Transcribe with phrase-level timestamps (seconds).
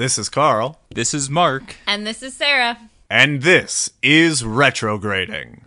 [0.00, 1.76] This is Carl, This is Mark.
[1.86, 2.78] And this is Sarah.
[3.10, 5.60] and this is Retrograding.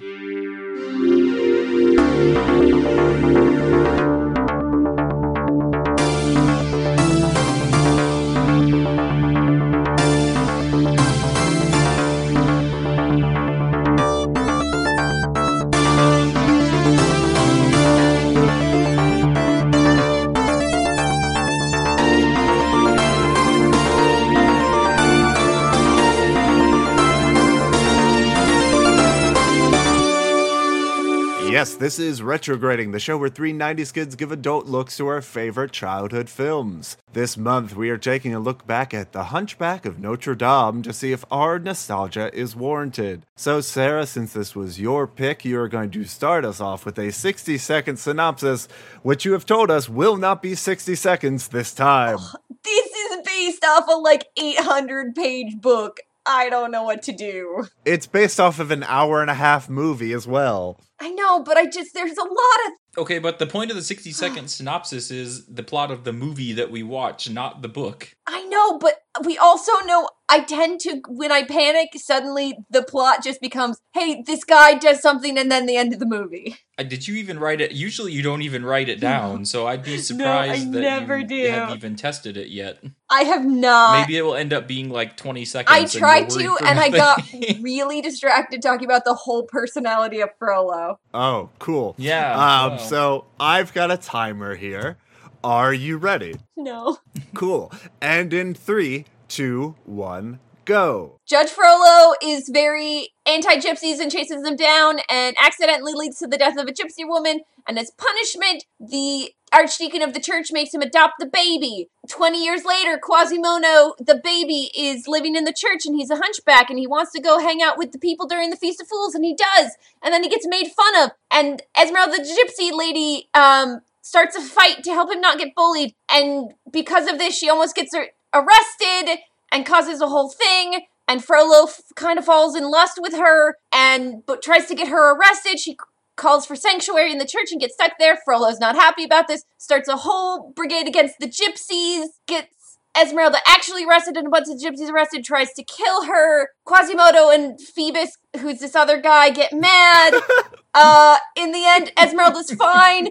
[31.64, 35.22] Yes, this is Retrograding, the show where three 90s kids give adult looks to our
[35.22, 36.98] favorite childhood films.
[37.14, 40.92] This month, we are taking a look back at The Hunchback of Notre Dame to
[40.92, 43.26] see if our nostalgia is warranted.
[43.38, 47.00] So, Sarah, since this was your pick, you are going to start us off with
[47.00, 48.68] a 60 second synopsis,
[49.02, 52.18] which you have told us will not be 60 seconds this time.
[52.66, 56.02] This is based off a like 800 page book.
[56.26, 57.68] I don't know what to do.
[57.86, 60.80] It's based off of an hour and a half movie as well.
[61.00, 62.74] I know, but I just, there's a lot of.
[62.96, 66.54] Okay, but the point of the 60 second synopsis is the plot of the movie
[66.54, 68.14] that we watch, not the book.
[68.28, 73.24] I know, but we also know I tend to, when I panic, suddenly the plot
[73.24, 76.58] just becomes, hey, this guy does something, and then the end of the movie.
[76.78, 77.72] Uh, Did you even write it?
[77.72, 81.48] Usually you don't even write it down, so I'd be surprised that never you do.
[81.50, 82.80] have even tested it yet.
[83.10, 84.00] I have not.
[84.02, 85.96] Maybe it will end up being like 20 seconds.
[85.96, 87.22] I tried to, and I got
[87.62, 90.83] really distracted talking about the whole personality of Frollo.
[91.14, 91.96] Oh, cool.
[91.98, 92.34] Yeah,
[92.66, 94.98] Um, so I've got a timer here.
[95.44, 96.36] Are you ready?
[96.56, 96.98] No.
[97.36, 97.72] Cool.
[98.02, 101.20] And in three, two, one, go.
[101.26, 106.38] Judge Frollo is very anti gypsies and chases them down and accidentally leads to the
[106.38, 107.42] death of a gypsy woman.
[107.68, 111.90] And as punishment, the archdeacon of the church makes him adopt the baby.
[112.10, 116.70] 20 years later, Quasimodo, the baby, is living in the church and he's a hunchback
[116.70, 119.16] and he wants to go hang out with the people during the Feast of Fools
[119.16, 119.72] and he does.
[120.02, 121.12] And then he gets made fun of.
[121.32, 125.96] And Esmeralda the gypsy lady um, starts a fight to help him not get bullied.
[126.10, 129.20] And because of this, she almost gets ar- arrested
[129.52, 130.86] and causes a whole thing.
[131.08, 134.88] And Frollo f- kind of falls in lust with her and but tries to get
[134.88, 135.60] her arrested.
[135.60, 135.78] She
[136.16, 138.18] calls for sanctuary in the church and gets stuck there.
[138.24, 139.44] Frollo's not happy about this.
[139.58, 142.08] Starts a whole brigade against the gypsies.
[142.28, 145.24] Gets Esmeralda actually arrested and a bunch of gypsies arrested.
[145.24, 146.50] Tries to kill her.
[146.66, 150.14] Quasimodo and Phoebus, who's this other guy, get mad.
[150.74, 153.10] uh, in the end, Esmeralda's fine.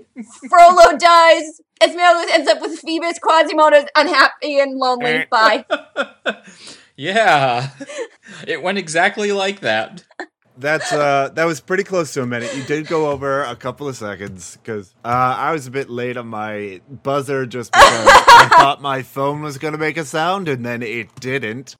[0.48, 1.60] Frollo dies.
[1.82, 3.18] Esmeralda ends up with Phoebus.
[3.18, 5.26] Quasimodo's unhappy and lonely.
[5.30, 5.64] Bye.
[6.94, 7.70] Yeah.
[8.46, 10.04] it went exactly like that.
[10.56, 12.54] That's uh that was pretty close to a minute.
[12.54, 16.16] You did go over a couple of seconds because uh, I was a bit late
[16.16, 20.64] on my buzzer just because I thought my phone was gonna make a sound and
[20.64, 21.76] then it didn't.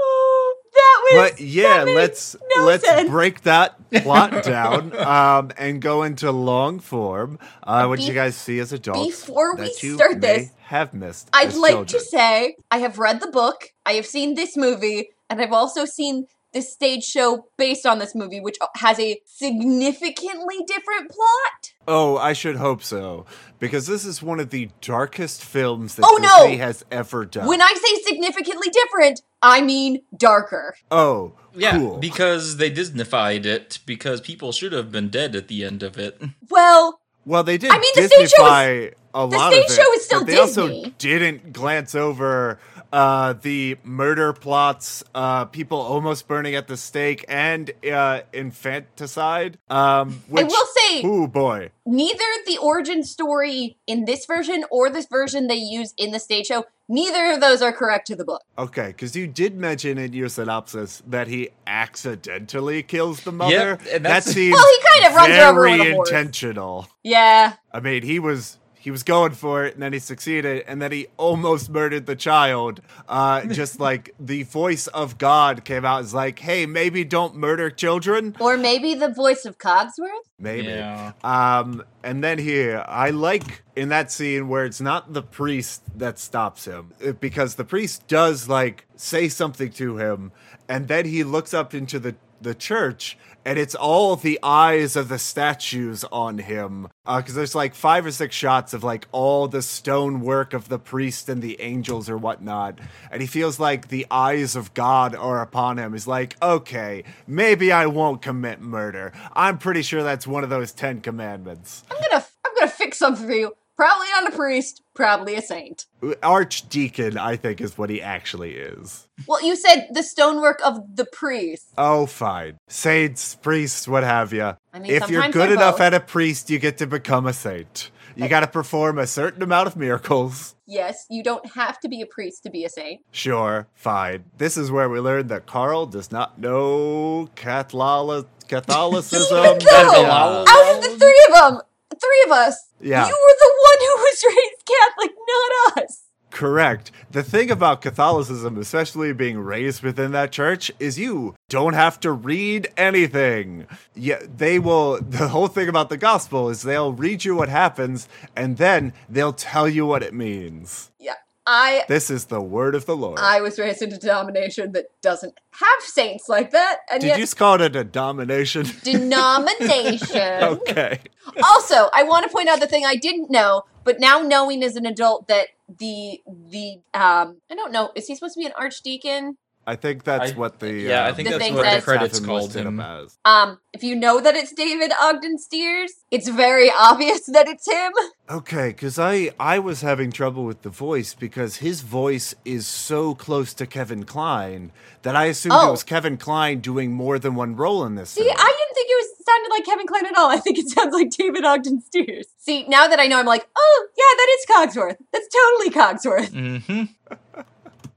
[0.00, 1.30] Oh, that was.
[1.30, 3.08] But yeah, let's no let's sense.
[3.08, 7.38] break that plot down um, and go into long form.
[7.62, 11.28] Uh, what did you guys see as adults before we start this, have missed?
[11.32, 11.86] I'd like children?
[11.86, 15.84] to say I have read the book, I have seen this movie, and I've also
[15.84, 16.26] seen
[16.56, 21.72] this stage show based on this movie, which has a significantly different plot.
[21.86, 23.26] Oh, I should hope so
[23.58, 26.44] because this is one of the darkest films that Oh, no!
[26.46, 27.46] Disney has ever done.
[27.46, 30.74] When I say significantly different, I mean darker.
[30.90, 31.98] oh, Yeah, cool.
[31.98, 36.20] because they Disneyfied it because people should have been dead at the end of it.
[36.50, 39.74] Well, Well, they did I mean, the stage show Disney-fy a lot stage of it,
[39.74, 40.94] show is still but they also Disney.
[40.98, 42.58] didn't glance over
[42.96, 49.58] uh, the murder plots, uh, people almost burning at the stake, and uh, infanticide.
[49.68, 55.06] Um, I will say, oh boy, neither the origin story in this version or this
[55.06, 58.42] version they use in the stage show, neither of those are correct to the book.
[58.58, 63.52] okay, because you did mention in your synopsis that he accidentally kills the mother.
[63.52, 65.92] Yep, and that that's- seems Well, he kind of runs her over very with a
[65.94, 66.08] horse.
[66.08, 66.88] intentional.
[67.02, 67.54] Yeah.
[67.72, 70.92] I mean, he was he was going for it, and then he succeeded, and then
[70.92, 72.80] he almost murdered the child.
[73.08, 77.68] Uh, just like the voice of God came out, is like, "Hey, maybe don't murder
[77.68, 80.28] children." Or maybe the voice of Cogsworth?
[80.38, 80.68] Maybe.
[80.68, 81.14] Yeah.
[81.24, 86.20] Um, and then here, I like in that scene where it's not the priest that
[86.20, 90.30] stops him, uh, because the priest does like say something to him,
[90.68, 95.08] and then he looks up into the the church, and it's all the eyes of
[95.08, 96.88] the statues on him.
[97.04, 100.78] Uh, because there's like five or six shots of like all the stonework of the
[100.78, 102.80] priest and the angels or whatnot,
[103.10, 105.92] and he feels like the eyes of God are upon him.
[105.92, 109.12] He's like, okay, maybe I won't commit murder.
[109.32, 111.84] I'm pretty sure that's one of those Ten Commandments.
[111.90, 113.56] I'm gonna I'm gonna fix something for you.
[113.76, 115.84] Probably not a priest, probably a saint.
[116.22, 119.06] Archdeacon, I think, is what he actually is.
[119.28, 121.66] Well, you said the stonework of the priest.
[121.76, 122.56] Oh, fine.
[122.68, 124.56] Saints, priests, what have you.
[124.72, 125.80] I mean, if you're good enough both.
[125.82, 127.90] at a priest, you get to become a saint.
[128.16, 130.54] You got to perform a certain amount of miracles.
[130.66, 133.02] Yes, you don't have to be a priest to be a saint.
[133.10, 134.24] Sure, fine.
[134.38, 139.58] This is where we learn that Carl does not know Catholic- Catholicism.
[139.58, 141.60] Though, out of the three of them,
[142.00, 143.06] three of us, Yeah.
[143.06, 146.02] you were the one who was raised Catholic, not us.
[146.30, 146.90] Correct.
[147.10, 152.12] The thing about Catholicism, especially being raised within that church, is you don't have to
[152.12, 153.66] read anything.
[153.94, 155.00] Yeah, they will.
[155.00, 159.32] The whole thing about the gospel is they'll read you what happens, and then they'll
[159.32, 160.90] tell you what it means.
[160.98, 161.14] Yeah,
[161.46, 163.20] I This is the word of the Lord.
[163.20, 167.18] I was raised in a denomination that doesn't have saints like that, and Did yet
[167.18, 168.66] you just call it a denomination?
[168.82, 170.42] denomination.
[170.42, 171.00] okay.
[171.42, 174.74] also, I want to point out the thing I didn't know, but now knowing as
[174.76, 175.48] an adult that
[175.78, 179.36] the the um I don't know, is he supposed to be an archdeacon?
[179.68, 181.82] I think that's I- what the yeah, I um, think The that's thing what the
[181.82, 182.78] credits Catherine called listed him.
[182.80, 183.18] as.
[183.24, 187.92] Um, if you know that it's David Ogden Stiers, it's very obvious that it's him.
[188.30, 193.14] Okay, because I I was having trouble with the voice because his voice is so
[193.14, 194.70] close to Kevin Kline
[195.02, 195.70] that I assumed it Oh.
[195.72, 198.10] was Kevin Kline doing more than one role in this.
[198.10, 198.36] See, film.
[198.38, 200.30] I didn't think it was sounded like Kevin Kline at all.
[200.36, 202.26] I think it sounds like David Ogden Stiers.
[202.38, 204.96] See, now that I know, I'm like, oh yeah, that is Cogsworth.
[205.12, 206.30] That's totally Cogsworth.
[206.30, 207.40] Mm-hmm.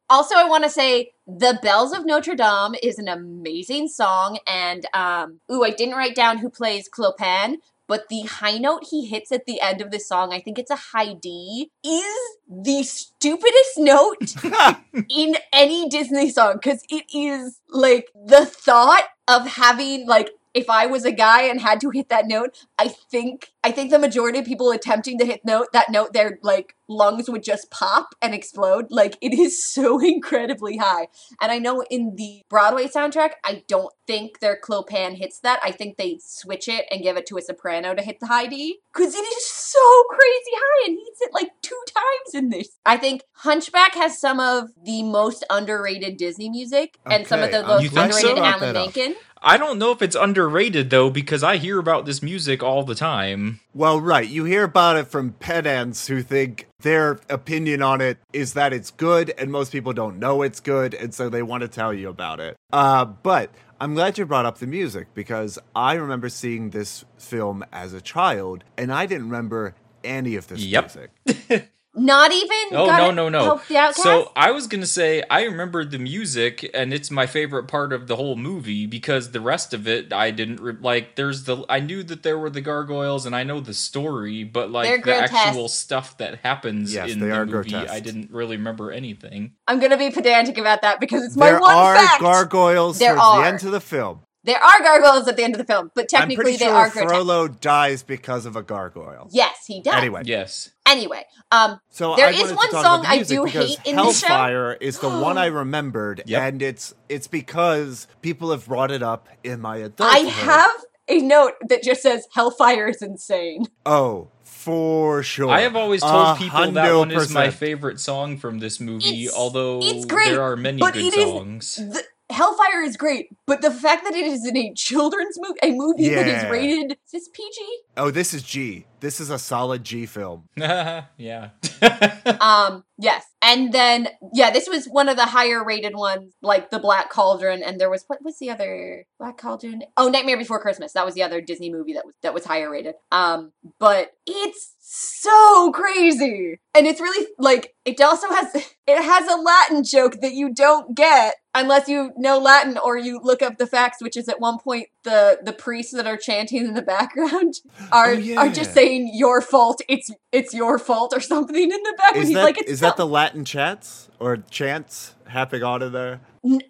[0.10, 4.86] Also, I want to say "The Bells of Notre Dame" is an amazing song, and
[4.94, 7.58] um, ooh, I didn't write down who plays Clopin,
[7.90, 10.70] but the high note he hits at the end of the song, I think it's
[10.70, 14.36] a high D, is the stupidest note
[15.10, 20.86] in any Disney song because it is like the thought of having like if I
[20.86, 24.40] was a guy and had to hit that note, I think I think the majority
[24.40, 28.34] of people attempting to hit note that note, their like lungs would just pop and
[28.34, 28.88] explode.
[28.90, 31.08] Like it is so incredibly high.
[31.40, 35.60] And I know in the Broadway soundtrack, I don't think their Clopin hits that.
[35.64, 38.48] I think they switch it and give it to a soprano to hit the high
[38.48, 42.50] D because it is so crazy high and he hits it like two times in
[42.50, 42.80] this.
[42.86, 47.64] I think Hunchback has some of the most underrated Disney music and some of the
[47.64, 48.94] most underrated brought Alan up.
[49.42, 52.96] I don't know if it's underrated though because I hear about this music all the
[52.96, 53.60] time.
[53.74, 54.28] Well, right.
[54.28, 58.92] You hear about it from pedants who think their opinion on it is that it's
[58.92, 62.10] good, and most people don't know it's good, and so they want to tell you
[62.10, 62.56] about it.
[62.72, 67.64] Uh, but I'm glad you brought up the music because I remember seeing this film
[67.72, 70.96] as a child, and I didn't remember any of this Yep.
[71.28, 71.70] music.
[71.96, 72.50] Not even.
[72.72, 73.44] Oh Gotta no no no!
[73.44, 74.04] Help the outcast?
[74.04, 78.06] So I was gonna say I remember the music, and it's my favorite part of
[78.08, 81.16] the whole movie because the rest of it I didn't re- like.
[81.16, 84.70] There's the I knew that there were the gargoyles, and I know the story, but
[84.70, 87.92] like the actual stuff that happens Yes, in they the are movie, grotesque.
[87.92, 89.54] I didn't really remember anything.
[89.68, 91.54] I'm gonna be pedantic about that because it's my one.
[91.54, 92.22] there one are fact.
[92.22, 93.42] gargoyles There towards are.
[93.42, 94.22] the end of the film.
[94.44, 96.74] There are gargoyles at the end of the film, but I'm technically pretty they sure
[96.76, 97.08] are grotesque.
[97.14, 99.28] Frollo dies because of a gargoyle.
[99.32, 99.94] Yes, he does.
[99.96, 100.72] Anyway, Yes.
[100.86, 104.28] Anyway, um, So There I is one song I do because hate in the show.
[104.28, 106.42] Hellfire is the one I remembered, Yep.
[106.42, 110.12] and it's it's because people have brought it up in my adult.
[110.12, 110.72] I have
[111.08, 115.50] a note that just says "Hellfire is insane." Oh, for sure.
[115.50, 118.80] I have always told A people that hundo one is my favorite song from this
[118.80, 121.76] movie, It's- although it's great, there are many but good it is- songs.
[121.76, 125.72] The, Hellfire is great, but the fact that it is in a children's movie, a
[125.72, 127.80] movie that is rated, is this PG?
[127.98, 128.86] Oh, this is G.
[129.00, 130.46] This is a solid G film.
[130.58, 131.50] yeah.
[132.40, 133.26] Um, yes.
[133.42, 137.64] And then, yeah, this was one of the higher rated ones, like the Black Cauldron,
[137.64, 139.84] and there was, what was the other Black Cauldron?
[139.98, 140.94] Oh, Nightmare Before Christmas.
[140.94, 142.96] That was the other Disney movie that was, that was higher rated.
[143.12, 146.60] Um, but it's so crazy.
[146.76, 148.54] And it's really, like, it also has,
[148.88, 153.20] it has a Latin joke that you don't get unless you know Latin or you
[153.24, 156.66] look up the facts, which is at one point the, the priests that are chanting
[156.66, 157.56] in the background
[157.92, 158.40] are, Oh, yeah.
[158.40, 159.82] are just saying your fault.
[159.88, 162.16] It's, it's your fault or something in the back.
[162.16, 165.92] Is He's that like, it's is that the Latin chants or chants happening on of
[165.92, 166.22] there?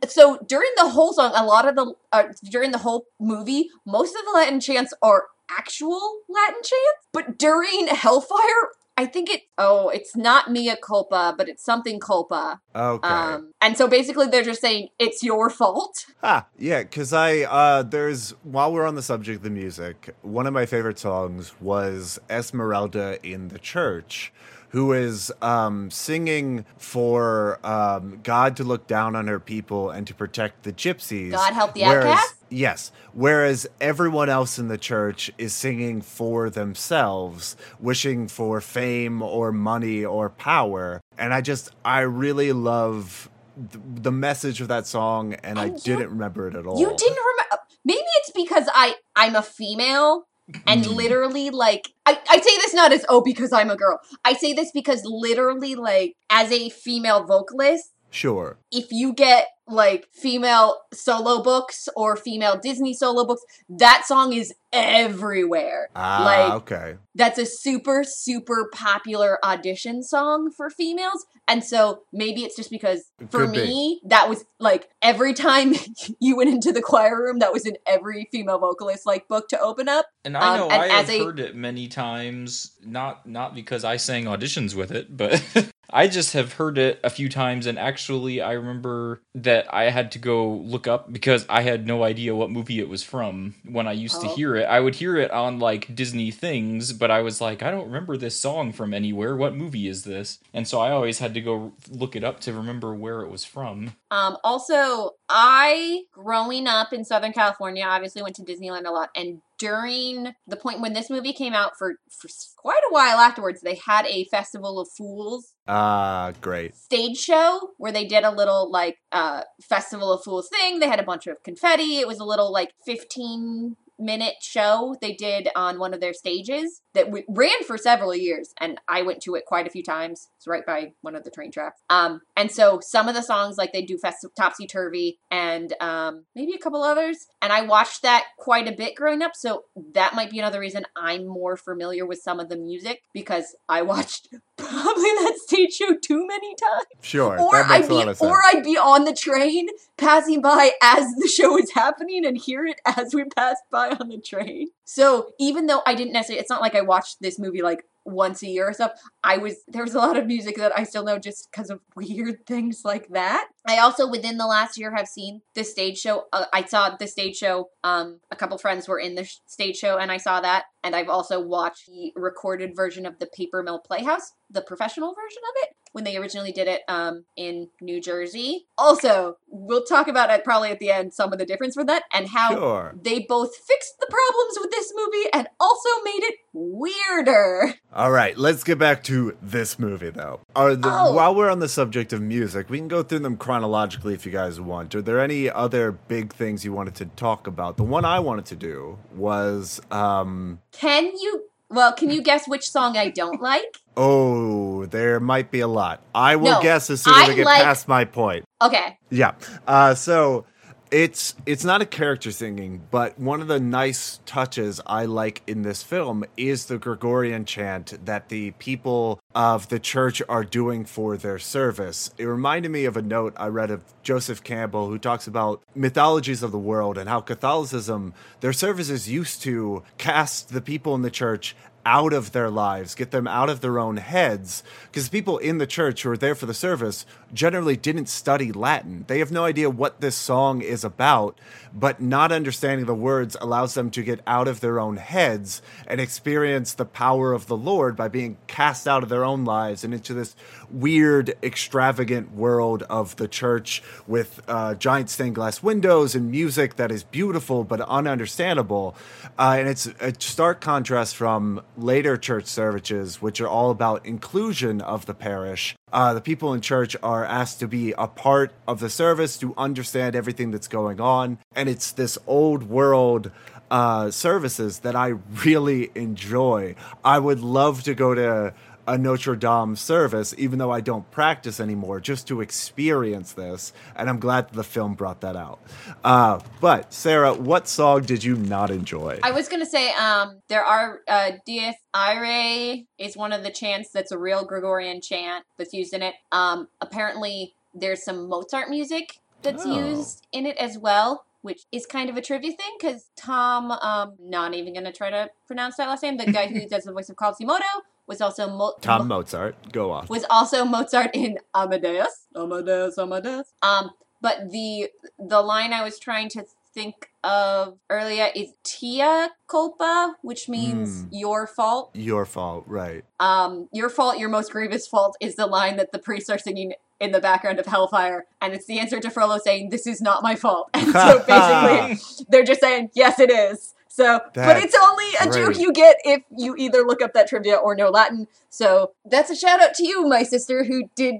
[0.07, 4.15] So during the whole song, a lot of the uh, during the whole movie, most
[4.15, 9.87] of the Latin chants are actual Latin chants, but during Hellfire, I think it oh,
[9.87, 12.59] it's not mea culpa, but it's something culpa.
[12.75, 13.07] Okay.
[13.07, 16.05] Um, and so basically, they're just saying it's your fault.
[16.21, 20.45] Ah, yeah, because I uh there's while we're on the subject of the music, one
[20.47, 24.33] of my favorite songs was Esmeralda in the Church
[24.71, 30.13] who is um, singing for um, God to look down on her people and to
[30.13, 31.31] protect the gypsies.
[31.31, 32.35] God help the outcasts?
[32.49, 32.91] Yes.
[33.13, 40.03] Whereas everyone else in the church is singing for themselves, wishing for fame or money
[40.05, 41.01] or power.
[41.17, 43.29] And I just, I really love
[43.71, 46.79] th- the message of that song, and I you- didn't remember it at all.
[46.79, 47.57] You didn't remember?
[47.85, 50.25] Maybe it's because I I'm a female
[50.67, 50.95] and Mm.
[50.95, 53.99] literally like I, I say this not as oh because I'm a girl.
[54.25, 58.57] I say this because literally like as a female vocalist, Sure.
[58.71, 64.53] if you get like female solo books or female Disney solo books, that song is
[64.71, 65.89] everywhere.
[65.95, 66.95] Ah, like okay.
[67.15, 73.11] that's a super super popular audition song for females and so maybe it's just because
[73.31, 73.57] for Could be.
[73.63, 75.73] me that was like every time
[76.19, 79.59] you went into the choir room that was in every female vocalist like book to
[79.59, 82.71] open up And I Um, know and I as have a- heard it many times,
[82.85, 85.43] not not because I sang auditions with it, but
[85.91, 90.11] I just have heard it a few times and actually I remember that I had
[90.13, 93.87] to go look up because I had no idea what movie it was from when
[93.87, 94.35] I used to Oh.
[94.35, 94.65] hear it.
[94.65, 98.17] I would hear it on like Disney things, but I was like, I don't remember
[98.17, 99.35] this song from anywhere.
[99.35, 100.39] What movie is this?
[100.53, 103.45] And so I always had to go look it up to remember where it was
[103.45, 103.93] from.
[104.11, 109.41] um also i growing up in southern california obviously went to disneyland a lot and
[109.59, 113.75] during the point when this movie came out for, for quite a while afterwards they
[113.85, 116.75] had a festival of fools Ah, great.
[116.75, 120.79] stage show where they did a little like uh festival of fools thing.
[120.79, 121.99] They had a bunch of confetti.
[121.99, 126.81] It was a little like 15 minute show they did on one of their stages
[126.93, 130.29] that w- ran for several years and i went to it quite a few times
[130.39, 133.57] it's right by one of the train tracks um and so some of the songs
[133.57, 138.01] like they do fest- topsy turvy and um maybe a couple others and i watched
[138.03, 142.05] that quite a bit growing up so that might be another reason i'm more familiar
[142.05, 146.85] with some of the music because i watched probably that stage show too many times
[147.01, 147.39] Sure.
[147.39, 149.67] or I'd be or I'd be on the train
[149.97, 154.09] passing by as the show is happening and hear it as we passed by on
[154.09, 154.67] the train.
[154.85, 158.41] So even though I didn't necessarily it's not like I watched this movie like once
[158.43, 158.91] a year or stuff.
[159.23, 161.81] I was there was a lot of music that I still know just because of
[161.95, 163.47] weird things like that.
[163.67, 166.25] I also within the last year have seen the stage show.
[166.33, 167.69] Uh, I saw the stage show.
[167.83, 170.65] Um, a couple friends were in the sh- stage show, and I saw that.
[170.83, 175.41] And I've also watched the recorded version of the Paper Mill Playhouse, the professional version
[175.43, 178.67] of it, when they originally did it um, in New Jersey.
[178.77, 182.03] Also, we'll talk about it probably at the end some of the difference with that
[182.13, 182.93] and how Sure.
[183.01, 187.75] they both fixed the problems with this movie and also made it weirder.
[187.93, 190.41] All right, let's get back to this movie though.
[190.55, 191.13] Are the, Oh.
[191.13, 194.31] While we're on the subject of music, we can go through them chronologically if you
[194.31, 194.93] guys want.
[194.95, 197.77] Are there any other big things you wanted to talk about?
[197.77, 201.45] The one I wanted to do was, um, Can you?
[201.69, 203.77] Well, can you guess which song I don't like?
[204.01, 206.01] oh, there might be a lot.
[206.15, 208.45] I will No, guess as soon as I, I get like- past my point.
[208.61, 208.97] Okay.
[209.09, 209.33] Yeah.
[209.67, 210.45] Uh, so
[210.91, 215.61] it's it's not a character singing, but one of the nice touches I like in
[215.61, 221.15] this film is the Gregorian chant that the people of the church are doing for
[221.17, 222.11] their service.
[222.17, 226.41] It reminded me of a note I read of Joseph Campbell who talks about mythologies
[226.41, 231.11] of the world and how Catholicism, their services used to cast the people in the
[231.11, 231.55] church
[231.85, 234.63] out of their lives, get them out of their own heads.
[234.85, 239.05] Because people in the church who are there for the service generally didn't study Latin.
[239.07, 241.39] They have no idea what this song is about,
[241.73, 246.01] but not understanding the words allows them to get out of their own heads and
[246.01, 249.93] experience the power of the Lord by being cast out of their own lives and
[249.93, 250.35] into this
[250.69, 256.91] weird, extravagant world of the church with uh, giant stained glass windows and music that
[256.91, 258.95] is beautiful but ununderstandable.
[259.37, 264.81] Uh, and it's a stark contrast from later church services, which are all about inclusion
[264.81, 265.75] of the parish.
[265.91, 269.53] Uh, the people in church are asked to be a part of the service, to
[269.57, 271.39] understand everything that's going on.
[271.55, 273.31] And it's this old world
[273.71, 275.13] uh, services that I
[275.45, 276.75] really enjoy.
[277.03, 278.53] I would love to go to
[278.89, 283.71] a Notre Dame service, even though I don't practice anymore, just to experience this.
[283.95, 285.59] And I'm glad that the film brought that out.
[286.03, 289.19] Uh, but Sarah, what song did you not enjoy?
[289.23, 293.89] I was gonna say, um, there are uh, Dies Irae is one of the chants
[293.93, 296.15] that's a real Gregorian chant that's used in it.
[296.31, 299.75] Um, apparently, there's some Mozart music that's Oh.
[299.89, 304.13] used in it as well, which is kind of a trivia thing because Tom, um,
[304.19, 307.09] not even gonna try to pronounce that last name, the guy who does the voice
[307.09, 307.63] of Quasimodo
[308.09, 310.09] was also Mo- Tom Mozart, go off.
[310.09, 312.25] was also Mozart in Amadeus.
[312.35, 313.53] Amadeus, Amadeus.
[313.61, 320.15] Um, but the the line I was trying to think of earlier is tua culpa,
[320.21, 321.07] which means Hmm.
[321.11, 321.91] your fault.
[321.95, 323.03] Your fault, right?
[323.19, 326.73] Um, your fault, your most grievous fault is the line that the priests are singing
[326.99, 330.21] in the background of Hellfire, and it's the answer to Frollo saying, "This is not
[330.21, 335.07] my fault." And so basically, they're just saying, "Yes, it is." So, but it's only
[335.19, 338.29] a joke you get if you either look up that trivia or know Latin.
[338.49, 341.15] So that's a shout out to you, my sister, who did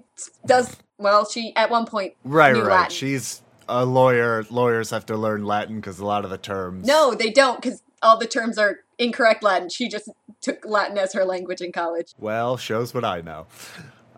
[0.45, 1.29] does well.
[1.29, 2.63] She at one point Right, right.
[2.63, 2.95] Latin.
[2.95, 4.45] She's a lawyer.
[4.49, 6.87] Lawyers have to learn Latin because a lot of the terms.
[6.87, 9.67] No, they don't, because all the terms are incorrect Latin.
[9.67, 10.07] She just
[10.39, 12.13] took Latin as her language in college.
[12.17, 13.47] Well, shows what I know.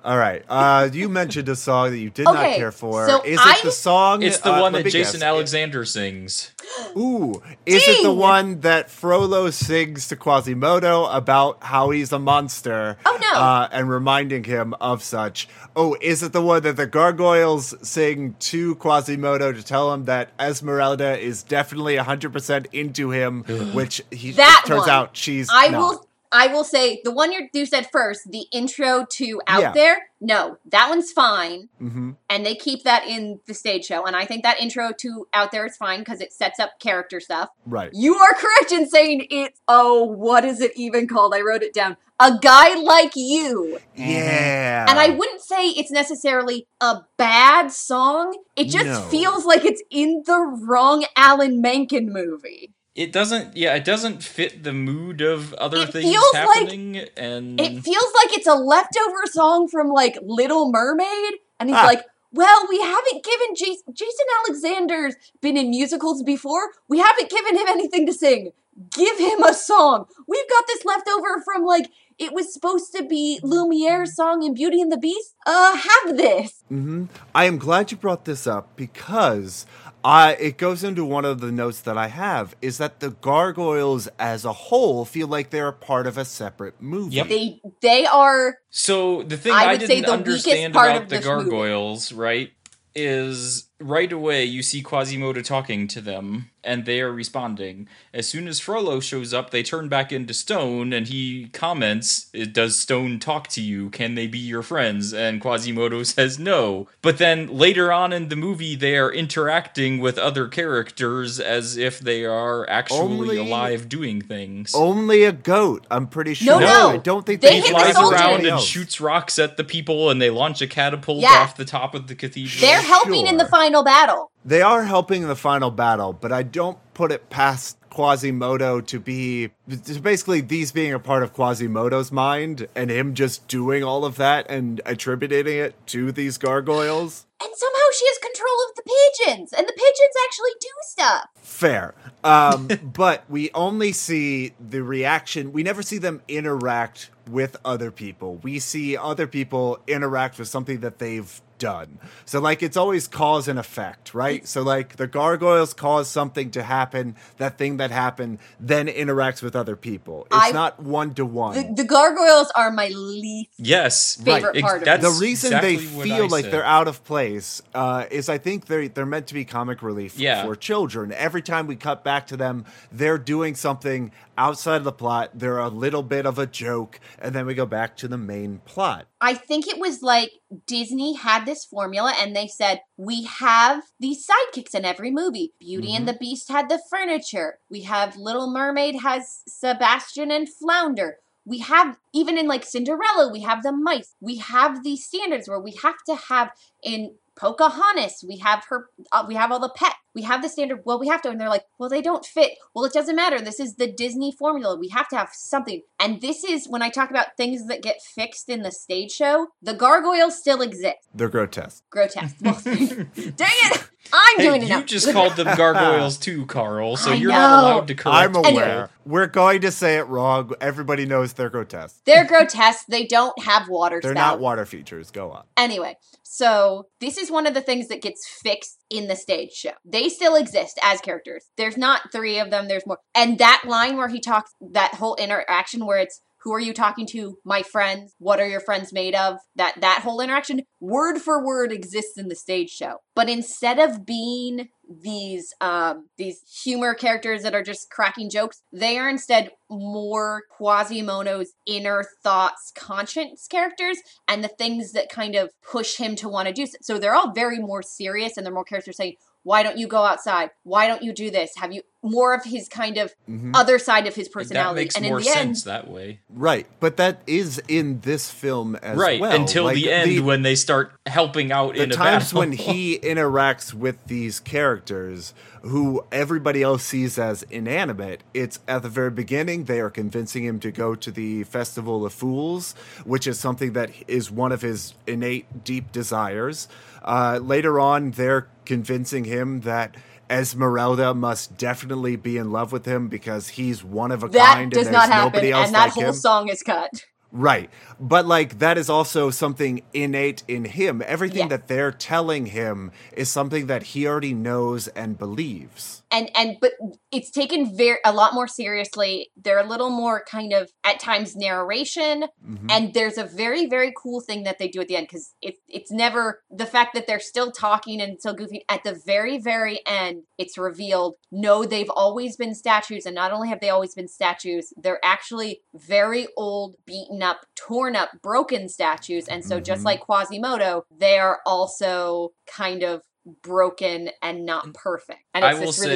[0.03, 0.43] All right.
[0.49, 3.07] Uh, you mentioned a song that you did not care for.
[3.07, 4.23] so is I- it the song?
[4.23, 5.23] It's the uh, one that Jason guess.
[5.23, 6.51] Alexander sings.
[6.97, 12.97] Ooh, is it the one that Frollo sings to Quasimodo about how he's a monster?
[13.05, 13.39] Oh, no.
[13.39, 15.47] Uh, and reminding him of such.
[15.75, 20.29] Oh, is it the one that the gargoyles sing to Quasimodo to tell him that
[20.39, 23.43] Esmeralda is definitely 100% into him,
[23.73, 24.89] which he That turns one.
[24.89, 25.79] out she's I not.
[25.79, 26.07] will.
[26.33, 29.71] I will say the one you you said first, the intro to Out Yeah.
[29.73, 29.97] There.
[30.21, 34.05] No, that one's fine, hmm and they keep that in the stage show.
[34.05, 37.19] And I think that intro to Out There is fine because it sets up character
[37.19, 37.49] stuff.
[37.65, 37.89] Right.
[37.93, 39.59] You are correct in saying it's.
[39.67, 41.33] Oh, what is it even called?
[41.33, 41.97] I wrote it down.
[42.19, 43.79] A guy like you.
[43.95, 44.85] Yeah.
[44.87, 48.37] And I wouldn't say it's necessarily a bad song.
[48.55, 49.01] It just No.
[49.09, 52.73] feels like it's in the wrong Alan Menken movie.
[52.93, 56.97] It doesn't, yeah, it doesn't fit the mood of other It things feels like- happening,
[57.15, 61.85] and It feels like it's a leftover song from like Little Mermaid, and he's Ah.
[61.85, 66.71] like, "Well, we haven't given Jason, Jason Alexander's been in musicals before.
[66.89, 68.51] We haven't given him anything to sing.
[68.89, 70.05] Give him a song.
[70.27, 74.79] We've got this leftover from like it was supposed to be Lumiere's song in Beauty
[74.81, 75.33] and the Beast.
[75.45, 76.63] Uh, have this.
[76.67, 79.65] hmm I am glad you brought this up because
[80.03, 84.07] I it goes into one of the notes that I have is that the gargoyles
[84.19, 87.15] as a whole feel like they're a part of a separate movie.
[87.17, 87.27] Yep.
[87.29, 90.91] They they are So the thing I I, would say didn't the weakest understand part
[90.91, 91.49] about of the this movie.
[91.49, 92.51] gargoyles, right,
[92.95, 97.87] is right away you see Quasimodo talking to them, and they are responding.
[98.13, 102.77] As soon as Frollo shows up, they turn back into Stone, and he comments, "Does
[102.79, 103.89] Stone talk to you?
[103.89, 106.87] Can they be your friends?" And Quasimodo says no.
[107.01, 111.99] But then later on in the movie, they are interacting with other characters as if
[111.99, 114.73] they are actually Only- alive, doing things.
[114.75, 115.85] Only a goat.
[115.89, 116.61] I'm pretty No, sure.
[116.61, 116.89] no.
[116.91, 118.19] I don't think They they he hit the flies soldiers.
[118.21, 121.29] around and shoots rocks at the people, and they launch a catapult Yeah.
[121.39, 122.61] off the top of the cathedral.
[122.61, 123.49] they're helping in the Sure.
[123.71, 124.31] Final battle.
[124.43, 128.99] They are helping in the final battle, but I don't put it past Quasimodo to
[128.99, 134.03] be to basically these being a part of Quasimodo's mind and him just doing all
[134.05, 137.27] of that and attributing it to these gargoyles.
[137.41, 141.29] And somehow she has control of the pigeons, and the pigeons actually do stuff.
[141.35, 141.95] Fair.
[142.23, 145.51] Um, but we only see the reaction.
[145.51, 148.35] We never see them interact with other people.
[148.37, 151.99] We see other people interact with something that they've done.
[152.25, 154.45] So, like, it's always cause and effect, right?
[154.47, 159.55] So, like, the gargoyles cause something to happen, that thing that happened then interacts with
[159.55, 160.23] other people.
[160.31, 161.53] It's I- not one to one.
[161.55, 165.09] The, the gargoyles are my least yes, favorite Ex- part of that's it.
[165.13, 166.53] the reason exactly they feel like said.
[166.53, 170.17] they're out of place uh, is I think they're they're meant to be comic relief
[170.17, 170.43] Yeah.
[170.43, 171.11] for children.
[171.13, 175.29] Every time we cut back to them, they're doing something outside of the plot.
[175.35, 178.57] They're a little bit of a joke, and then we go back to the main
[178.65, 179.05] plot.
[179.21, 180.31] I think it was like
[180.65, 185.53] Disney had this formula and they said, we have these sidekicks in every movie.
[185.59, 187.59] Beauty and the Beast had the furniture.
[187.69, 191.17] We have Little Mermaid has Sebastian and Flounder.
[191.45, 194.15] We have, even in like Cinderella, we have the mice.
[194.19, 196.51] We have these standards where we have to have
[196.83, 199.95] in Pocahontas, we have her, uh, we have all the pet.
[200.13, 201.29] We have the standard, well, we have to.
[201.29, 202.51] And they're like, well, they don't fit.
[202.75, 203.39] Well, it doesn't matter.
[203.39, 204.77] This is the Disney formula.
[204.77, 205.81] We have to have something.
[205.99, 209.47] And this is when I talk about things that get fixed in the stage show,
[209.61, 210.97] the gargoyles still exist.
[211.13, 211.83] They're grotesque.
[211.89, 212.35] Grotesque.
[212.41, 213.83] Well, dang it!
[214.13, 214.81] I'm Hey, doing it you now.
[214.81, 216.97] just called them gargoyles too, Carl.
[216.97, 217.37] So I you're know.
[217.37, 218.15] not allowed to correct.
[218.17, 218.63] I'm aware.
[218.65, 218.87] Anyway.
[219.05, 220.51] We're going to say it wrong.
[220.59, 222.01] Everybody knows they're grotesque.
[222.05, 222.85] They're grotesque.
[222.87, 224.33] They don't have water They're spout.
[224.33, 225.11] not water features.
[225.11, 225.43] Go on.
[225.55, 229.71] Anyway, so this is one of the things that gets fixed in the stage show.
[229.85, 231.45] They still exist as characters.
[231.57, 232.99] There's not three of them, there's more.
[233.15, 237.05] And that line where he talks, that whole interaction where it's, who are you talking
[237.07, 237.37] to?
[237.45, 238.15] My friends.
[238.17, 239.37] What are your friends made of?
[239.55, 242.97] That that whole interaction, word for word, exists in the stage show.
[243.15, 248.61] But instead of being these um these humor characters that are just cracking jokes.
[248.73, 255.51] They are instead more Quasimodo's inner thoughts, conscience characters, and the things that kind of
[255.61, 256.65] push him to want to do.
[256.81, 260.03] So they're all very more serious, and they're more characters saying, "Why don't you go
[260.03, 260.51] outside?
[260.63, 261.51] Why don't you do this?
[261.57, 263.51] Have you more of his kind of Mhm.
[263.55, 266.19] other side of his That personality?" makes and more in the sense end, that way.
[266.29, 269.31] Right, but that is in this film as right well.
[269.39, 272.39] until Like, the end when they start helping out the in a times battle.
[272.39, 275.33] when he interacts with these characters
[275.63, 280.59] who everybody else sees as inanimate it's at the very beginning they are convincing him
[280.59, 282.73] to go to the festival of fools
[283.05, 286.67] which is something that is one of his innate deep desires
[287.03, 289.93] uh, later on they're convincing him that
[290.31, 294.71] Esmeralda must definitely be in love with him because he's one of a that kind
[294.71, 296.13] does and not happen, nobody else and that like whole him.
[296.13, 297.05] song is cut.
[297.33, 297.69] Right.
[297.99, 301.01] But like that is also something innate in him.
[301.05, 301.47] Everything Yeah.
[301.47, 306.00] that they're telling him is something that he already knows and believes.
[306.11, 306.73] And and but
[307.11, 311.35] it's taken very a lot more seriously they're a little more kind of at times
[311.35, 312.67] narration Mhm.
[312.71, 315.55] and there's a very very cool thing that they do at the end because it,
[315.67, 319.79] it's never the fact that they're still talking and still goofy at the very very
[319.87, 324.07] end it's revealed no they've always been statues and not only have they always been
[324.07, 329.85] statues they're actually very old beaten up torn up broken statues and so just Mhm.
[329.85, 333.01] like quasimodo they are also kind of
[333.43, 335.95] broken and not perfect and I it's will this really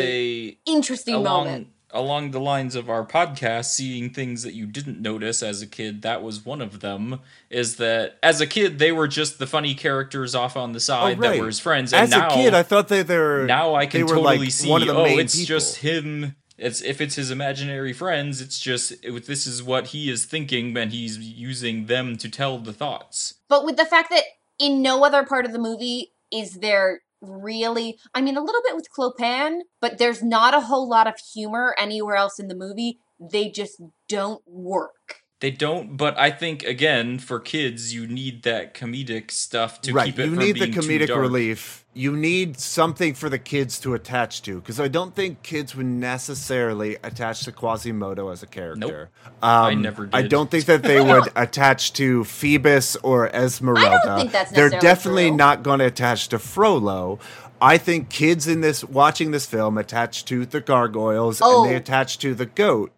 [0.51, 5.01] say interesting along moment along the lines of our podcast, seeing things that you didn't
[5.01, 7.21] notice as a kid, that was one of them.
[7.49, 10.79] Is that as a kid they were just the funny characters off on the oh,
[10.79, 11.39] side that Oh, right.
[11.39, 14.01] were his friends, and As now a kid, I thought they were now I can
[14.01, 14.69] totally like see.
[14.69, 15.47] one of the oh, main it's people.
[15.47, 16.35] just him.
[16.57, 20.75] It's if it's his imaginary friends, it's just it, this is what he is thinking,
[20.77, 23.35] and he's using them to tell the thoughts.
[23.47, 24.23] but with the fact that
[24.59, 28.75] in no other part of the movie is there really i mean a little bit
[28.75, 32.97] with clopin but there's not a whole lot of humor anywhere else in the movie.
[33.19, 38.73] They just don't work They don't, but I think again for kids, you need that
[38.73, 40.07] comedic stuff to right.
[40.07, 41.85] keep it you from need the being too comedic relief.
[41.93, 45.85] You need something for the kids to attach to because I don't think kids would
[45.85, 49.11] necessarily attach to Quasimodo as a character.
[49.23, 53.87] Um, I never I don't think that they would attach to Phoebus or Esmeralda.
[54.01, 55.37] I don't think that's They're definitely true.
[55.37, 57.19] not going to attach to Frollo.
[57.61, 61.61] I think kids in this watching this film attach to the gargoyles Oh.
[61.65, 62.91] and they attach to the goat.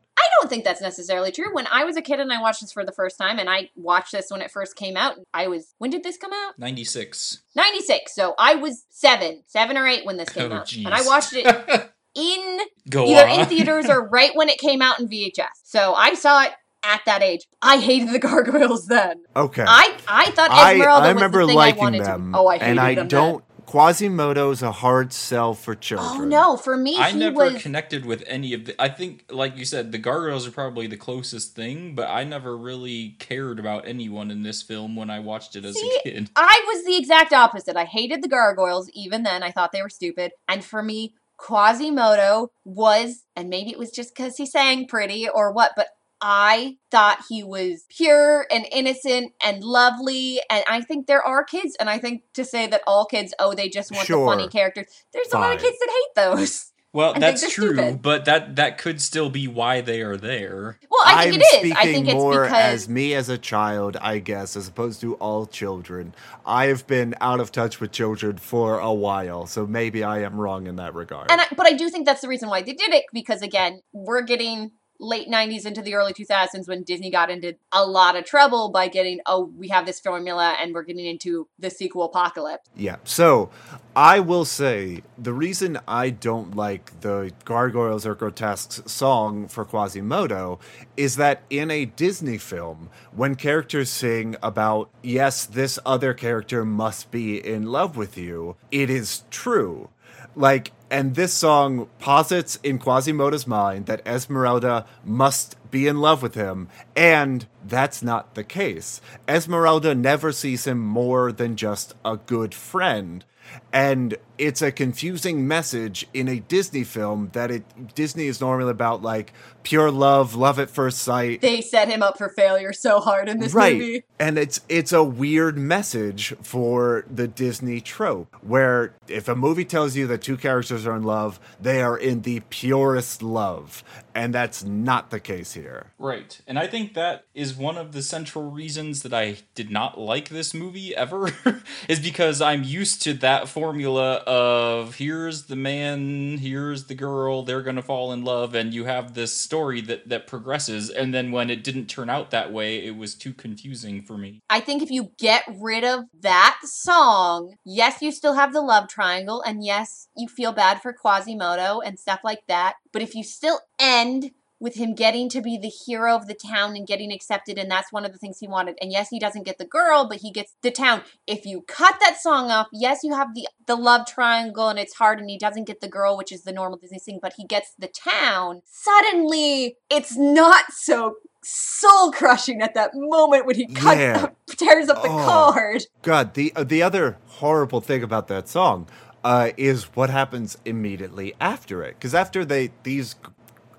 [0.47, 2.71] I don't think that's necessarily true when i was a kid and i watched this
[2.71, 5.73] for the first time and i watched this when it first came out i was
[5.77, 7.43] when did this come out Ninety six.
[7.55, 10.85] 96 so i was seven seven or eight when this came Oh, out jeez.
[10.85, 11.45] and i watched it
[12.15, 13.39] in Go either on.
[13.41, 15.49] in theaters or right when it came out in VHS.
[15.63, 16.51] So I saw it
[16.83, 17.45] at that age.
[17.61, 19.21] I hated the gargoyles then.
[19.35, 19.63] Okay.
[19.67, 22.31] I I thought I, Esmeralda I was remember the thing liking I wanted them.
[22.33, 22.39] to.
[22.39, 23.43] Oh, I hated and I them don't.
[23.67, 26.21] Quasimodo's a hard sell for oh, children.
[26.21, 27.61] Oh no, for me I he never was.
[27.61, 28.81] connected with any of the.
[28.81, 32.57] I think, like you said, the gargoyles are probably the closest thing, but I never
[32.57, 36.31] really cared about anyone in this film when I watched it as See, a kid.
[36.37, 37.75] I was the exact opposite.
[37.75, 39.43] I hated the gargoyles even then.
[39.43, 40.31] I thought they were stupid.
[40.47, 45.51] And for me, Quasimodo was, and maybe it was just because he sang pretty or
[45.51, 45.89] what, but
[46.21, 50.39] I thought he was pure and innocent and lovely.
[50.49, 53.53] And I think there are kids, and I think to say that all kids, oh,
[53.53, 54.25] they just want Sure.
[54.25, 56.71] the funny characters, there's a lot of kids that hate those.
[56.93, 58.01] Well, think that's true, stupid.
[58.01, 60.79] but that that could still be why they are there.
[60.89, 61.51] Well, I I'm think it is.
[61.59, 65.01] speaking I think it's more because as me as a child, I guess, as opposed
[65.01, 66.15] to all children.
[66.43, 70.39] I have been out of touch with children for a while, so maybe I am
[70.39, 71.29] wrong in that regard.
[71.29, 73.81] and I, but I do think that's the reason why they did it because again,
[73.93, 78.25] we're getting late 90s into the early 2000s when Disney got into a lot of
[78.25, 82.69] trouble by getting oh we have this formula and we're getting into the sequel apocalypse.
[82.75, 82.97] Yeah.
[83.03, 83.49] So
[83.95, 90.59] I will say the reason I don't like the Gargoyles or Grotesques song for Quasimodo
[90.95, 97.09] is that in a Disney film, when characters sing about, yes, this other character must
[97.09, 99.89] be in love with you, it is true.
[100.35, 106.35] Like, and this song posits in Quasimodo's mind that Esmeralda must be in love with
[106.35, 109.01] him, and that's not the case.
[109.27, 113.25] Esmeralda never sees him more than just a good friend.
[113.73, 119.01] And it's a confusing message in a Disney film that it Disney is normally about
[119.01, 119.33] like
[119.67, 121.41] pure love, love at first sight.
[121.41, 123.73] They set him up for failure so hard in this right.
[123.73, 124.03] movie.
[124.19, 129.95] And it's it's a weird message for the Disney trope where if a movie tells
[129.95, 133.83] you that two characters are in love, they are in the purest love.
[134.15, 135.91] And that's not the case here.
[135.99, 136.39] Right.
[136.47, 140.29] And I think that is one of the central reasons that I did not like
[140.29, 141.31] this movie ever
[141.87, 147.61] is because I'm used to that formula of here's the man, here's the girl, they're
[147.61, 150.89] gonna fall in love, and you have this story that that progresses.
[150.89, 154.41] And then when it didn't turn out that way, it was too confusing for me.
[154.49, 158.87] I think if you get rid of that song, yes, you still have the love
[158.89, 162.75] triangle, and yes, you feel bad for Quasimodo and stuff like that.
[162.91, 166.75] But if you still end with him getting to be the hero of the town
[166.75, 168.75] and getting accepted, and that's one of the things he wanted.
[168.81, 171.03] And yes, he doesn't get the girl, but he gets the town.
[171.27, 174.95] If you cut that song off, yes, you have the the love triangle, and it's
[174.95, 177.45] hard, and he doesn't get the girl, which is the normal Disney thing, but he
[177.45, 178.61] gets the town.
[178.65, 184.23] Suddenly, it's not so soul crushing at that moment when he cuts Yeah.
[184.23, 185.51] up, tears up the Oh.
[185.53, 185.83] card.
[186.01, 188.87] God, the uh, the other horrible thing about that song
[189.23, 191.95] uh, is what happens immediately after it.
[191.95, 193.15] Because after they these,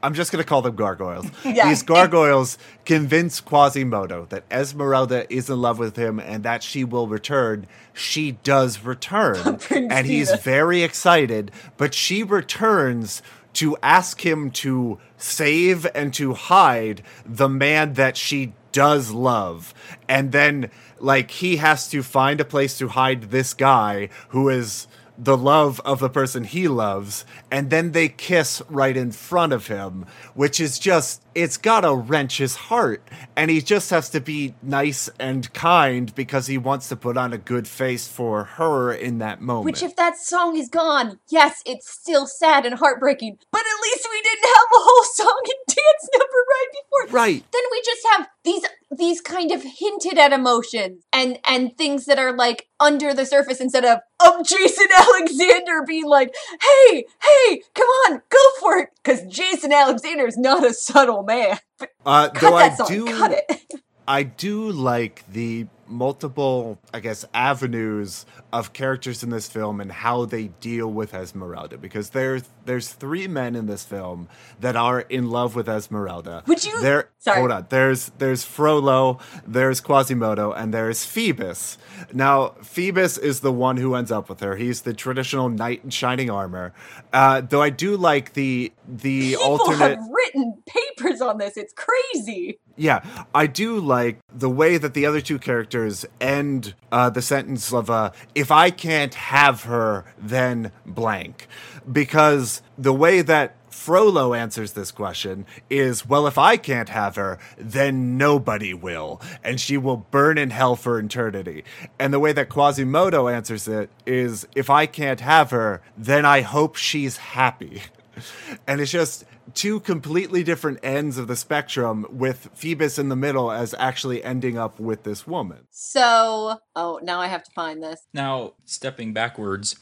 [0.02, 1.26] I'm just gonna call them gargoyles.
[1.44, 1.68] Yeah.
[1.68, 7.08] These gargoyles convince Quasimodo that Esmeralda is in love with him and that she will
[7.08, 7.66] return.
[7.94, 11.50] She does return, and he's very excited.
[11.76, 13.22] But she returns
[13.54, 19.74] to ask him to save and to hide the man that she does love.
[20.08, 24.86] And then, like, he has to find a place to hide this guy who is
[25.18, 27.24] the love of the person he loves.
[27.50, 32.38] And then they kiss right in front of him, which is just, it's gotta wrench
[32.38, 33.02] his heart.
[33.36, 37.32] And he just has to be nice and kind because he wants to put on
[37.32, 39.64] a good face for her in that moment.
[39.64, 43.38] Which, if that song is gone, yes, it's still sad and heartbreaking.
[43.50, 47.14] But at least we didn't have a whole song and dance number right before.
[47.14, 47.44] Right.
[47.52, 52.18] Then we just have these these kind of hinted at emotions and and things that
[52.18, 57.86] are like under the surface instead of of Jason Alexander being like, "Hey, hey, come
[57.86, 61.58] on, go for it," because Jason Alexander is not a subtle man.
[61.78, 63.74] But Uh, cut though that I song, do, cut it.
[64.08, 70.24] I do like the multiple, I guess, avenues of characters in this film and how
[70.24, 71.76] they deal with Esmeralda.
[71.78, 74.28] Because there's there's three men in this film
[74.60, 76.42] that are in love with Esmeralda.
[76.46, 77.38] Would you- There, Sorry.
[77.40, 77.66] hold on.
[77.70, 81.78] There's there's Frollo, there's Quasimodo, and there's Phoebus.
[82.12, 84.56] Now, Phoebus is the one who ends up with her.
[84.56, 86.72] He's the traditional knight in shining armor.
[87.12, 89.98] Uh, though I do like the the People alternate.
[89.98, 91.56] have written papers on this.
[91.56, 92.58] It's crazy.
[92.76, 93.02] Yeah,
[93.34, 95.77] I do like the way that the other two characters
[96.20, 101.46] end uh, the sentence of uh, "If I can't have her, then blank,"
[101.90, 107.38] because the way that Frollo answers this question is, "Well, if I can't have her,
[107.56, 111.64] then nobody will, and she will burn in hell for eternity."
[111.98, 116.40] And the way that Quasimodo answers it is, "If I can't have her, then I
[116.42, 117.82] hope she's happy."
[118.66, 123.50] and it's just two completely different ends of the spectrum with Phoebus in the middle
[123.50, 125.66] as actually ending up with this woman.
[125.70, 128.06] So, oh, now I have to find this.
[128.12, 129.76] Now, stepping backwards,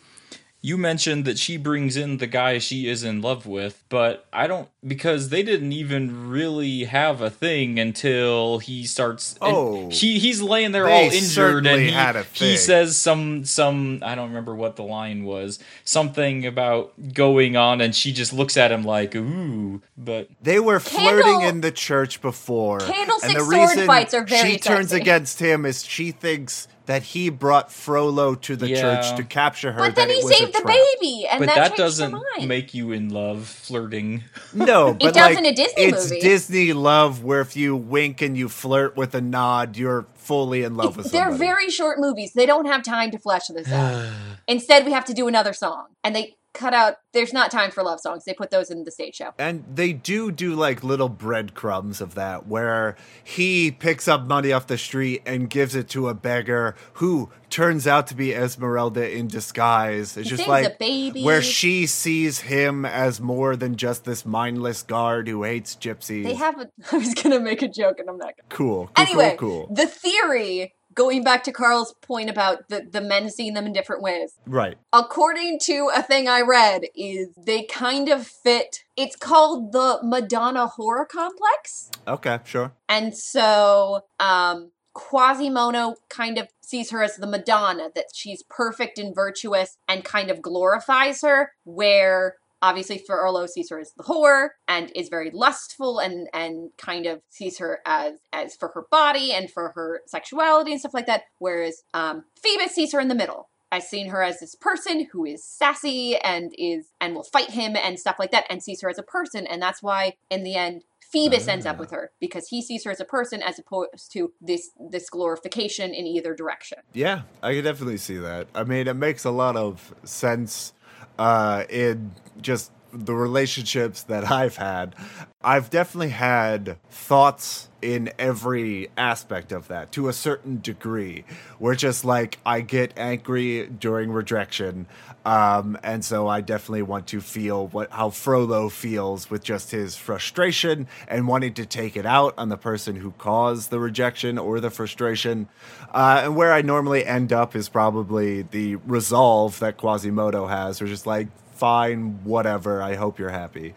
[0.67, 4.49] you mentioned that she brings in the guy she is in love with, but I
[4.49, 9.39] don't because they didn't even really have a thing until he starts.
[9.41, 9.89] Oh.
[9.91, 14.17] he he's laying there all injured, and he, had a he says some some I
[14.17, 18.73] don't remember what the line was, something about going on, and she just looks at
[18.73, 22.81] him like ooh, but They were Candle- flirting in the church before.
[22.81, 26.67] Candlestick and the sword reason fights are very she turns against him is she thinks
[26.87, 28.81] that he brought Frollo to the Yeah.
[28.81, 29.79] church to capture her.
[29.79, 32.47] But then that he it saved the baby, and but that, that, changed her doesn't
[32.47, 34.25] make you in love flirting.
[34.53, 36.21] No, but does like, in a Disney it's movie.
[36.21, 40.77] Disney love where if you wink and you flirt with a nod, you're fully in
[40.77, 42.33] love with They're very short movies.
[42.35, 44.13] They don't have time to flesh this out.
[44.49, 46.97] Instead, we have to do another song, and they cut out.
[47.13, 48.25] There's not time for love songs.
[48.25, 49.31] They put those in the stage show.
[49.39, 54.67] And they do do like little breadcrumbs of that, where he picks up money off
[54.67, 59.29] the street and gives it to a beggar who turns out to be Esmeralda in
[59.29, 60.17] disguise.
[60.17, 60.79] It's He just like
[61.23, 66.25] where she sees him as more than just this mindless guard who hates gypsies.
[66.25, 66.69] They have a.
[66.93, 68.35] I was gonna make a joke, and I'm not.
[68.37, 68.49] gonna.
[68.49, 69.75] cool, cool, Anyway, cool, cool.
[69.75, 70.75] the theory.
[70.97, 74.33] Going back to Carl's point about the, the men seeing them in different ways.
[74.47, 74.77] Right.
[74.93, 78.83] according to a thing I read, is they kind of fit.
[78.97, 81.91] It's called the Madonna Whore Complex.
[82.09, 82.73] Okay, sure.
[82.89, 89.15] And so, um, Quasimodo kind of sees her as the Madonna, that she's perfect and
[89.15, 94.91] virtuous and kind of glorifies her, where obviously Frollo sees her as the whore and
[94.95, 99.51] is very lustful and and kind of sees her as as for her body and
[99.51, 101.23] for her sexuality and stuff like that.
[101.39, 103.49] Whereas um Phoebus sees her in the middle.
[103.73, 107.77] I've seen her as this person who is sassy and is and will fight him
[107.77, 110.55] and stuff like that and sees her as a person and that's why in the
[110.55, 111.81] end Phoebus ends up Ah.
[111.81, 115.95] with her because he sees her as a person as opposed to this this glorification
[115.95, 116.79] in either direction.
[116.95, 118.49] Yeah, I can definitely see that.
[118.57, 120.73] I mean, it makes a lot of sense
[121.19, 122.73] uh, in just
[123.05, 124.95] the relationships that I've had.
[125.43, 131.25] I've definitely had thoughts in every aspect of that to a certain degree,
[131.59, 134.87] where just like I get angry during rejection.
[135.25, 139.95] Um, and so I definitely want to feel what how Frollo feels with just his
[139.95, 144.59] frustration and wanting to take it out on the person who caused the rejection or
[144.59, 145.49] the frustration.
[145.93, 150.91] Uh, and where I normally end up is probably the resolve that Quasimodo has, which
[150.91, 153.75] is like, fine, whatever, I hope you're happy.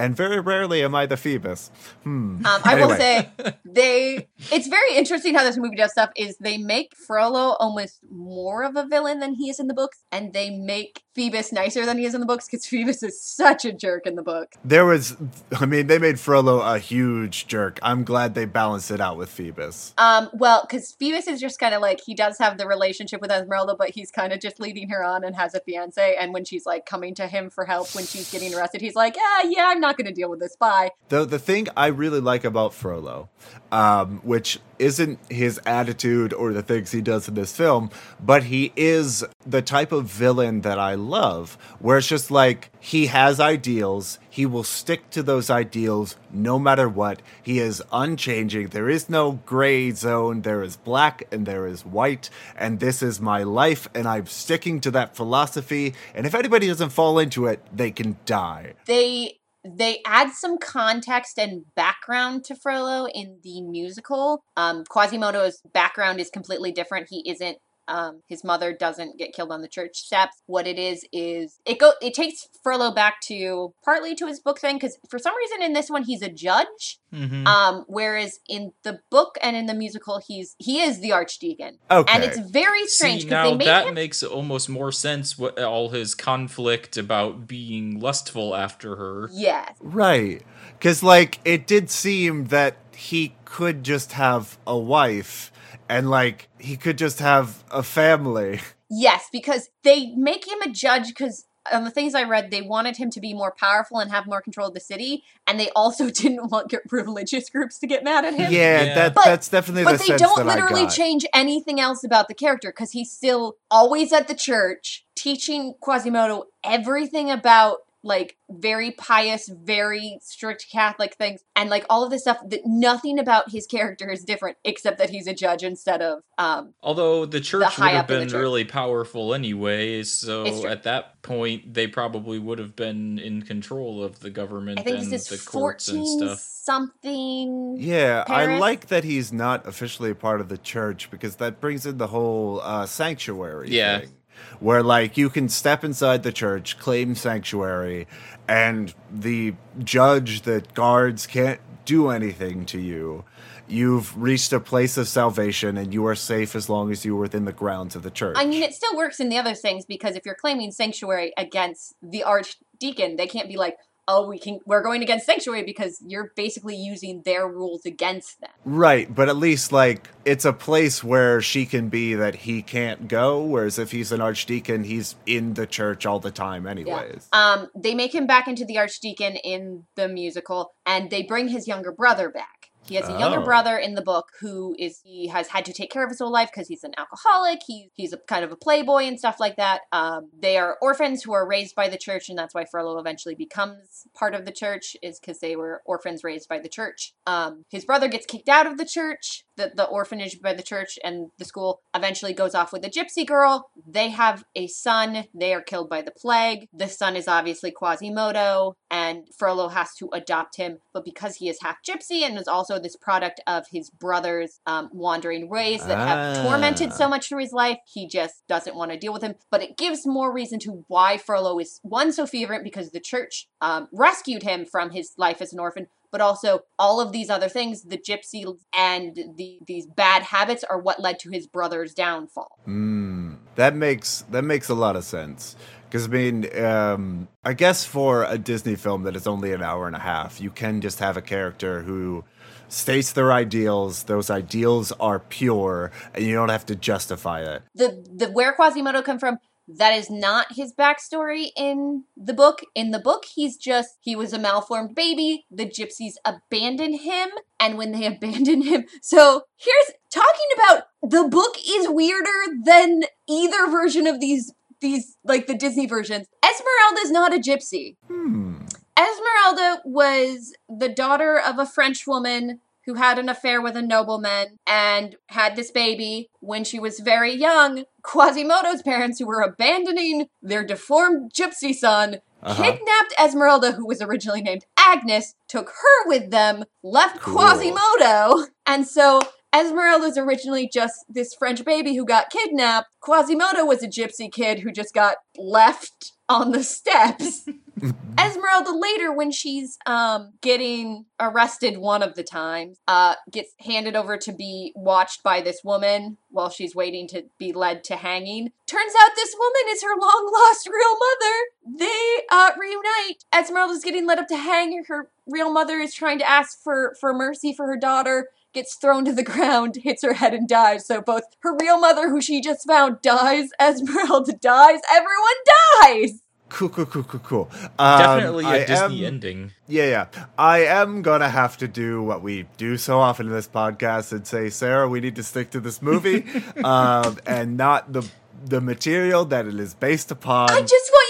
[0.00, 1.70] And very rarely am I the Phoebus.
[2.04, 2.46] Hmm.
[2.46, 3.28] Um, I will say
[3.66, 4.28] they.
[4.50, 6.10] It's very interesting how this movie does stuff.
[6.16, 10.02] Is they make Frollo almost more of a villain than he is in the books,
[10.10, 13.64] and they make Phoebus nicer than he is in the books because Phoebus is such
[13.64, 14.54] a jerk in the book.
[14.64, 15.16] There was,
[15.58, 17.78] I mean, they made Frollo a huge jerk.
[17.82, 19.92] I'm glad they balanced it out with Phoebus.
[19.98, 23.30] Um, well, because Phoebus is just kind of like he does have the relationship with
[23.32, 26.16] Esmeralda, but he's kind of just leading her on and has a fiance.
[26.18, 29.16] And when she's like coming to him for help when she's getting arrested, he's like,
[29.16, 30.56] "Yeah, yeah, I'm not going to deal with this.
[30.56, 33.28] Bye." The the thing I really like about Frollo,
[33.72, 38.72] um, which isn't his attitude or the things he does in this film, but he
[38.76, 44.18] is the type of villain that I love, where it's just like he has ideals,
[44.30, 47.20] he will stick to those ideals no matter what.
[47.42, 48.68] He is unchanging.
[48.68, 50.42] There is no gray zone.
[50.42, 54.80] There is black and there is white, and this is my life, and I'm sticking
[54.82, 55.94] to that philosophy.
[56.14, 58.74] And if anybody doesn't fall into it, they can die.
[58.86, 64.42] they they add some context and background to Frollo in the musical.
[64.56, 67.08] Um, Quasimodo's background is completely different.
[67.10, 67.58] He isn't.
[67.90, 70.40] Um, his mother doesn't get killed on the church steps.
[70.46, 74.60] What it is is it go it takes Frollo back to partly to his book
[74.60, 77.46] thing because for some reason in this one he's a judge, Mhm.
[77.46, 82.12] um, whereas in the book and in the musical he's he is the archdeacon, Okay.
[82.14, 85.36] and it's very strange because they now made that him makes almost more sense.
[85.36, 89.28] What all his conflict about being lustful after her.
[89.32, 90.42] yes Right.
[90.78, 95.50] Because, like, it did seem that he could just have a wife
[95.88, 98.60] and, like, he could just have a family.
[98.88, 102.96] Yes, because they make him a judge because on the things I read, they wanted
[102.96, 106.10] him to be more powerful and have more control of the city, and they also
[106.10, 108.50] didn't want get religious groups to get mad at him.
[108.52, 108.94] Yeah, Yeah.
[108.94, 112.28] that But- that's definitely But the they sense don't that literally change anything else about
[112.28, 118.92] the character because he's still always at the church teaching Quasimodo everything about like very
[118.92, 122.38] pious, very strict Catholic things, and like all of this stuff.
[122.48, 126.74] That nothing about his character is different except that he's a judge instead of um
[126.82, 131.20] Although the church would have up in the been really powerful anyway, so at that
[131.22, 135.28] point they probably would have been in control of the government I think and this
[135.28, 136.40] the is courts and fourteen stuff.
[136.40, 137.76] something.
[137.78, 141.86] Yeah, I like that he's not officially a part of the church because that brings
[141.86, 144.00] in the whole uh, sanctuary Yeah.
[144.00, 144.10] thing.
[144.58, 148.06] Where, like, you can step inside the church, claim sanctuary,
[148.48, 153.24] and the judge that guards can't do anything to you.
[153.66, 157.44] You've reached a place of salvation and you are safe as long as you're within
[157.44, 158.36] the grounds of the church.
[158.36, 161.94] I mean, it still works in the other things because if you're claiming sanctuary against
[162.02, 163.76] the archdeacon, they can't be like,
[164.12, 164.58] "Oh, we can.
[164.66, 169.36] We're going against sanctuary because you're basically using their rules against them." Right, but at
[169.36, 173.42] least like it's a place where she can be that he can't go.
[173.42, 177.28] Whereas if he's an archdeacon, he's in the church all the time, anyways.
[177.32, 181.68] Um, they make him back into the archdeacon in the musical, and they bring his
[181.68, 182.59] younger brother back.
[182.86, 183.44] He has a younger Oh.
[183.44, 186.32] brother in the book who is he has had to take care of his whole
[186.32, 187.60] life because he's an alcoholic.
[187.66, 189.82] He he's a kind of a playboy and stuff like that.
[189.92, 193.34] Um, they are orphans who are raised by the church, and that's why Frollo eventually
[193.34, 197.12] becomes part of the church is because they were orphans raised by the church.
[197.26, 200.98] Um, his brother gets kicked out of the church, the the orphanage by the church,
[201.04, 203.70] and the school eventually goes off with a gypsy girl.
[203.86, 205.26] They have a son.
[205.34, 206.68] They are killed by the plague.
[206.72, 210.78] The son is obviously Quasimodo, and Frollo has to adopt him.
[210.92, 214.90] But because he is half gypsy and is also this product of his brother's um,
[214.92, 216.42] wandering ways that have Ah.
[216.42, 219.34] tormented so much through his life, he just doesn't want to deal with him.
[219.50, 223.48] But it gives more reason to why Frollo is one so fervent because the church
[223.60, 225.88] um, rescued him from his life as an orphan.
[226.12, 228.44] But also all of these other things, the gypsy
[228.76, 232.58] and the these bad habits are what led to his brother's downfall.
[232.66, 235.54] Mm, that makes that makes a lot of sense.
[235.88, 239.86] Because I mean, um, I guess for a Disney film that is only an hour
[239.86, 242.24] and a half, you can just have a character who
[242.70, 244.04] states their ideals.
[244.04, 247.62] Those ideals are pure, and you don't have to justify it.
[247.74, 249.38] the the where Quasimodo come from.
[249.78, 252.62] That is not his backstory in the book.
[252.74, 255.46] In the book, he's just, he was a malformed baby.
[255.48, 257.28] The gypsies abandoned him.
[257.60, 263.70] And when they abandoned him, so here's talking about the book is weirder than either
[263.70, 266.26] version of these, these, like the Disney versions.
[266.44, 267.96] Esmeralda is not a gypsy.
[268.08, 268.59] Hmm.
[268.98, 274.58] Esmeralda was the daughter of a French woman who had an affair with a nobleman
[274.66, 277.84] and had this baby when she was very young.
[278.02, 282.62] Quasimodo's parents, who were abandoning their deformed gypsy son, Uh-huh.
[282.62, 287.34] kidnapped Esmeralda, who was originally named Agnes, took her with them, left Cool.
[287.36, 289.20] Quasimodo, and so
[289.52, 292.88] Esmeralda's originally just this French baby who got kidnapped.
[293.00, 297.46] Quasimodo was a gypsy kid who just got left on the steps.
[298.18, 304.16] Esmeralda later, when she's um getting arrested one of the times, uh gets handed over
[304.18, 308.52] to be watched by this woman while she's waiting to be led to hanging.
[308.66, 311.78] Turns out this woman is her long lost real mother.
[311.78, 313.24] They uh reunite.
[313.32, 314.84] Esmeralda's getting led up to hang.
[314.86, 318.28] Her real mother is trying to ask for for mercy for her daughter.
[318.52, 320.86] Gets thrown to the ground, hits her head, and dies.
[320.86, 323.48] So both her real mother, who she just found, dies.
[323.60, 324.80] Esmeralda dies.
[324.92, 325.36] Everyone
[325.82, 326.20] dies.
[326.48, 327.50] Cool, cool, cool, cool, cool.
[327.78, 329.52] Um, Definitely a I Disney am- ending.
[329.68, 329.84] Yeah,
[330.14, 330.24] yeah.
[330.36, 334.26] I am gonna have to do what we do so often in this podcast and
[334.26, 336.24] say, Sarah, we need to stick to this movie,
[336.64, 338.02] um, and not the
[338.42, 340.50] the material that it is based upon.
[340.50, 341.09] I just want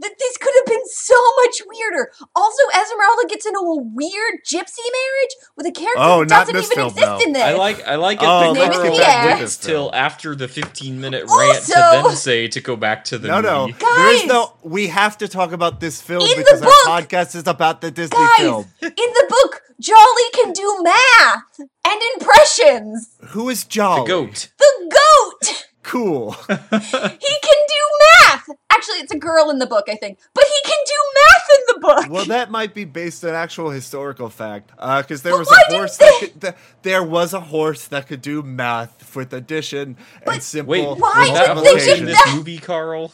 [0.00, 2.10] that this could have been so much weirder.
[2.34, 6.68] Also, Esmeralda gets into a weird gypsy marriage with a character Oh, who doesn't even
[6.70, 7.18] film, exist though.
[7.20, 7.42] in this.
[7.42, 10.34] I like I like it Oh, that let's Carl get back with waits till after
[10.34, 13.66] the 15 minute rant to then say to go back to the no, no.
[13.68, 13.78] movie.
[13.78, 14.54] There is no.
[14.62, 16.68] We have to talk about this film In the because our
[17.02, 18.66] podcast is about the Disney Guys, film.
[18.82, 23.10] in the book, Djali can do math and impressions.
[23.28, 24.04] Who is Djali?
[24.04, 24.48] The goat.
[24.58, 25.66] The goat!
[25.90, 26.32] Cool.
[26.48, 27.82] He can do
[28.28, 28.48] math!
[28.70, 30.18] Actually, it's a girl in the book, I think.
[30.34, 32.10] But he can do math in the book!
[32.10, 35.78] Well, that might be based on actual historical fact, because there But was a didn't
[35.78, 39.96] horse that they- could, th- there was a horse that could do math with addition
[40.22, 43.12] and simple Wait, Why didn't they in do this movie, Carl?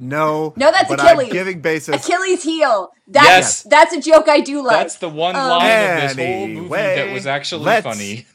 [0.00, 1.26] No, No, that's but Achilles.
[1.26, 2.04] I'm giving basis.
[2.04, 2.90] Achilles' heel.
[3.08, 3.62] That's, Yes.
[3.64, 4.76] that's a joke I do like.
[4.76, 8.26] That's the one Um, line of this whole movie Anyway, that was actually let's- funny.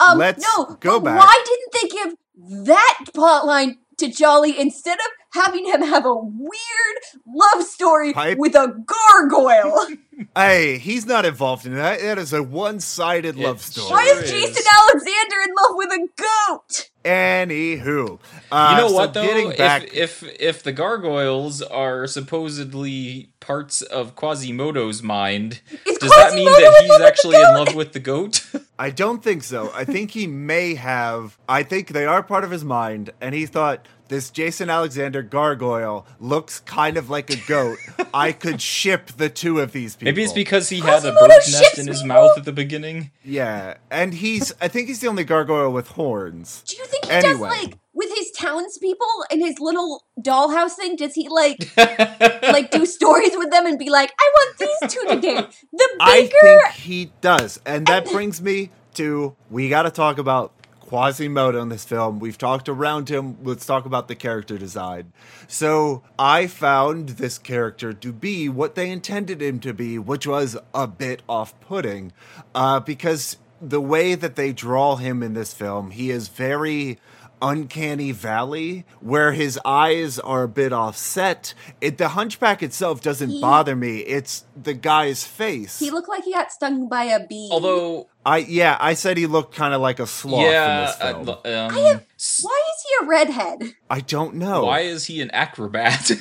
[0.00, 1.20] Um, Let's no, go but back.
[1.20, 5.06] Why didn't they give that plotline to Djali instead of
[5.36, 8.38] having him have a weird love story Pipe.
[8.38, 9.86] with a gargoyle?
[10.34, 12.00] Hey, he's not involved in that.
[12.00, 13.90] That is a one-sided It love story.
[13.90, 14.30] Why Sure is is.
[14.30, 16.90] Jason Alexander in love with a goat?
[17.04, 18.18] Anywho,
[18.50, 19.26] uh, You know so what though?
[19.26, 26.10] Getting back, If if if the gargoyles are supposedly parts of Quasimodo's mind, Is does
[26.10, 28.44] that mean that he's actually in love with the goat?
[28.78, 29.70] I don't think so.
[29.74, 31.36] I think he may have.
[31.46, 36.06] I think they are part of his mind, and he thought this Jason Alexander gargoyle
[36.20, 37.78] looks kind of like a goat.
[38.14, 40.06] I could ship the two of these people.
[40.06, 42.16] Maybe it's because he had a Quasimodo bird's nest in his people?
[42.16, 43.10] mouth at the beginning.
[43.24, 44.52] yeah, and he's.
[44.60, 46.62] I think he's the only gargoyle with horns.
[46.66, 47.30] Do you think he Anyway.
[47.32, 50.96] does like with his townspeople and his little dollhouse thing?
[50.96, 55.08] Does he like like do stories with them and be like, I want these two
[55.08, 55.64] to date?
[55.72, 60.16] The I baker think he does, and that brings me to we got to talk
[60.18, 60.52] about
[60.86, 62.20] Quasimodo in this film.
[62.20, 63.36] We've talked around him.
[63.42, 65.12] Let's talk about the character design.
[65.48, 70.56] So I found this character to be what they intended him to be, which was
[70.72, 72.12] a bit off-putting,
[72.54, 76.98] uh, because the way that they draw him in this film, he is very
[77.42, 83.40] uncanny valley where his eyes are a bit offset it the hunchback itself doesn't He-
[83.40, 87.48] bother me it's the guy's face he looked like he got stung by a bee.
[87.52, 90.96] Although, i yeah i said he looked kind of like a sloth yeah, in this
[90.96, 92.06] film uh, um, I have-
[92.42, 93.74] why is he a redhead?
[93.90, 96.12] i don't know why is he an acrobat?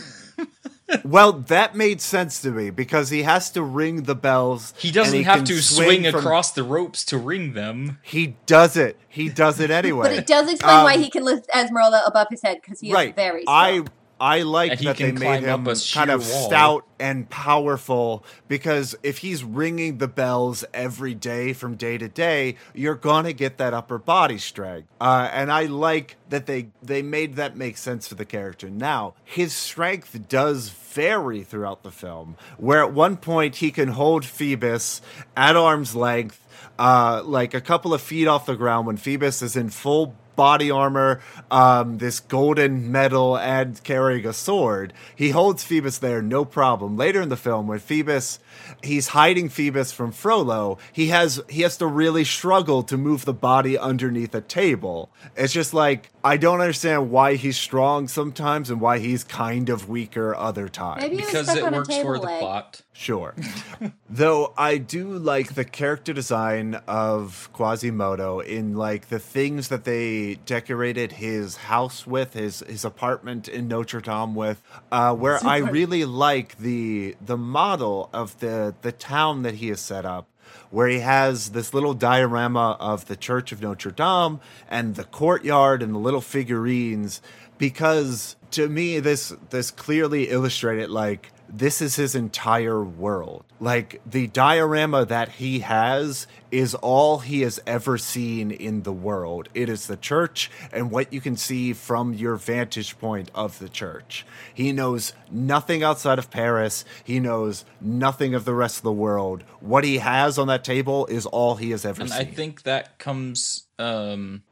[1.04, 5.16] well that made sense to me because he has to ring the bells he doesn't
[5.18, 7.98] he have to swing, from- across the ropes to ring them.
[8.04, 11.24] he does it he does it anyway But it does explain why Um, he can
[11.24, 13.90] lift Esmeralda above his head because he is right very i strong.
[14.20, 16.48] I like that they made him kind of wall.
[16.48, 22.56] stout and powerful because if he's ringing the bells every day from day to day,
[22.74, 24.88] you're gonna get that upper body strength.
[25.02, 28.70] Uh, and I like that they they made that make sense for the character.
[28.70, 34.24] Now his strength does vary throughout the film, where at one point he can hold
[34.24, 35.02] Phoebus
[35.36, 36.48] at arm's length,
[36.80, 40.72] uh, like a couple of feet off the ground when Phoebus is in full body
[40.72, 44.94] armor, um, this golden medal, and carrying a sword.
[45.16, 46.98] He holds Phoebus there, no problem.
[46.98, 48.40] Later in the film, when Phoebus
[48.84, 53.34] he's hiding Phoebus from Frollo, he has he has to really struggle to move the
[53.34, 55.10] body underneath a table.
[55.36, 59.90] It's just like I don't understand why he's strong sometimes and why he's kind of
[59.90, 61.02] weaker other times.
[61.02, 62.82] Maybe because it works for table the plot.
[62.98, 63.36] Sure.
[64.10, 70.36] Though I do like the character design of Quasimodo in like the things that they
[70.46, 76.06] decorated his house with, his his apartment in Notre Dame with, uh, where I really
[76.06, 78.45] like the the model of the
[78.82, 80.28] the town that he has set up.
[80.70, 84.40] Where he has this little diorama of the Church of Notre Dame
[84.70, 87.22] and the courtyard and the little figurines,
[87.58, 93.46] because to me this this clearly illustrated like this is his entire world.
[93.60, 99.50] Like the diorama that he has is all he has ever seen in the world.
[99.54, 103.70] It is the church and what you can see from your vantage point of the
[103.70, 104.26] church.
[104.54, 106.86] He knows nothing outside of Paris.
[107.04, 109.44] He knows nothing of the rest of the world.
[109.60, 112.20] What he has on that table is all he has ever And seen.
[112.20, 114.44] I think that comes um,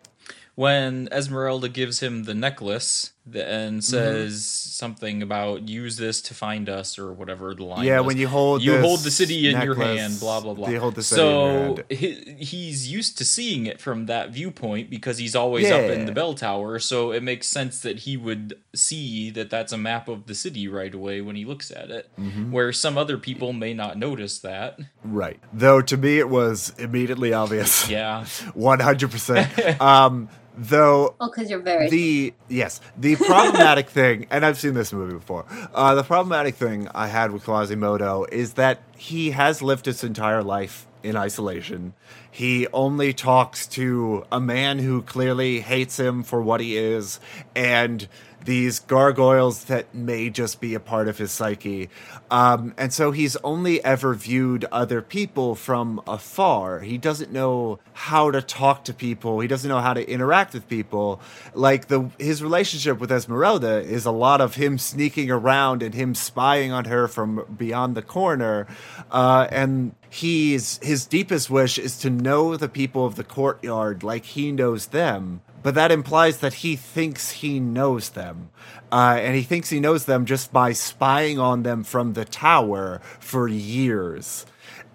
[0.55, 6.97] when Esmeralda gives him the necklace and says something about use this to find us
[6.97, 8.07] or whatever the line yeah, was.
[8.07, 10.69] when you hold you hold the city in your hand, blah blah blah.
[10.69, 15.17] You hold the city so he, he's used to seeing it from that viewpoint because
[15.17, 16.79] he's always up in the bell tower.
[16.79, 20.67] So it makes sense that he would see that that's a map of the city
[20.67, 22.09] right away when he looks at it.
[22.19, 22.51] Mm-hmm.
[22.51, 24.79] Where some other people may not notice that.
[25.03, 25.39] Right.
[25.51, 27.89] Though to me it was immediately obvious.
[27.89, 29.81] Yeah, One hundred percent.
[30.55, 31.89] Though Oh, because you're very.
[31.89, 36.87] the yes the problematic thing and i've seen this movie before uh, the problematic thing
[36.93, 41.93] i had with quasimodo is that he has lived his entire life in isolation
[42.29, 47.19] he only talks to a man who clearly hates him for what he is
[47.55, 48.07] and
[48.45, 51.89] these gargoyles that may just be a part of his psyche.
[52.29, 56.81] Um, and so he's only ever viewed other people from afar.
[56.81, 59.39] He doesn't know how to talk to people.
[59.39, 61.21] He doesn't know how to interact with people.
[61.53, 66.15] Like the his relationship with Esmeralda is a lot of him sneaking around and him
[66.15, 68.67] spying on her from beyond the corner.
[69.11, 74.25] Uh, and he's his deepest wish is to know the people of the courtyard like
[74.25, 78.49] he knows them but that implies that he thinks he knows them.
[78.91, 83.01] Uh, and he thinks he knows them just by spying on them from the tower
[83.19, 84.45] for years.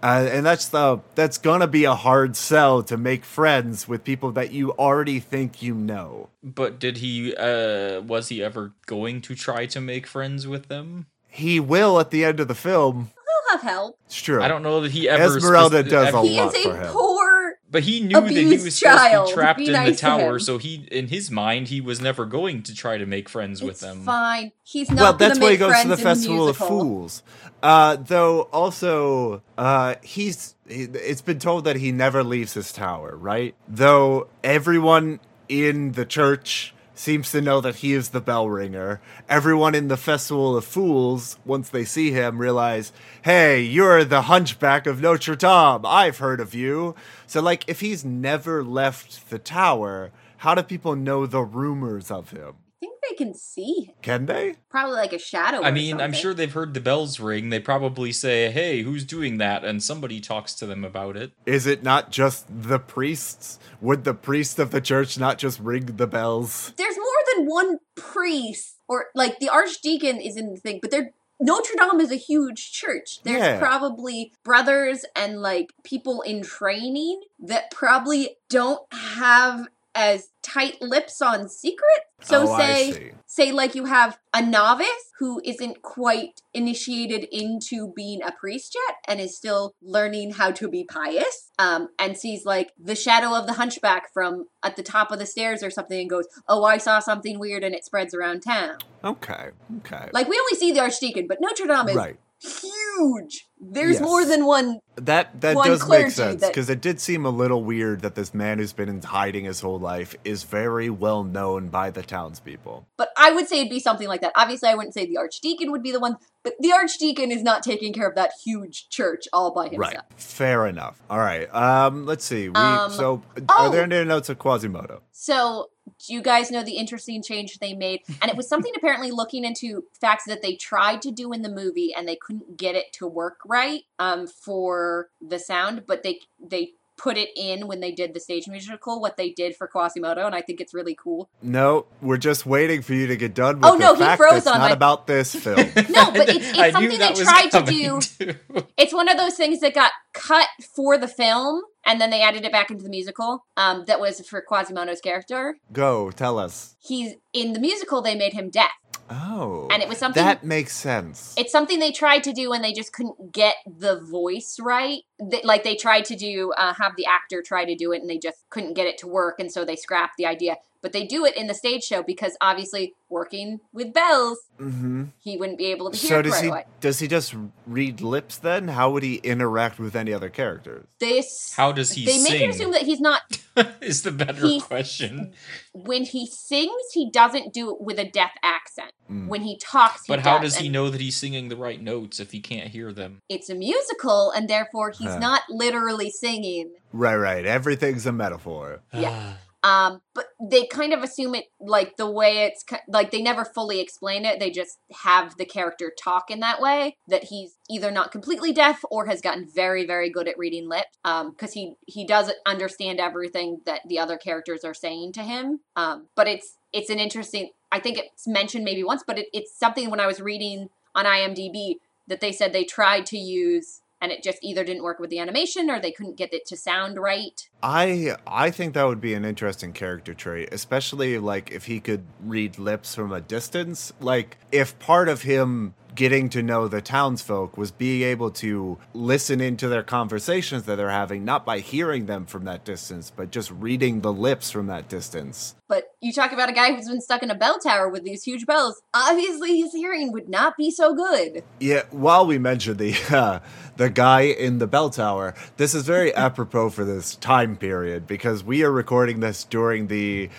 [0.00, 4.30] Uh, and that's the that's gonna be a hard sell to make friends with people
[4.30, 6.28] that you already think you know.
[6.44, 7.34] but did he?
[7.34, 11.06] uh Was he ever going to try to make friends with them?
[11.26, 13.10] He will at the end of the film.
[13.14, 13.98] He'll have help.
[14.06, 14.40] It's true.
[14.40, 15.36] I don't know that he ever.
[15.36, 16.92] Esmeralda speci- does ever- a He lot is for a him.
[16.92, 17.27] poor.
[17.70, 19.96] But he knew that he abused was supposed to be trapped Be in the nice
[19.96, 20.40] to tower, him.
[20.40, 23.72] so he, in his mind, he was never going to try to make friends with
[23.72, 24.04] It's them.
[24.04, 24.52] fine.
[24.62, 26.56] He's not well, gonna that's why he goes to the in Festival of.
[26.56, 27.22] Fools.
[27.62, 33.16] Uh, though also, uh, he's he, it's been told that he never leaves his tower,
[33.16, 33.54] right?
[33.68, 39.00] Though everyone in the church seems to know that he is the bell ringer.
[39.28, 42.92] Everyone in the Festival of Fools, once they see him, realize,
[43.22, 45.86] hey, you're the hunchback of Notre Dame.
[45.86, 46.96] I've heard of you.
[47.26, 52.30] So, like, if he's never left the tower, how do people know the rumors of
[52.30, 52.54] him?
[52.80, 53.94] I think they can see him.
[54.02, 54.54] Can they?
[54.70, 55.62] Probably like a shadow.
[55.62, 57.50] I or mean, I'm sure they've heard the bells ring.
[57.50, 61.32] They probably say, "Hey, who's doing that?" And somebody talks to them about it.
[61.44, 63.58] Is it not just the priests?
[63.80, 66.72] Would the priest of the church not just ring the bells?
[66.76, 67.04] There's more
[67.36, 71.10] than one priest, or like the archdeacon is in the thing, but they're
[71.40, 73.22] Notre Dame is a huge church.
[73.22, 73.58] There's Yeah.
[73.60, 79.68] probably brothers and like people in training that probably don't have
[79.98, 82.00] as tight lips on secret.
[82.22, 84.86] So Oh, say say like you have a novice
[85.18, 90.68] who isn't quite initiated into being a priest yet and is still learning how to
[90.68, 95.10] be pious um, and sees like the shadow of the hunchback from at the top
[95.10, 98.14] of the stairs or something and goes oh i saw something weird and it spreads
[98.14, 100.08] around town Okay, okay.
[100.12, 102.16] like we only see the archdeacon but notre dame is right.
[102.40, 104.02] Huge there's Yes.
[104.02, 107.64] more than one That that one does make sense because it did seem a little
[107.64, 111.68] weird that this man who's been in hiding his whole life is very well known
[111.68, 112.86] by the townspeople.
[112.96, 115.70] but i would say it'd be something like that obviously i wouldn't say the archdeacon
[115.72, 119.24] would be the one but the archdeacon is not taking care of that huge church
[119.32, 119.98] all by himself Right.
[120.16, 121.00] Fair enough.
[121.10, 121.52] All right.
[121.54, 122.06] Um.
[122.06, 122.48] Let's see.
[122.48, 123.42] We Um, so oh.
[123.64, 125.00] are there any notes of Quasimodo?
[125.12, 125.66] So,
[126.06, 128.02] do you guys know the interesting change they made?
[128.20, 131.48] And it was something apparently looking into facts that they tried to do in the
[131.48, 136.20] movie and they couldn't get it to work right um, for the sound, but they
[136.40, 140.26] they put it in when they did the stage musical, what they did for Quasimodo,
[140.26, 141.30] and I think it's really cool.
[141.40, 144.44] No, we're just waiting for you to get done with Oh, the no, he froze
[144.44, 145.56] that's on not my- about this film.
[145.56, 148.00] No, but it's- it's something they tried to do.
[148.00, 148.34] too.
[148.78, 150.46] It's one of those things that got cut
[150.76, 153.44] for the film, and then they added it back into the musical.
[153.56, 155.56] Um, that was for Quasimodo's character.
[155.72, 156.76] Go, tell us.
[156.78, 158.02] He's in the musical.
[158.02, 158.70] They made him deaf,
[159.10, 159.68] Oh.
[159.70, 160.22] and it was something.
[160.22, 161.34] that makes sense.
[161.36, 165.02] it's something they tried to do, and they just couldn't get the voice right.
[165.22, 168.10] They, like they tried to do, uh, have the actor try to do it, and
[168.10, 170.56] they just couldn't get it to work, and so they scrapped the idea.
[170.80, 175.36] But they do it in the stage show because obviously working with bells, hmm he
[175.36, 176.48] wouldn't be able to hear So it does right he?
[176.50, 176.64] away.
[176.80, 177.34] Does he just
[177.66, 178.68] read lips then?
[178.68, 180.86] How would he interact with any other characters?
[181.00, 182.42] This How does he they make sing?
[182.42, 183.22] it assume that he's not
[183.80, 185.32] is the better He- question.
[185.72, 188.92] when he sings, he doesn't do it with a deaf accent.
[189.10, 189.26] Mm.
[189.28, 191.82] When he talks, he But how does, does he know that he's singing the right
[191.82, 193.20] notes if he can't hear them?
[193.28, 195.18] It's a musical, and therefore he's Huh.
[195.18, 196.72] not literally singing.
[196.92, 197.44] Right, right.
[197.44, 198.80] Everything's a metaphor.
[198.92, 199.34] Yeah.
[199.62, 203.80] Um, but they kind of assume it like the way it's like they never fully
[203.80, 204.38] explain it.
[204.38, 208.82] They just have the character talk in that way that he's either not completely deaf
[208.90, 210.96] or has gotten very, very good at reading lips.
[211.04, 215.60] Um, because he he doesn't understand everything that the other characters are saying to him.
[215.74, 217.50] Um, but it's it's an interesting.
[217.72, 221.04] I think it's mentioned maybe once, but it, it's something when I was reading on
[221.04, 221.74] IMDb
[222.06, 223.82] that they said they tried to use.
[224.00, 226.56] And it just either didn't work with the animation or they couldn't get it to
[226.56, 227.48] sound right.
[227.62, 232.04] I I think that would be an interesting character trait, especially like if he could
[232.20, 233.92] read lips from a distance.
[234.00, 239.40] Like if part of him getting to know the townsfolk was being able to listen
[239.40, 243.50] into their conversations that they're having, not by hearing them from that distance, but just
[243.50, 245.54] reading the lips from that distance.
[245.68, 248.22] But you talk about a guy who's been stuck in a bell tower with these
[248.22, 248.80] huge bells.
[248.94, 251.44] Obviously, his hearing would not be so good.
[251.60, 253.40] Yeah, while we mentioned the uh,
[253.76, 258.42] the guy in the bell tower, this is very apropos for this time period because
[258.42, 260.30] we are recording this during the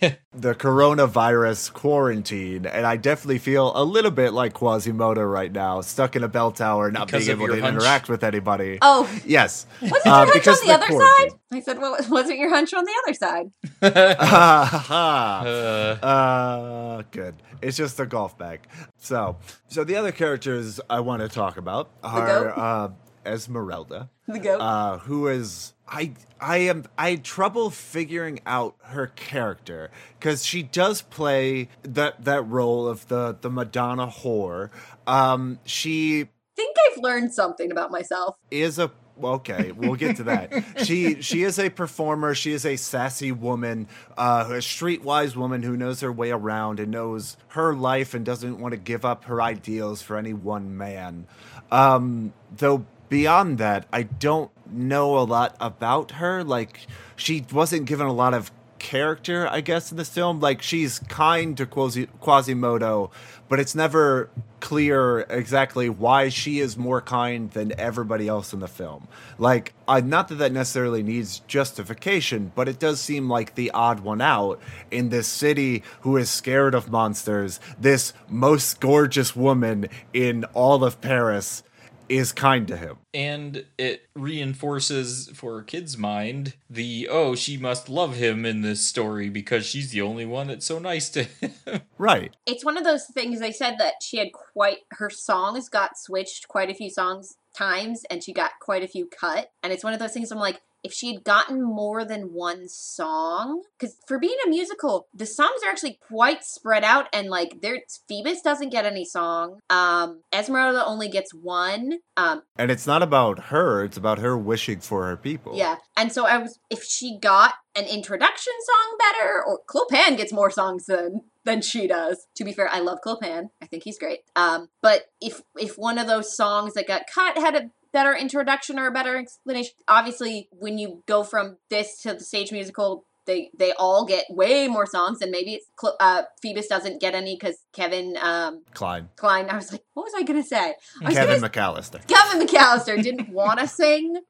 [0.32, 6.14] the coronavirus quarantine, and I definitely feel a little bit like Quasimodo right now, stuck
[6.16, 7.74] in a bell tower, not Because being able to hunch?
[7.74, 8.78] interact with anybody.
[8.82, 11.30] Oh, Yes, wasn't Uh, your hunch on the the other quarantine.
[11.30, 11.38] side?
[11.52, 13.46] I said, well, wasn't your hunch on the other side?
[14.90, 17.34] Uh, Uh, good.
[17.62, 18.60] It's just a golf bag.
[18.98, 19.36] So,
[19.68, 22.58] so the other characters I want to talk about are goat?
[22.58, 22.88] uh,
[23.28, 24.10] Esmeralda.
[24.26, 24.60] The goat.
[24.60, 30.62] uh, who is I I am I had trouble figuring out her character because she
[30.62, 34.70] does play that that role of the the Madonna whore.
[35.06, 38.36] Um, she think I've learned something about myself.
[38.50, 38.90] is a
[39.22, 40.52] okay we'll get to that
[40.84, 45.76] she she is a performer she is a sassy woman uh a streetwise woman who
[45.76, 49.42] knows her way around and knows her life and doesn't want to give up her
[49.42, 51.26] ideals for any one man
[51.72, 56.86] um though beyond that i don't know a lot about her like
[57.16, 61.56] she wasn't given a lot of character i guess in this film like she's kind
[61.56, 63.10] to Quasi- quasimodo
[63.48, 64.30] but it's never
[64.60, 69.08] clear exactly why she is more kind than everybody else in the film.
[69.38, 74.00] Like, uh, not that that necessarily needs justification, but it does seem like the odd
[74.00, 77.60] one out in this city who is scared of monsters.
[77.80, 81.62] This most gorgeous woman in all of Paris
[82.08, 82.98] is kind to him.
[83.14, 88.86] and it reinforces for a kid's mind the oh she must love him in this
[88.86, 91.52] story because she's the only one that's so nice to him.
[92.00, 92.36] Right.
[92.46, 96.46] It's one of those things they said that she had quite her songs got switched
[96.46, 99.50] quite a few songs times and she got quite a few cut.
[99.64, 102.68] And it's one of those things I'm like, if she had gotten more than one
[102.68, 107.60] song, because for being a musical, the songs are actually quite spread out and like
[107.60, 109.60] there Phoebus doesn't get any song.
[109.70, 111.98] Um Esmeralda only gets one.
[112.16, 115.56] Um And it's not about her, it's about her wishing for her people.
[115.56, 115.76] Yeah.
[115.96, 120.50] And so I was if she got an introduction song better or Clopin gets more
[120.50, 122.26] songs than than she does.
[122.36, 123.48] To be fair, I love Clopin.
[123.62, 124.20] I think he's great.
[124.36, 128.78] Um but if if one of those songs that got cut had a better introduction
[128.78, 133.50] or a better explanation, obviously when you go from this to the stage musical they,
[133.56, 137.36] they all get way more songs and maybe it's Cl- uh, Phoebus doesn't get any
[137.36, 139.10] because Kevin um, Kline.
[139.16, 140.74] Kline I was like what was I gonna say
[141.04, 142.06] I Kevin gonna McAllister.
[142.06, 144.22] Kevin McAllister didn't want to sing,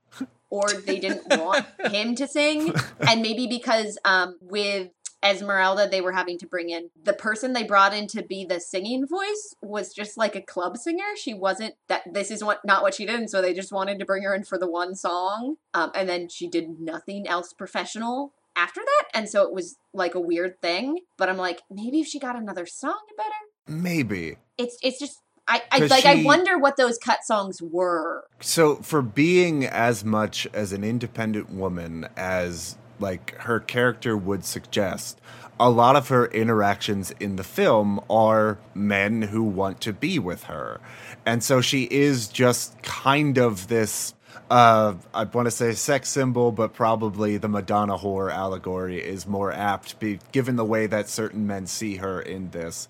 [0.50, 4.88] or they didn't want him to sing, and maybe because um, with
[5.24, 8.60] Esmeralda they were having to bring in the person they brought in to be the
[8.60, 11.16] singing voice was just like a club singer.
[11.16, 12.02] She wasn't that.
[12.12, 14.34] This is what not what she did, and so they just wanted to bring her
[14.34, 19.04] in for the one song, um, and then she did nothing else professional after that,
[19.14, 21.00] and so it was like a weird thing.
[21.16, 23.30] But I'm like, maybe if she got another song, better
[23.66, 24.36] Maybe.
[24.56, 26.04] it's it's just I, I like.
[26.04, 28.24] I wonder what those cut songs were.
[28.40, 35.20] So for being as much as an independent woman as like her character would suggest,
[35.60, 40.44] a lot of her interactions in the film are men who want to be with
[40.44, 40.80] her.
[41.26, 44.14] And so she is just kind of this
[44.50, 49.52] uh I want to say sex symbol, but probably the Madonna whore allegory is more
[49.52, 52.88] apt be, given the way that certain men see her in this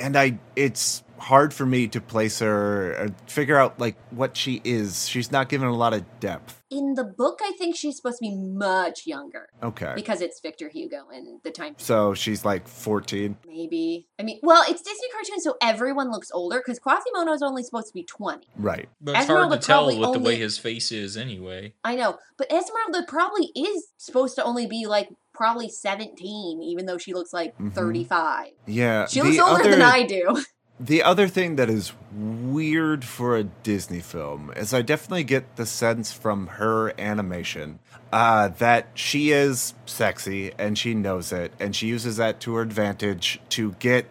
[0.00, 4.60] and I it's hard for me to place her or figure out like what she
[4.64, 5.06] is.
[5.08, 6.56] She's not given a lot of depth.
[6.70, 9.92] In the book, I think she's supposed to be much younger Okay.
[9.96, 11.74] because it's Victor Hugo and the time.
[11.78, 13.36] So she's like 14.
[13.46, 14.06] Maybe.
[14.18, 17.88] I mean, well, it's Disney cartoon, so everyone looks older because Quasimodo is only supposed
[17.88, 18.46] to be 20.
[18.56, 18.88] Right.
[19.00, 21.74] But it's Esmeralda hard to tell with probably the way his face is anyway.
[21.84, 26.98] I know, but Esmeralda probably is supposed to only be like probably 17, even though
[26.98, 27.72] she looks like Mhm.
[27.74, 28.48] 35.
[28.66, 29.06] Yeah.
[29.06, 30.40] She looks older than I do.
[30.82, 35.66] The other thing that is weird for a Disney film is I definitely get the
[35.66, 41.86] sense from her animation uh, that she is sexy and she knows it, and she
[41.86, 44.06] uses that to her advantage to get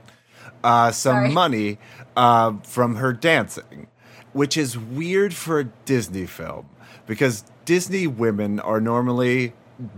[0.63, 1.31] uh, some Sorry.
[1.31, 1.79] money
[2.15, 3.87] uh, from her dancing,
[4.33, 6.69] which is weird for a Disney film
[7.07, 9.53] because Disney women are normally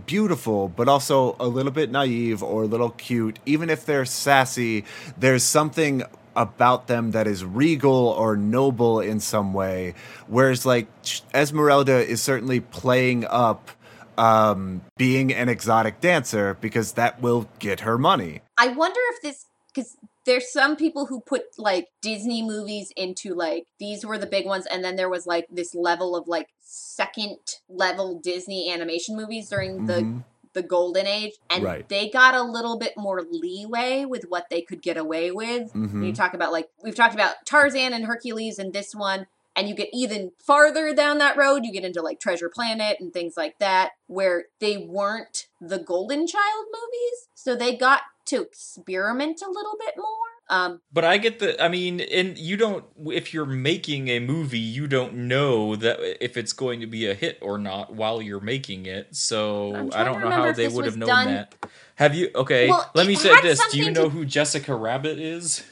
[0.06, 3.40] beautiful, but also a little bit naive or a little cute.
[3.44, 4.86] Even if they're sassy,
[5.18, 6.02] there's something
[6.36, 9.94] about them that is regal or noble in some way.
[10.26, 10.88] Whereas, like,
[11.34, 13.70] Esmeralda is certainly playing up
[14.18, 18.40] um, being an exotic dancer because that will get her money.
[18.58, 23.64] I wonder if this because there's some people who put like Disney movies into like
[23.80, 27.38] these were the big ones, and then there was like this level of like second
[27.68, 30.24] level Disney animation movies during the Mhm.
[30.52, 31.88] The golden age, and Right.
[31.88, 35.72] they got a little bit more leeway with what they could get away with.
[35.72, 36.06] Mhm.
[36.06, 39.26] You talk about like we've talked about Tarzan and Hercules and this one.
[39.54, 43.12] And you get even farther down that road, you get into like Treasure Planet and
[43.12, 47.28] things like that, where they weren't the Golden Child movies.
[47.34, 50.06] So they got to experiment a little bit more.
[50.52, 51.60] Um, But I get the.
[51.62, 52.84] I mean, and you don't.
[53.06, 57.14] If you're making a movie, you don't know that if it's going to be a
[57.14, 59.16] hit or not while you're making it.
[59.16, 61.54] So I'm I trying don't know how they would have known done- that.
[61.96, 62.30] Have you?
[62.34, 65.64] Okay, Well, let me say this: Do you know to- who Jessica Rabbit is?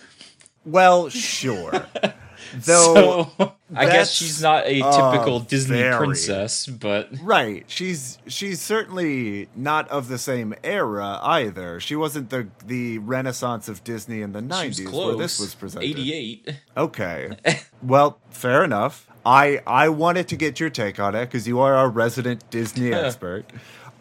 [0.64, 1.86] Well, sure.
[2.55, 7.64] Though so I guess she's not a uh, typical Disney very- princess, but Right.
[7.68, 11.80] She's she's certainly not of the same era either.
[11.80, 15.07] She wasn't the the renaissance of Disney in the nineties close.
[15.07, 15.86] where this was presented.
[15.86, 16.55] Eighty-eight.
[16.76, 17.36] Okay.
[17.82, 19.07] well, fair enough.
[19.24, 22.92] I I wanted to get your take on it because you are our resident Disney
[22.92, 23.44] expert.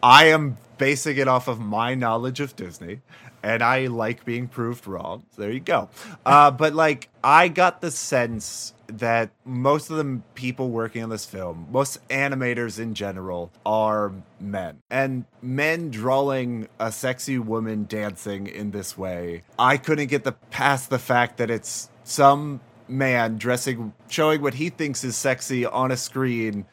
[0.01, 3.01] I am basing it off of my knowledge of Disney,
[3.43, 5.23] and I like being proved wrong.
[5.35, 5.89] So there you go.
[6.25, 11.25] Uh, but like, I got the sense that most of the people working on this
[11.25, 14.81] film, most animators in general, are men.
[14.89, 20.89] And men drawing a sexy woman dancing in this way, I couldn't get the past
[20.89, 25.97] the fact that it's some man dressing, showing what he thinks is sexy on a
[25.97, 26.65] screen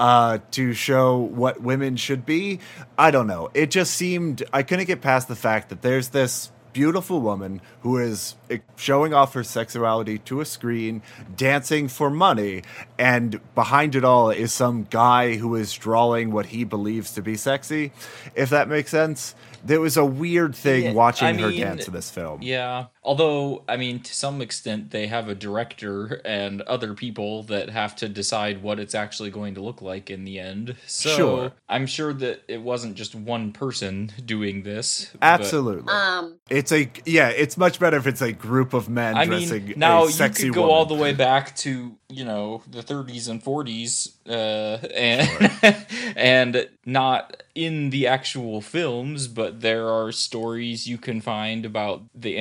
[0.00, 2.58] uh, to show what women should be.
[2.96, 3.50] I don't know.
[3.52, 7.98] It just seemed I couldn't get past the fact that there's this beautiful woman who
[7.98, 8.36] is
[8.76, 11.02] showing off her sexuality to a screen,
[11.36, 12.62] dancing for money,
[12.98, 17.36] and behind it all is some guy who is drawing what he believes to be
[17.36, 17.92] sexy.
[18.34, 19.34] If that makes sense.
[19.62, 22.40] There was a weird thing Yeah, watching I her mean, dance in this film.
[22.40, 22.86] Yeah.
[23.02, 27.96] Although, I mean, to some extent, they have a director and other people that have
[27.96, 30.76] to decide what it's actually going to look like in the end.
[30.86, 31.52] So Sure.
[31.68, 35.10] I'm sure that it wasn't just one person doing this.
[35.12, 35.90] but- Absolutely.
[35.92, 39.66] um, it's a yeah, it's much better if it's a group of men I dressing
[39.66, 40.74] mean, now a you could go woman.
[40.76, 45.76] all the way back to you know the 30s and 40s, uh, and
[46.16, 52.36] and not in the actual films, but there are stories you can find about the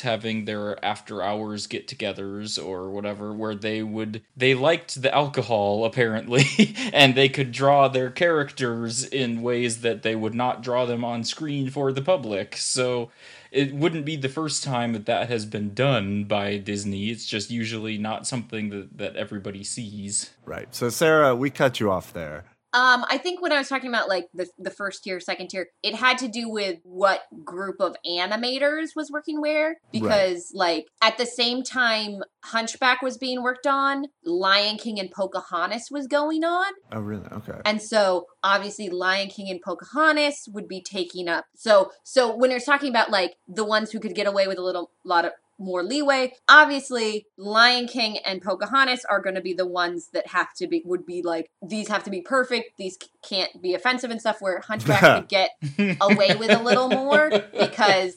[0.00, 6.74] having their after hours get-togethers or whatever, where they would they liked the alcohol apparently,
[6.92, 11.24] and they could draw their characters in ways that they would not draw them on
[11.24, 12.56] screen for the public.
[12.56, 13.10] So
[13.50, 17.10] it wouldn't be the first time that that has been done by Disney.
[17.10, 20.30] It's just usually not something that, that everybody sees.
[20.44, 20.74] Right.
[20.74, 22.44] So Sarah, we cut you off there.
[22.74, 25.68] Um, I think when I was talking about like the the first tier, second tier,
[25.84, 29.76] it had to do with what group of animators was working where.
[29.92, 35.88] Because like at the same time Hunchback was being worked on, Lion King and Pocahontas
[35.90, 36.72] was going on.
[36.92, 37.26] Oh, really?
[37.26, 37.60] Okay.
[37.64, 41.46] And so obviously Lion King and Pocahontas would be taking up.
[41.54, 44.62] So so when you're talking about like the ones who could get away with a
[44.62, 46.34] little lot of more leeway.
[46.48, 50.82] Obviously, Lion King and Pocahontas are going to be the ones that have to be
[50.84, 52.76] would be like these have to be perfect.
[52.78, 54.40] These can't be offensive and stuff.
[54.40, 55.50] Where Hunchback could get
[56.00, 58.16] away with a little more because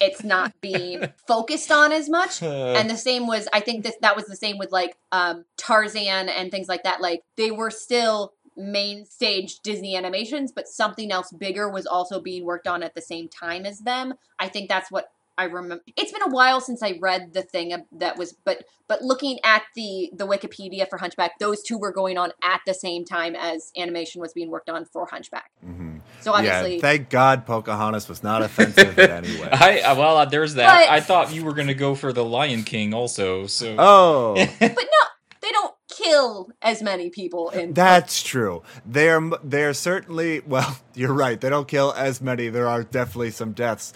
[0.00, 2.42] it's not being focused on as much.
[2.42, 6.28] And the same was, I think this that was the same with like um, Tarzan
[6.28, 7.00] and things like that.
[7.00, 12.44] Like they were still main stage Disney animations, but something else bigger was also being
[12.44, 14.14] worked on at the same time as them.
[14.38, 15.08] I think that's what
[15.38, 15.82] I remember.
[15.96, 19.62] It's been a while since I read the thing that was, but but looking at
[19.74, 23.70] the the Wikipedia for Hunchback, those two were going on at the same time as
[23.76, 25.50] animation was being worked on for Hunchback.
[25.66, 26.00] Mhm.
[26.20, 29.48] So obviously, Yeah, thank God Pocahontas was not offensive in any way.
[29.52, 30.86] I uh, well, uh, there's that.
[30.86, 33.46] But- I thought you were gonna go for the Lion King also.
[33.46, 35.02] So Oh, but no,
[35.42, 37.72] they don't kill as many people in.
[37.72, 38.62] that's true.
[38.84, 40.78] They're they're certainly well.
[40.94, 41.40] You're right.
[41.40, 42.48] They don't kill as many.
[42.48, 43.92] There are definitely some deaths,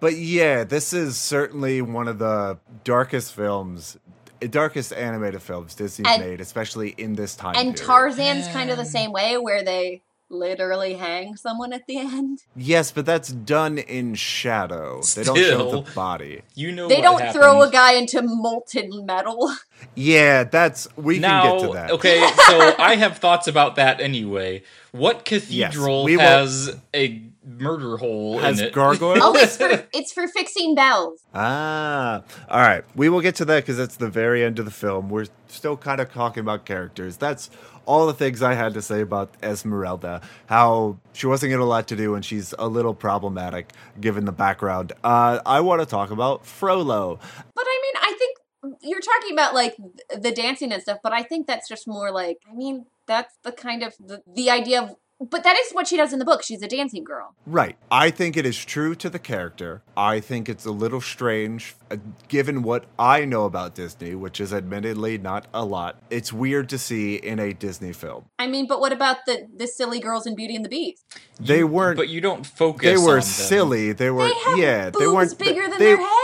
[0.00, 3.96] but yeah, this is certainly one of the darkest films,
[4.40, 7.54] eh, darkest animated films Disney's And- made, especially in this time.
[7.56, 7.86] and period.
[7.86, 10.02] Tarzan's kind of the same way, where they
[10.34, 12.40] literally hang someone at the end.
[12.56, 15.00] Yes, but that's done in shadow.
[15.14, 16.42] They don't show the body.
[16.54, 19.52] you know They what don't throw a guy into molten metal.
[19.96, 21.90] Yeah, that's we now, can get to that.
[21.90, 24.62] okay, so I have thoughts about that anyway.
[24.92, 28.72] What cathedral we will- has a murder hole Has in it?
[28.72, 29.18] gargoyles?
[29.22, 31.20] Oh, it's for it's for fixing bells.
[31.34, 32.84] Ah, all right.
[32.94, 35.08] We will get to that because that's the very end of the film.
[35.08, 37.16] We're still kind of talking about characters.
[37.16, 37.50] That's
[37.86, 40.22] all the things I had to say about Esmeralda.
[40.46, 44.32] How she wasn't getting a lot to do and she's a little problematic given the
[44.32, 44.92] background.
[45.04, 47.18] Uh, I want to talk about Frollo.
[47.54, 48.38] But I mean, I think
[48.82, 49.76] you're talking about like
[50.18, 50.98] the dancing and stuff.
[51.02, 54.48] But I think that's just more like I mean, that's the kind of the, the
[54.50, 54.96] idea of.
[55.30, 56.42] But that is what she does in the book.
[56.42, 57.34] She's a dancing girl.
[57.46, 57.76] Right.
[57.90, 59.82] I think it is true to the character.
[59.96, 61.96] I think it's a little strange, uh,
[62.28, 66.02] given what I know about Disney, which is admittedly not a lot.
[66.10, 68.26] It's weird to see in a Disney film.
[68.38, 71.04] I mean, but what about the the silly girls in Beauty and the Beast?
[71.40, 71.96] They You- weren't.
[71.96, 72.84] but you don't focus.
[72.84, 73.22] they on were them.
[73.22, 73.92] silly.
[73.92, 74.24] They were.
[74.24, 74.90] They have yeah.
[74.90, 76.14] boobs they weren't bigger than they, their heads.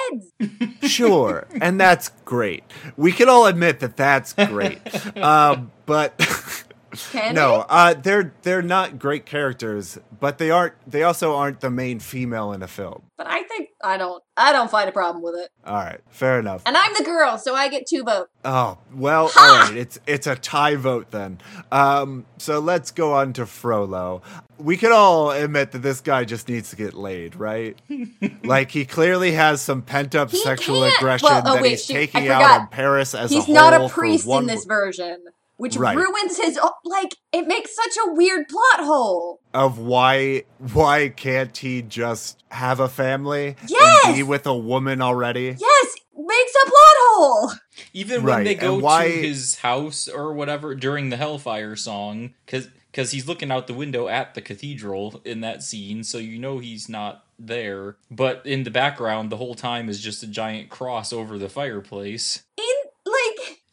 [0.90, 2.64] sure and that's great
[2.96, 4.80] we can all admit that that's great
[5.18, 6.14] um, but
[7.12, 11.70] Can no uh, they're they're not great characters but they aren't they also aren't the
[11.70, 13.02] main female in a film.
[13.16, 15.50] But I think I don't I don't find a problem with it.
[15.64, 16.62] all right fair enough.
[16.66, 18.30] And I'm the girl, so I get two votes.
[18.44, 19.40] oh well Ha!
[19.40, 21.40] all right it's it's a tie vote then.
[21.70, 24.22] Um, so let's go on to frollo.
[24.58, 27.78] We can all admit that this guy just needs to get laid right?
[28.42, 31.94] Like he clearly has some pent-up sexual can't- aggression well, oh, that wait, he's shoot,
[31.94, 35.18] taking out on paris as He's a not whole a priest in this version,
[35.60, 35.96] which Right.
[35.96, 39.40] ruins his like it makes such a weird plot hole.
[39.54, 44.06] of why why can't he just have a family Yes!
[44.06, 45.56] and be with a woman already?
[45.58, 47.52] Yes, makes a plot hole.
[47.92, 52.34] Even Right, when they go why- to his house or whatever during the Hellfire song,
[52.46, 56.38] because because he's looking out the window at the cathedral in that scene, so you
[56.40, 57.96] know he's not there.
[58.10, 62.42] But in the background, the whole time is just a giant cross over the fireplace.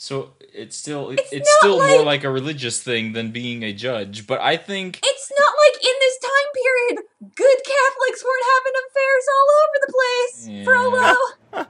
[0.10, 3.14] In like So it's still It's it's, not still more like- like a religious thing
[3.14, 4.28] than being a judge.
[4.28, 9.26] But I think it's not like in this time period, good Catholics weren't having affairs
[9.36, 10.48] all over the place.
[10.48, 10.64] Yeah.
[10.64, 11.16] Frollo.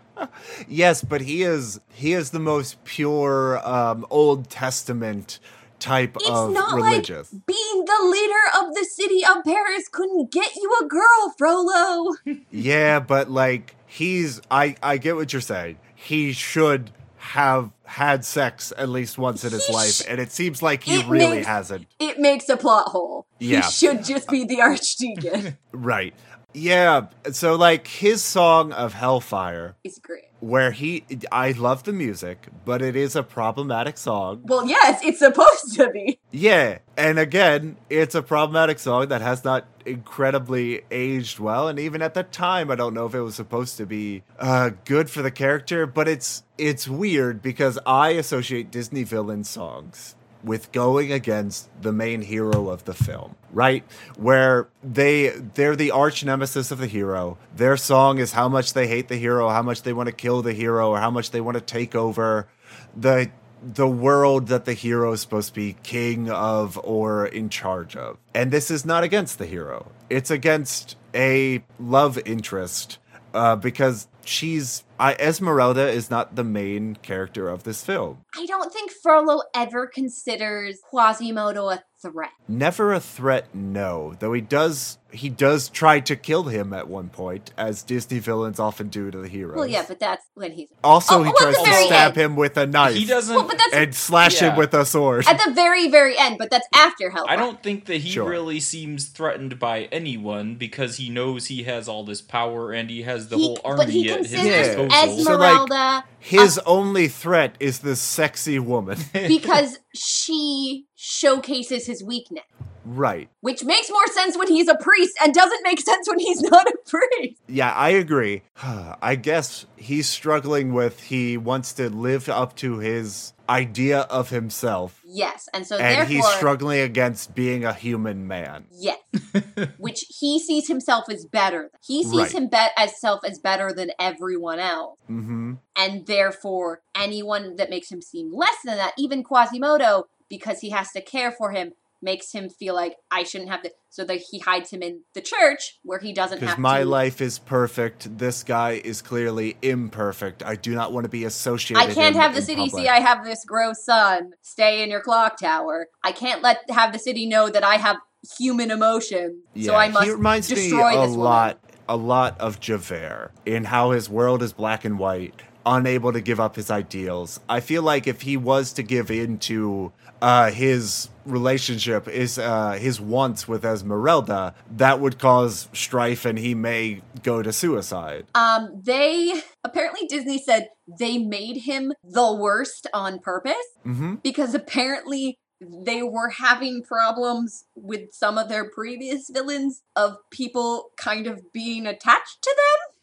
[0.67, 5.39] Yes, but he is he is the most pure um, Old Testament
[5.79, 7.31] type It's of not religious.
[7.31, 12.15] like being the leader of the city of Paris couldn't get you a girl, Frollo.
[12.51, 15.77] yeah, but like he's I I get what you're saying.
[15.93, 16.89] He should
[17.27, 20.83] have had sex at least once in his He life, sh- and it seems like
[20.83, 21.87] he really makes- hasn't.
[21.99, 23.25] It makes a plot hole.
[23.39, 23.61] Yeah.
[23.63, 25.57] He should just be the archdeacon.
[25.71, 26.13] Right.
[26.53, 27.07] Yeah.
[27.33, 30.23] So like his song of Hellfire He's great.
[30.39, 34.41] Where he I love the music, but it is a problematic song.
[34.43, 36.19] Well, yes, it's supposed to be.
[36.31, 42.01] Yeah, and again, it's a problematic song that has not incredibly aged well, and even
[42.01, 45.21] at the time, I don't know if it was supposed to be uh, good for
[45.21, 50.16] the character, but it's it's weird because I associate Disney villain songs
[50.47, 53.83] with going against the main hero of the film, right?
[54.17, 57.37] Where they they're the arch nemesis of the hero.
[57.55, 60.41] Their song is how much they hate the hero, how much they want to kill
[60.41, 62.47] the hero, or how much they want to take over
[62.95, 63.29] the
[63.61, 68.17] the world that the hero is supposed to be king of or in charge of.
[68.33, 69.91] And this is not against the hero.
[70.09, 72.99] It's against a love interest
[73.33, 78.25] uh, because she's I, Esmeralda is not the main character of this film.
[78.35, 82.29] I don't think Frollo ever considers Quasimodo a threat.
[82.47, 84.13] Never a threat, no.
[84.19, 88.59] Though he does he does try to kill him at one point, as Disney villains
[88.59, 89.55] often do to the heroes.
[89.55, 92.17] Well, yeah, but that's when he's also Oh, he well, tries to stab end.
[92.17, 93.33] him with a knife He doesn't.
[93.33, 95.25] well, but that's and slash him with a sword.
[95.25, 96.37] at the very, very end.
[96.37, 97.33] But that's after Hellfire.
[97.33, 98.29] I don't think that he Sure.
[98.29, 103.03] really seems threatened by anyone because he knows he has all this power and he
[103.03, 104.75] has the He- whole army but he at his considers Yeah.
[104.75, 104.89] disposal.
[104.89, 108.97] So, like, Esmeralda His only threat is this sexy woman.
[109.13, 112.43] because she showcases his weakness.
[112.83, 113.29] right.
[113.41, 116.65] Which makes more sense when he's a priest and doesn't make sense when he's not
[116.67, 117.41] a priest.
[117.47, 118.41] Yeah, I agree.
[118.63, 125.01] I guess he's struggling with he wants to live up to his idea of himself.
[125.05, 128.65] Yes, and so and therefore, he's struggling against being a human man.
[128.71, 128.97] yes,
[129.77, 131.69] which he sees himself as better.
[131.85, 132.31] He sees Right.
[132.33, 137.89] him bet as self as better than everyone else, hmm and therefore anyone that makes
[137.91, 142.31] him seem less than that, even Quasimodo, because he has to care for him, makes
[142.31, 143.71] him feel like I shouldn't have to.
[143.89, 146.85] So that he hides him in the church where he doesn't Because have my to.
[146.85, 148.19] life is perfect.
[148.19, 150.43] This guy is clearly imperfect.
[150.43, 151.87] I do not want to be associated.
[151.87, 151.99] With him.
[151.99, 152.83] I can't him have the city public.
[152.83, 154.33] see I have this gross son.
[154.43, 155.87] Stay in your clock tower.
[156.03, 157.97] I can't let have the city know that I have
[158.37, 159.41] human emotion.
[159.55, 161.19] Yeah, so I must he reminds me destroy a this woman.
[161.19, 161.59] lot,
[161.89, 166.39] a lot of Javert in how his world is black and white, unable to give
[166.39, 167.39] up his ideals.
[167.49, 169.91] I feel like if he was to give in to
[170.21, 176.55] uh, his relationship, is uh, his wants with Esmeralda, that would cause strife, and he
[176.55, 178.25] may go to suicide.
[178.33, 183.53] Um, they apparently Disney said they made him the worst on purpose
[183.83, 190.91] hmm because apparently they were having problems with some of their previous villains of people
[190.97, 192.55] kind of being attached to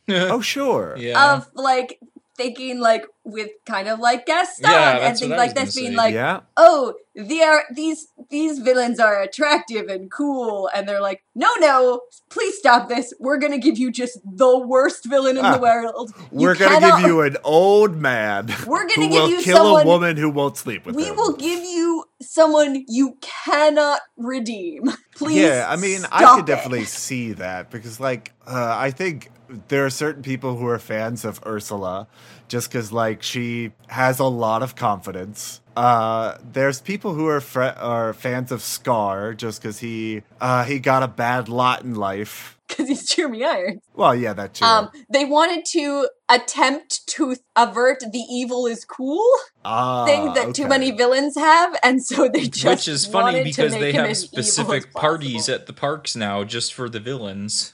[0.08, 0.94] them Oh, sure.
[0.96, 1.34] yeah.
[1.34, 1.98] of like
[2.36, 5.76] thinking like with kind of like Gaston Yeah, and things what I like was this
[5.76, 5.96] being say.
[5.96, 6.40] like yeah.
[6.56, 12.00] oh they are these these villains are attractive and cool and they're like no no
[12.28, 16.12] please stop this we're gonna give you just the worst villain in Ah, the world
[16.32, 18.52] You We're gonna cannot- give you an old man.
[18.66, 21.04] We're gonna who give will you kill someone- a woman who won't sleep with we
[21.04, 21.16] him.
[21.16, 26.46] will give you someone you cannot redeem please Yeah, I mean, I could it.
[26.46, 29.30] definitely see that because, like, uh, I think
[29.68, 32.06] there are certain people who are fans of Ursula
[32.48, 35.60] just because, like, she has a lot of confidence.
[35.76, 40.78] Uh, there's people who are fre- are fans of Scar just because he uh, he
[40.78, 42.56] got a bad lot in life.
[42.68, 43.82] because he's Jeremy Irons.
[43.94, 44.64] Well, yeah, that too.
[44.64, 49.22] Um, they wanted to attempt to avert the evil is cool
[49.64, 53.44] Ah, thing that too many villains have, and so they just Which is funny wanted
[53.44, 55.54] because they have as evil as specific parties possible.
[55.56, 57.73] at the parks now just for the villains.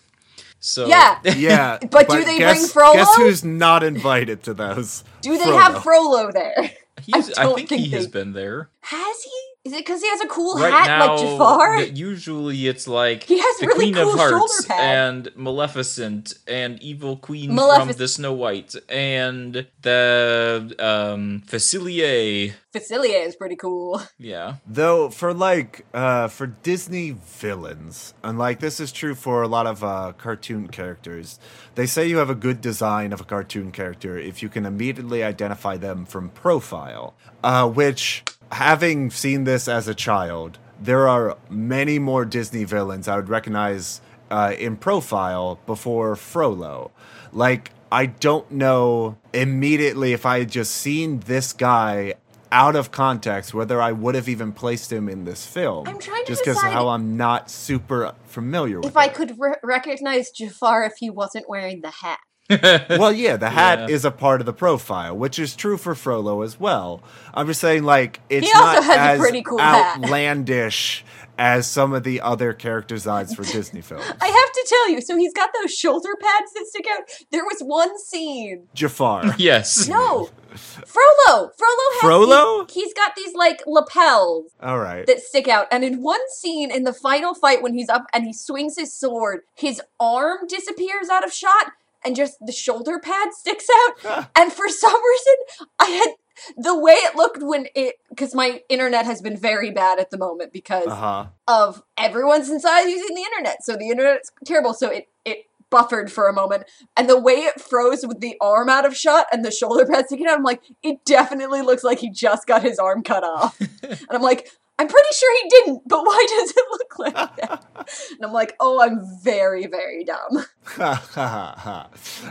[0.60, 1.18] So Yeah.
[1.36, 2.94] Yeah, But do they guess, bring Frollo?
[2.94, 5.02] Guess who's not invited to those?
[5.22, 6.70] Do they have Frollo there?
[7.02, 8.68] he's, I I, don't think, think he has been there.
[8.82, 9.30] Has he?
[9.62, 11.82] Is it because he has a cool right hat now, like Jafar?
[11.82, 16.82] usually it's like He has the really Queen cool of shoulder Hearts and Maleficent and
[16.82, 22.54] Evil Queen Malefic- from the Snow White and the um, Facilier.
[22.72, 24.00] Facilier is pretty cool.
[24.18, 24.56] Yeah.
[24.66, 29.66] Though for like uh for Disney villains, and like this is true for a lot
[29.66, 31.38] of uh cartoon characters,
[31.74, 35.24] they say you have a good design of a cartoon character if you can immediately
[35.24, 37.14] identify them from profile.
[37.42, 43.16] Uh which having seen this as a child, there are many more Disney villains I
[43.16, 44.00] would recognize
[44.30, 46.90] uh, in profile before Frollo.
[47.32, 52.14] Like, I don't know immediately if I had just seen this guy
[52.52, 55.86] out of context whether I would have even placed him in this film.
[55.88, 58.86] I'm trying to just because decide how I'm not super familiar with.
[58.86, 58.88] It.
[58.90, 62.18] If I could re- recognize Jafar if he wasn't wearing the hat.
[62.98, 63.94] well, yeah, the hat Yeah.
[63.94, 67.00] is a part of the profile, which is true for Frollo as well.
[67.32, 69.98] I'm just saying, like, it's He also not has a as pretty cool hat.
[70.02, 71.04] outlandish
[71.40, 74.04] as some of the other character designs for Disney films.
[74.20, 77.04] I have to tell you, so he's got those shoulder pads that stick out.
[77.32, 78.68] There was one scene.
[78.74, 79.34] Jafar.
[79.38, 79.88] yes.
[79.88, 81.50] No, Frollo.
[81.56, 82.64] Frollo has Frollo?
[82.66, 85.06] these- he's got these like lapels All right.
[85.06, 85.66] that stick out.
[85.72, 88.92] And in one scene in the final fight when he's up and he swings his
[88.92, 91.72] sword, his arm disappears out of shot
[92.04, 93.94] and just the shoulder pad sticks out.
[94.04, 94.30] Ah.
[94.36, 96.14] and for some reason, I had
[96.56, 100.18] the way it looked when it because my internet has been very bad at the
[100.18, 101.26] moment because Uh huh.
[101.48, 103.64] of everyone's inside using the internet.
[103.64, 104.74] So the internet's terrible.
[104.74, 106.64] So it it buffered for a moment.
[106.96, 110.06] And the way it froze with the arm out of shot and the shoulder pad
[110.06, 113.60] sticking out, I'm like, it definitely looks like he just got his arm cut off.
[113.82, 114.48] and I'm like,
[114.80, 117.64] I'm pretty sure he didn't, but why does it look like that?
[118.12, 120.46] and I'm like, oh, I'm very, very dumb.
[120.64, 121.88] Ha ha ha.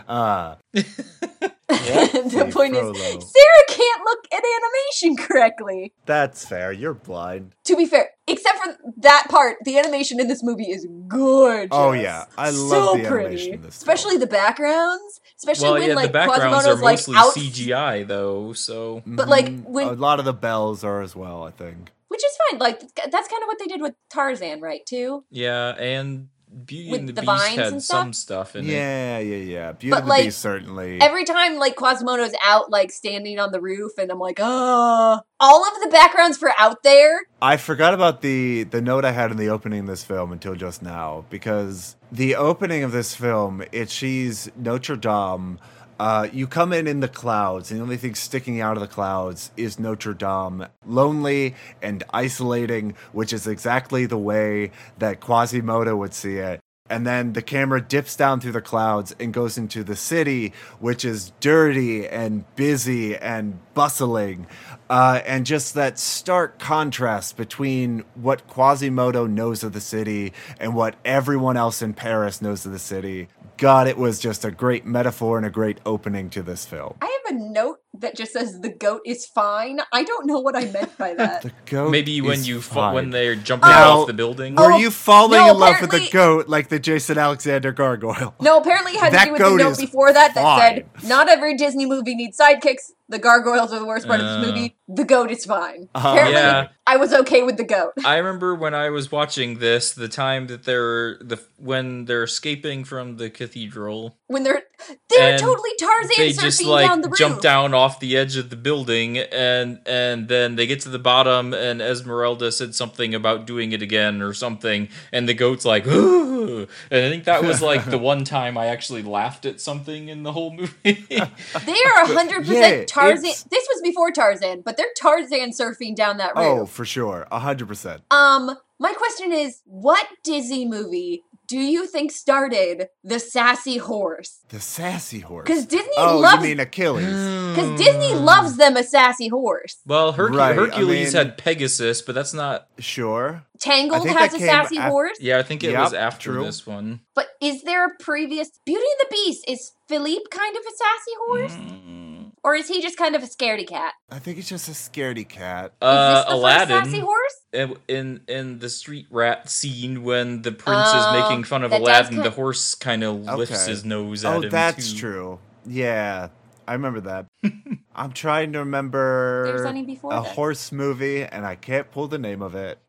[0.08, 2.92] Uh, the point Frollo.
[2.92, 5.94] is, Sarah can't look at animation correctly.
[6.08, 6.72] that's fair.
[6.72, 7.54] You're blind.
[7.66, 11.70] To be fair, except for that part, the animation in this movie is gorgeous.
[11.72, 12.26] Oh, yeah.
[12.36, 13.26] I so love the pretty.
[13.28, 15.20] animation in this Especially the backgrounds.
[15.38, 19.04] Especially well, when yeah, like the backgrounds Quasimodo's are like mostly out, CGI though, so
[19.06, 19.66] But, like, Mhm.
[19.66, 21.92] when- a lot of the bells are as well, I think.
[22.10, 22.60] Which is fine.
[22.60, 24.86] Like that's kind of what they did with Tarzan, right?
[24.86, 25.24] Too.
[25.32, 26.28] yeah, and
[26.66, 28.00] Beauty With and the, the Beast vines had and stuff?
[28.00, 28.72] some stuff in it.
[28.72, 29.72] Yeah, yeah, yeah.
[29.74, 31.00] Beauty But, and the like, Beast certainly.
[31.00, 35.68] Every time like Quasimodo's out, like standing on the roof, and I'm like, oh, all
[35.68, 37.22] of the backgrounds for out there.
[37.42, 40.56] I forgot about the the note I had in the opening of this film until
[40.56, 45.60] just now because the opening of this film it she's Notre Dame.
[46.00, 48.88] Uh, you come in in the clouds, and the only thing sticking out of the
[48.88, 56.14] clouds is Notre Dame, lonely and isolating, which is exactly the way that Quasimodo would
[56.14, 56.62] see it.
[56.90, 61.04] And then the camera dips down through the clouds and goes into the city, which
[61.04, 64.46] is dirty and busy and bustling.
[64.90, 70.96] Uh, and just that stark contrast between what Quasimodo knows of the city and what
[71.06, 73.30] everyone else in Paris knows of the city.
[73.58, 76.96] God, it was just a great metaphor and a great opening to this film.
[77.02, 79.80] I have a note that just says the goat is fine.
[79.94, 81.42] I don't know what I meant by that.
[81.44, 81.90] The goat.
[81.92, 84.56] Maybe when is you fa- when they're jumping Now- off the building.
[84.56, 88.34] Were Oh, you falling no, in love with the goat like the Jason Alexander gargoyle?
[88.42, 90.60] No, apparently it had That to do with the note before that that fine.
[91.02, 92.92] said, "Not every Disney movie needs sidekicks.
[93.10, 94.40] The gargoyles are the worst part of Uh.
[94.42, 94.76] this movie.
[94.88, 96.68] The goat is fine." Uh, apparently, Yeah.
[96.88, 97.92] I was okay with the goat.
[98.04, 102.84] I remember when I was watching this, the time that they're the when they're escaping
[102.84, 104.64] from the cathedral, When they're
[105.10, 108.50] they're And totally Tarzan they just like down the jump down off the edge of
[108.50, 113.46] the building, and and then they get to the bottom, and Esmeralda said something about
[113.46, 116.68] doing it again or something, and the goat's like, Ooh!
[116.90, 120.24] and I think that was like the one time I actually laughed at something in
[120.24, 121.06] the whole movie.
[121.10, 123.26] They are hundred Yeah, percent Tarzan.
[123.26, 126.60] it's- This was before Tarzan, but they're Tarzan surfing down that road.
[126.62, 127.28] Oh, for sure.
[127.32, 128.02] A hundred percent.
[128.12, 134.42] Um, my question is, what Disney movie do you think started the sassy horse?
[134.50, 135.48] The sassy horse.
[135.48, 137.06] Because Disney Oh, loves you mean Achilles?
[137.06, 139.78] because Disney loves them a sassy horse.
[139.86, 142.68] Well, Hercu- Right, I Hercules mean- had Pegasus, but that's not.
[142.78, 143.44] Sure.
[143.60, 145.18] Tangled has a sassy af- horse.
[145.20, 146.46] Yeah, I think it Yep, was after true.
[146.46, 147.00] this one.
[147.16, 149.44] But is there a previous Beauty and the Beast?
[149.48, 151.54] Is Philippe kind of a sassy horse?
[151.54, 151.99] Mm.
[152.44, 153.94] Or is he just kind of a scaredy cat?
[154.10, 155.66] I think it's just a scaredy cat.
[155.72, 156.68] Is Uh, this the Aladdin.
[156.80, 157.36] first sassy horse?
[157.52, 161.72] in in in the street rat scene when the prince Oh, is making fun of
[161.72, 163.72] that does Aladdin, kin- the horse kind of lifts Okay.
[163.72, 164.50] his nose at Oh, him.
[164.50, 164.98] that's too.
[165.00, 165.40] true.
[165.66, 166.30] Yeah,
[166.68, 167.26] I remember that.
[167.96, 170.28] I'm trying to There's remember any before a that.
[170.36, 172.80] horse movie, and I can't pull the name of it.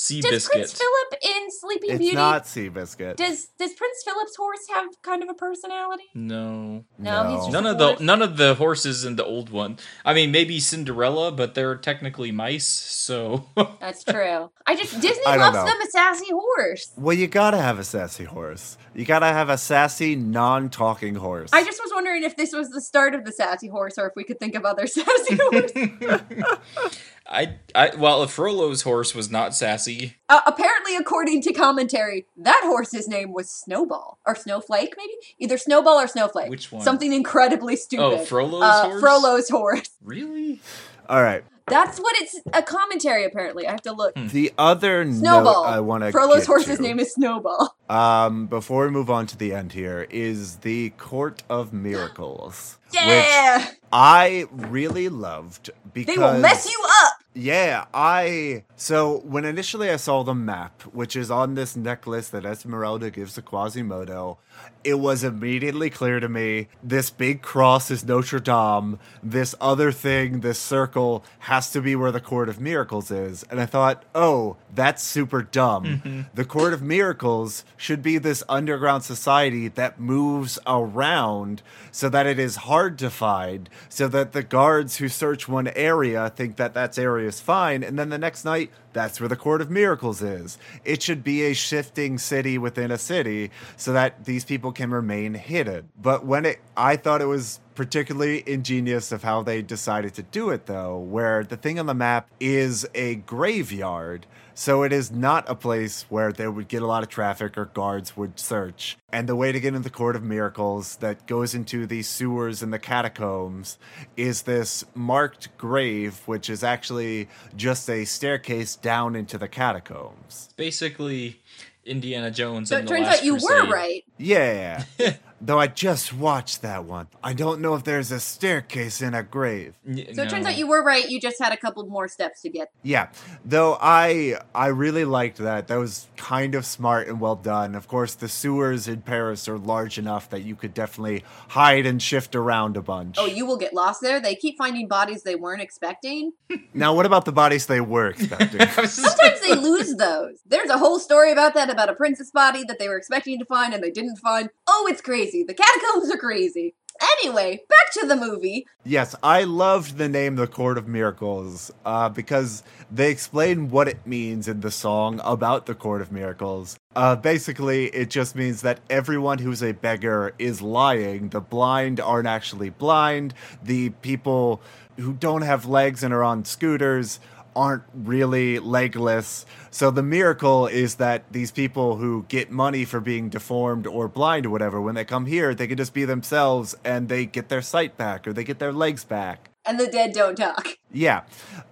[0.00, 0.52] Does Sea does biscuit.
[0.54, 2.16] Prince Philip in Sleeping It's Beauty?
[2.16, 3.16] not Seabiscuit.
[3.16, 6.04] Does does Prince Philip's horse have kind of a personality?
[6.14, 6.84] no.
[6.98, 9.78] No, he's just- None of the none of the horses in the old one.
[10.04, 13.46] I mean, maybe Cinderella, but they're technically mice, so
[13.80, 14.50] That's true.
[14.66, 15.64] I just Disney I loves know.
[15.66, 16.92] them a sassy horse.
[16.96, 18.78] Well, you gotta have a sassy horse.
[18.94, 21.50] You gotta have a sassy, non-talking horse.
[21.52, 24.12] I just was wondering if this was the start of the sassy horse, or if
[24.16, 26.20] we could think of other sassy horses.
[27.30, 32.60] I I well, if Frollo's horse was not sassy, uh, apparently, according to commentary, that
[32.64, 36.50] horse's name was Snowball or Snowflake, maybe either Snowball or Snowflake.
[36.50, 36.82] Which one?
[36.82, 38.02] Something incredibly stupid.
[38.04, 39.00] Oh, Frollo's uh, horse?
[39.00, 39.90] Frollo's horse.
[40.02, 40.60] really?
[41.08, 41.44] All right.
[41.66, 43.24] That's what it's a commentary.
[43.24, 44.18] Apparently, I have to look.
[44.18, 44.26] Hmm.
[44.26, 45.64] The other Snowball.
[45.64, 47.76] note I want to Frollo's horse's to, name is Snowball.
[47.88, 53.00] um, before we move on to the end here, is the Court of Miracles, which
[53.00, 57.09] Yeah, I really loved because they will mess you up.
[57.32, 62.44] Yeah, I so when initially I saw the map, which is on this necklace that
[62.44, 64.38] Esmeralda gives to Quasimodo,
[64.82, 68.98] it was immediately clear to me this big cross is Notre Dame.
[69.22, 73.44] This other thing, this circle, has to be where the Court of Miracles is.
[73.50, 75.84] And I thought, oh, that's super dumb.
[75.84, 76.20] Mm-hmm.
[76.32, 81.62] The Court of Miracles should be this underground society that moves around
[81.92, 86.30] so that it is hard to find, so that the guards who search one area
[86.34, 89.60] think that that's area is fine, and then the next night, that's where the Court
[89.60, 90.58] of Miracles is.
[90.84, 95.34] It should be a shifting city within a city so that these people can remain
[95.34, 95.90] hidden.
[96.00, 100.50] But when it, I thought it was particularly ingenious of how they decided to do
[100.50, 104.26] it, though, where the thing on the map is a graveyard.
[104.60, 107.64] So it is not a place where they would get a lot of traffic or
[107.64, 108.98] guards would search.
[109.10, 112.62] And the way to get into the Court of Miracles that goes into the sewers
[112.62, 113.78] and the catacombs
[114.18, 120.50] is this marked grave, which is actually just a staircase down into the catacombs.
[120.58, 121.40] Basically,
[121.86, 122.68] Indiana Jones.
[122.68, 123.66] So and it the turns Last out you Crusade.
[123.66, 124.04] were right.
[124.18, 124.84] Yeah.
[125.42, 127.08] Though I just watched that one.
[127.24, 129.74] I don't know if there's a staircase in a grave.
[129.88, 131.08] N- So it turns out you were right.
[131.08, 132.68] You just had a couple more steps to get.
[132.82, 133.08] Yeah,
[133.44, 135.68] though I I really liked that.
[135.68, 137.74] That was kind of smart and well done.
[137.74, 142.02] Of course, the sewers in Paris are large enough that you could definitely hide and
[142.02, 143.16] shift around a bunch.
[143.18, 144.20] Oh, you will get lost there.
[144.20, 146.32] They keep finding bodies they weren't expecting.
[146.74, 148.60] now, what about the bodies they were expecting?
[148.60, 150.40] I was just- Sometimes they lose those.
[150.46, 153.46] There's a whole story about that about a princess body that they were expecting to
[153.46, 154.50] find and they didn't find.
[154.68, 155.29] Oh, it's crazy.
[155.30, 156.74] The catacombs are crazy.
[157.22, 158.66] Anyway, back to the movie.
[158.84, 164.06] yes, I loved the name "The Court of Miracles" uh, because they explain what it
[164.06, 166.78] means in the song about the Court of Miracles.
[166.94, 171.30] Uh, basically, it just means that everyone who's a beggar is lying.
[171.30, 173.32] The blind aren't actually blind.
[173.62, 174.60] The people
[174.96, 177.20] who don't have legs and are on scooters
[177.54, 179.46] aren't really legless.
[179.70, 184.46] So the miracle is that these people who get money for being deformed or blind
[184.46, 187.62] or whatever, when they come here, they can just be themselves and they get their
[187.62, 189.50] sight back or they get their legs back.
[189.64, 190.78] And the dead don't talk.
[190.92, 191.22] Yeah,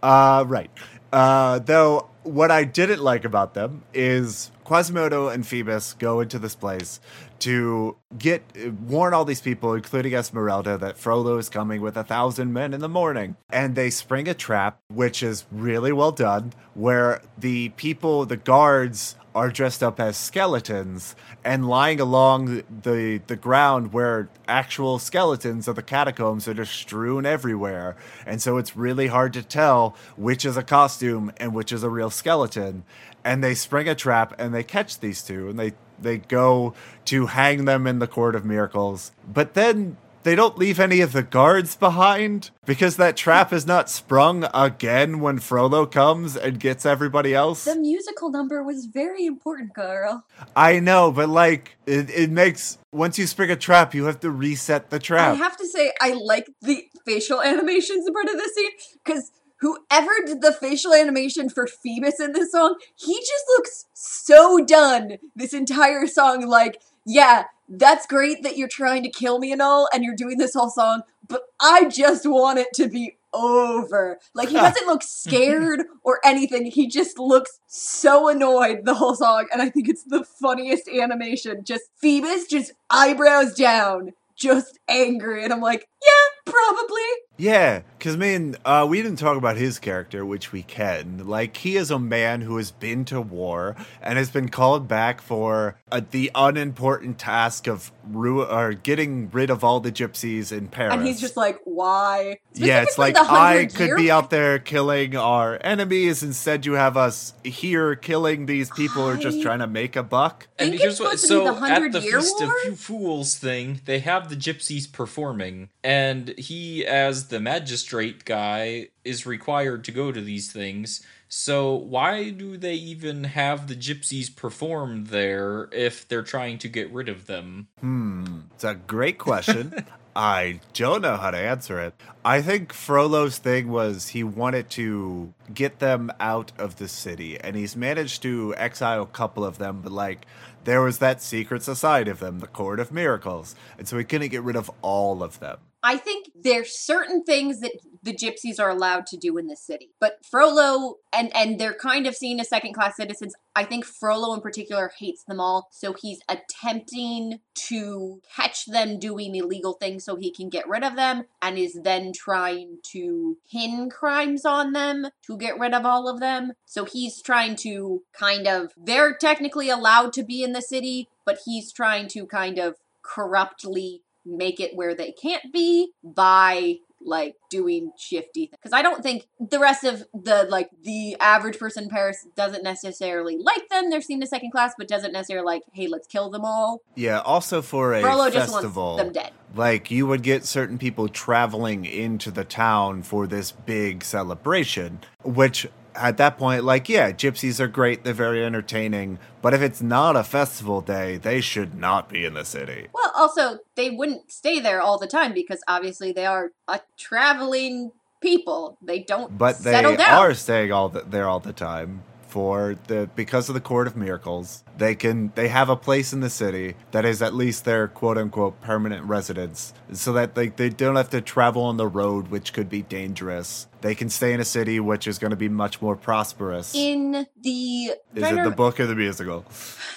[0.02, 0.70] uh, right.
[1.12, 6.54] Uh, though what I didn't like about them is Quasimodo and Phoebus go into this
[6.54, 7.00] place
[7.38, 8.42] to get
[8.82, 12.80] warn all these people, including Esmeralda, that Frollo is coming with a thousand men in
[12.80, 18.26] the morning, and they spring a trap, which is really well done, where the people,
[18.26, 19.16] the guards.
[19.38, 25.76] Are dressed up as skeletons and lying along the the ground where actual skeletons of
[25.76, 27.94] the catacombs are just strewn everywhere,
[28.26, 31.88] and so it's really hard to tell which is a costume and which is a
[31.88, 32.82] real skeleton.
[33.22, 36.74] And they spring a trap and they catch these two, and they they go
[37.04, 39.12] to hang them in the court of miracles.
[39.24, 39.98] But then
[40.28, 45.20] they don't leave any of the guards behind because that trap is not sprung again
[45.20, 47.64] when Frollo comes and gets everybody else.
[47.64, 50.26] The musical number was very important, Carl.
[50.54, 54.30] I know, but like it, it makes once you spring a trap, you have to
[54.30, 55.32] reset the trap.
[55.32, 58.72] I have to say, I like the facial animations part of this scene
[59.02, 64.62] because whoever did the facial animation for Phoebus in this song, he just looks so
[64.64, 66.46] done this entire song.
[66.46, 70.36] Like, yeah, that's great that you're trying to kill me and all, and you're doing
[70.36, 74.18] this whole song, but I just want it to be over.
[74.34, 76.66] Like, he doesn't look scared or anything.
[76.66, 81.64] He just looks so annoyed the whole song, and I think it's the funniest animation.
[81.64, 87.02] Just Phoebus, just eyebrows down, just angry, and I'm like, yeah, probably.
[87.36, 91.28] Yeah, because I mean, uh, we didn't talk about his character, which we can.
[91.28, 95.20] Like, he is a man who has been to war and has been called back
[95.20, 100.66] for uh, the unimportant task of ru- or getting rid of all the gypsies in
[100.66, 100.94] Paris.
[100.94, 102.40] And he's just like, why?
[102.54, 106.24] yeah, it's like I could year- be out there killing our enemies.
[106.24, 110.02] Instead, you have us here killing these people who are just trying to make a
[110.02, 110.48] buck.
[110.58, 112.54] And here's what supposed to be so the at the Year Feast War?
[112.66, 119.26] of Fools thing, they have the gypsies performing, and he, as the magistrate guy, is
[119.26, 121.04] required to go to these things.
[121.28, 126.90] So why do they even have the gypsies perform there if they're trying to get
[126.92, 127.68] rid of them?
[127.80, 129.84] Hmm, it's a great question.
[130.16, 131.94] I don't know how to answer it.
[132.24, 137.54] I think Frollo's thing was he wanted to get them out of the city, and
[137.54, 140.26] he's managed to exile a couple of them, but like
[140.64, 144.30] there was that secret society of them, the Court of Miracles, and so he couldn't
[144.30, 145.58] get rid of all of them.
[145.88, 149.88] I think there's certain things that the gypsies are allowed to do in the city.
[149.98, 153.34] But Frollo and and they're kind of seen as second class citizens.
[153.56, 159.34] I think Frollo in particular hates them all, so he's attempting to catch them doing
[159.34, 163.88] illegal things so he can get rid of them and is then trying to pin
[163.88, 166.52] crimes on them to get rid of all of them.
[166.66, 171.38] So he's trying to kind of they're technically allowed to be in the city, but
[171.46, 177.92] he's trying to kind of corruptly make it where they can't be by like doing
[177.96, 178.58] shifty things.
[178.62, 182.62] Because I don't think the rest of the like the average person in Paris doesn't
[182.62, 183.90] necessarily like them.
[183.90, 186.82] They're seen as second class, but doesn't necessarily like, hey, let's kill them all.
[186.94, 188.96] Yeah, also for a Frollo festival.
[188.96, 189.32] them dead.
[189.54, 195.66] like you would get certain people traveling into the town for this big celebration which
[195.98, 200.16] at that point, like, yeah, gypsies are great, they're very entertaining, but if it's not
[200.16, 202.88] a festival day, they should not be in the city.
[202.92, 207.92] Well, also, they wouldn't stay there all the time because obviously they are a traveling
[208.20, 208.78] people.
[208.82, 210.18] They don't But they settle down.
[210.18, 212.02] are staying all the, there all the time
[212.38, 216.20] for the because of the court of miracles they can they have a place in
[216.20, 220.68] the city that is at least their quote unquote permanent residence so that they, they
[220.68, 223.66] don't have to travel on the road which could be dangerous.
[223.80, 226.74] They can stay in a city which is going to be much more prosperous.
[226.74, 229.44] In the is trying it the book or the musical?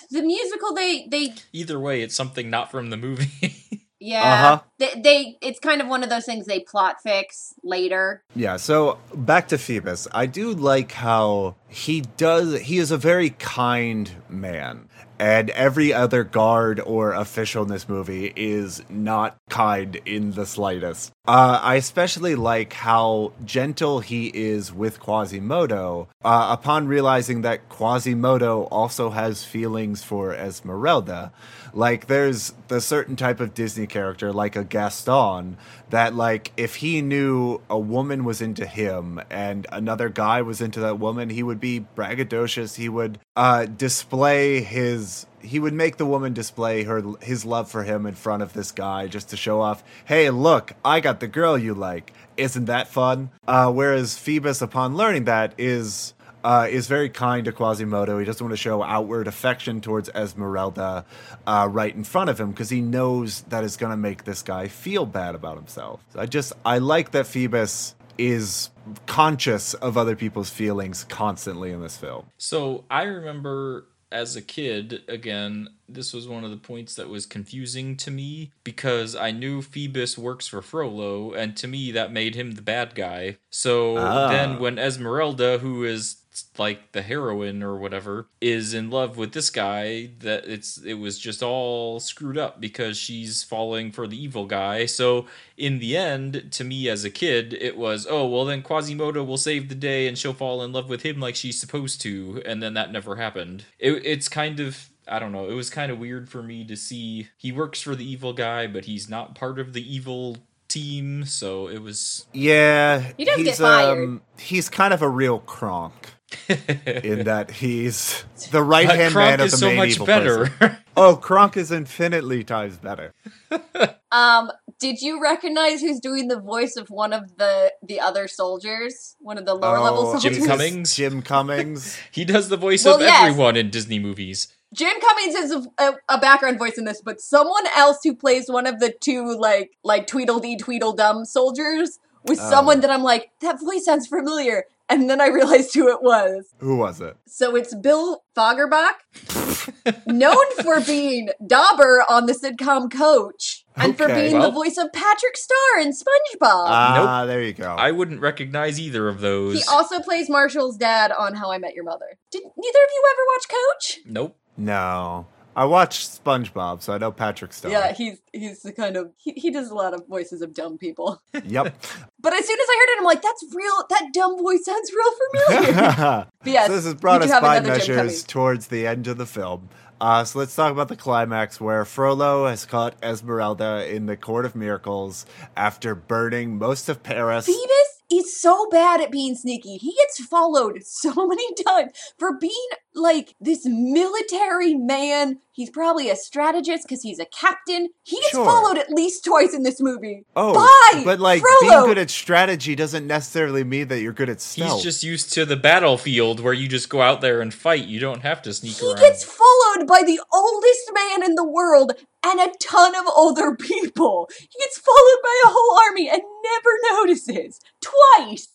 [0.10, 3.56] The musical they they Either way, it's something not from the movie.
[4.04, 4.62] yeah Uh-huh.
[4.80, 8.98] they, they it's kind of one of those things they plot fix later Yeah, so
[9.14, 10.08] back to Phoebus.
[10.12, 14.90] I do like how he does he is a very kind man.
[15.22, 21.12] And every other guard or official in this movie is not kind in the slightest.
[21.28, 28.64] Uh, I especially like how gentle he is with Quasimodo uh, upon realizing that Quasimodo
[28.72, 31.32] also has feelings for Esmeralda.
[31.72, 35.56] Like, there's the certain type of Disney character, like a Gaston,
[35.92, 40.80] that, like, if he knew a woman was into him and another guy was into
[40.82, 42.76] that woman, he would be braggadocious.
[42.76, 47.84] He would uh, display his he would make the woman display her his love for
[47.84, 51.28] him in front of this guy just to show off hey look i got the
[51.28, 56.14] girl you like isn't that fun uh, whereas phoebus upon learning that is
[56.44, 58.20] uh, is very kind to Quasimodo.
[58.20, 61.06] He doesn't want to show outward affection towards Esmeralda
[61.46, 64.42] uh, right in front of him because he knows that is going to make this
[64.42, 66.02] guy feel bad about himself.
[66.14, 68.70] So I just I like that Phoebus is
[69.08, 72.26] conscious of other people's feelings constantly in this film.
[72.38, 77.26] So I remember as a kid, again, this was one of the points that was
[77.26, 82.36] confusing to me because I knew Phoebus works for Frollo, and to me that made
[82.36, 83.38] him the bad guy.
[83.50, 84.28] So Ah.
[84.30, 86.18] then when Esmeralda, who is
[86.58, 91.20] like the heroine or whatever, is in love with this guy, that it's it was
[91.20, 94.86] just all screwed up because she's falling for the evil guy.
[94.86, 95.26] So
[95.58, 99.38] in the end, to me as a kid, it was, oh, well, then Quasimodo will
[99.38, 102.42] save the day and she'll fall in love with him like she's supposed to.
[102.46, 103.66] And then that never happened.
[103.80, 104.88] It, it's kind of.
[105.08, 105.50] I don't know.
[105.50, 108.68] It was kind of weird for me to see he works for the evil guy,
[108.68, 110.38] but he's not part of the evil
[110.70, 111.26] team.
[111.26, 112.28] So it was.
[112.34, 114.04] Yeah, He does get he's, fired.
[114.04, 116.12] Um, he's kind of a real Kronk
[116.50, 120.48] in that he's the right hand Kronk man of the so main much evil better.
[120.48, 120.78] person.
[120.98, 123.14] Oh, Kronk is infinitely times better.
[124.12, 129.16] um did you recognize who's doing the voice of one of the the other soldiers
[129.20, 130.96] one of the lower level Oh, soldiers Jim Cummings?
[130.96, 131.98] Jim Cummings.
[132.12, 133.22] he does the voice Well, of yes.
[133.24, 134.50] everyone in Disney movies.
[134.74, 138.50] Jim Cummings is a, a, a background voice in this, but someone else who plays
[138.50, 142.50] one of the two like like Tweedledee Tweedledum soldiers was Oh.
[142.50, 146.54] someone that I'm like that voice sounds familiar, and then I realized who it was.
[146.60, 147.16] Who was it?
[147.28, 154.34] So it's Bill Fagerbakke, known for being Dauber on the sitcom Coach, and for being
[154.34, 156.42] Well- the voice of Patrick Star in SpongeBob.
[156.68, 157.74] Ah, there you go.
[157.78, 159.56] I wouldn't recognize either of those.
[159.58, 162.18] he also plays Marshall's dad on How I Met Your Mother.
[162.32, 164.00] Did neither of you ever watch Coach?
[164.06, 164.38] Nope.
[164.58, 167.72] no, I watched SpongeBob, so I know Patrick Star.
[167.72, 170.78] Yeah, he's he's the kind of he, he does a lot of voices of dumb
[170.78, 171.22] people.
[171.44, 171.76] Yep.
[172.20, 173.74] But as soon as I heard it, I'm like, that's real.
[173.90, 175.74] That dumb voice sounds real familiar.
[175.96, 179.70] so but yes, this has brought us by measures towards the end of the film.
[180.00, 184.46] Uh, so let's talk about the climax where Frollo has caught Esmeralda in the Court
[184.46, 185.26] of Miracles
[185.58, 187.46] after burning most of Paris.
[187.46, 189.78] Phoebus is so bad at being sneaky.
[189.78, 195.40] He gets followed so many times for being like this military man.
[195.54, 197.90] He's probably a strategist because he's a captain.
[198.04, 198.46] He gets Sure.
[198.46, 200.24] followed at least twice in this movie.
[200.36, 201.60] Oh, Bye, but like Frollo.
[201.84, 204.76] being good at strategy doesn't necessarily mean that you're good at stealth.
[204.76, 207.86] He's just used to the battlefield where you just go out there and fight.
[207.86, 209.00] You don't have to sneak He around.
[209.00, 211.94] gets followed by the oldest man in the world
[212.26, 214.30] and a ton of older people.
[214.40, 217.60] He gets followed by a whole army and never notices.
[217.82, 218.48] Twice.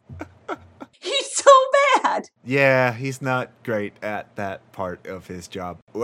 [1.01, 1.51] He's so
[2.03, 2.25] bad.
[2.45, 5.79] Yeah, he's not great at that part of his job.
[5.95, 5.99] Uh,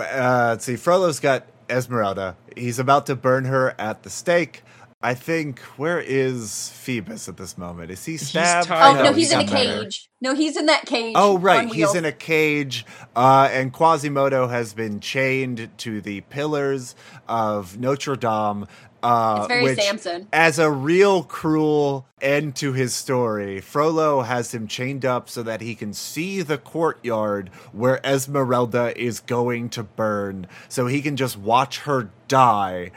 [0.51, 0.77] let's see.
[0.77, 2.37] Frollo's got Esmeralda.
[2.57, 4.63] He's about to burn her at the stake.
[5.05, 7.91] I think where is Phoebus at this moment?
[7.91, 8.69] Is he stabbed?
[8.69, 9.83] tied Oh, I no, know, he's in a he's better.
[9.83, 10.09] cage.
[10.21, 11.15] No, he's in that cage.
[11.17, 11.67] Oh, right.
[11.67, 11.97] He's wheels.
[11.97, 12.87] in a cage,
[13.17, 16.95] uh, and Quasimodo has been chained to the pillars
[17.29, 18.69] of Notre Dame.
[19.03, 20.29] Uh, It's very which, Samson.
[20.33, 25.61] As a real cruel end to his story, Frollo has him chained up so that
[25.61, 31.37] he can see the courtyard where Esmeralda is going to burn, so he can just
[31.37, 32.93] watch her die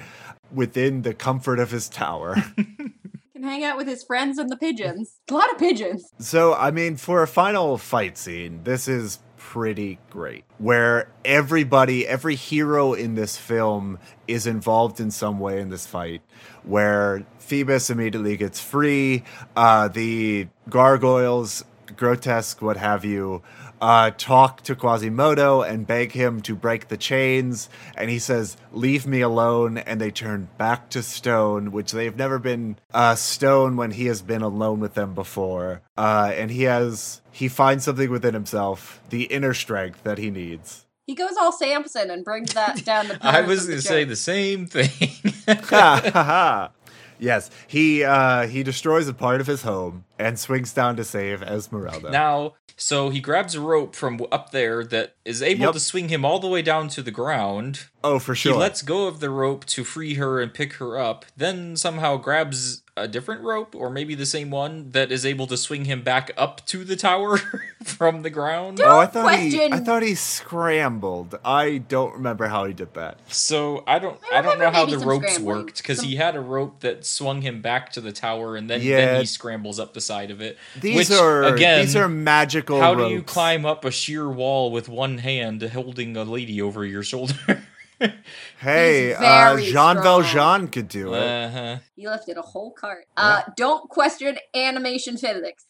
[0.54, 2.36] within the comfort of his tower.
[2.56, 5.18] can hang out with his friends and the pigeons.
[5.30, 6.12] A lot of pigeons.
[6.20, 10.44] So, I mean, for a final fight scene, this is pretty great.
[10.58, 16.22] Where everybody, every hero in this film is involved in some way in this fight.
[16.64, 19.24] Where Phoebus immediately gets free,
[19.56, 21.64] uh, the gargoyles,
[21.96, 23.44] grotesque, what have you,
[23.82, 27.70] uh, talk to Quasimodo and beg him to break the chains.
[27.96, 29.78] And he says, Leave me alone.
[29.78, 34.22] And they turn back to stone, which they've never been uh, stone when he has
[34.22, 35.82] been alone with them before.
[35.98, 40.85] Uh, and he has, he finds something within himself, the inner strength that he needs.
[41.06, 43.18] He goes all Samson and brings that down the.
[43.22, 44.90] I was going to say the same thing.
[45.48, 46.72] Ha ha ha.
[47.18, 51.42] Yes, he uh, he destroys a part of his home and swings down to save
[51.44, 52.10] Esmeralda.
[52.12, 55.74] now, so he grabs a rope from up there that is able Yep.
[55.74, 57.86] to swing him all the way down to the ground.
[58.04, 58.54] oh, for sure.
[58.54, 62.18] He lets go of the rope to free her and pick her up, then somehow
[62.18, 66.02] grabs a different rope, or maybe the same one, that is able to swing him
[66.02, 67.38] back up to the tower
[67.84, 68.80] from the ground.
[68.82, 71.38] oh, I thought he, question- I thought he scrambled.
[71.44, 73.20] I don't remember how he did that.
[73.28, 75.46] So I don't I I, don't know how the ropes scrambling.
[75.66, 78.70] worked because Some- he had a rope that swung him back to the tower and
[78.70, 78.98] then Yeah.
[78.98, 80.58] then he scrambles up the side of it.
[80.80, 82.80] These which, are again these are magical.
[82.80, 86.86] how do you climb up a sheer wall with one hand holding a lady over
[86.86, 87.36] your shoulder?
[88.60, 90.04] Hey, uh, Jean strong.
[90.04, 91.20] Valjean could do it.
[91.24, 91.78] uh-huh.
[91.96, 93.06] He lifted a whole cart.
[93.16, 95.66] Uh, don't question animation physics.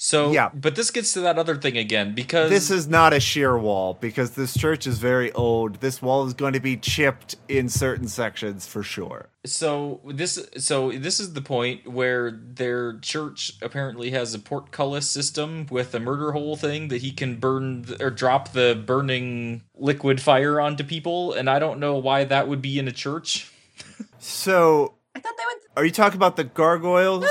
[0.00, 0.50] So Yeah.
[0.54, 3.94] but this gets to that other thing again because This is not a sheer wall
[4.00, 5.80] because this church is very old.
[5.80, 9.28] This wall is going to be chipped in certain sections for sure.
[9.44, 15.66] so this so this is the point where their church apparently has a portcullis system
[15.70, 20.20] with a murder hole thing that he can burn th- or drop the burning liquid
[20.20, 23.50] fire onto people and i don't know why that would be in a church
[24.18, 25.62] So, I thought they went.
[25.76, 27.22] are you talking about the gargoyles?
[27.22, 27.28] No,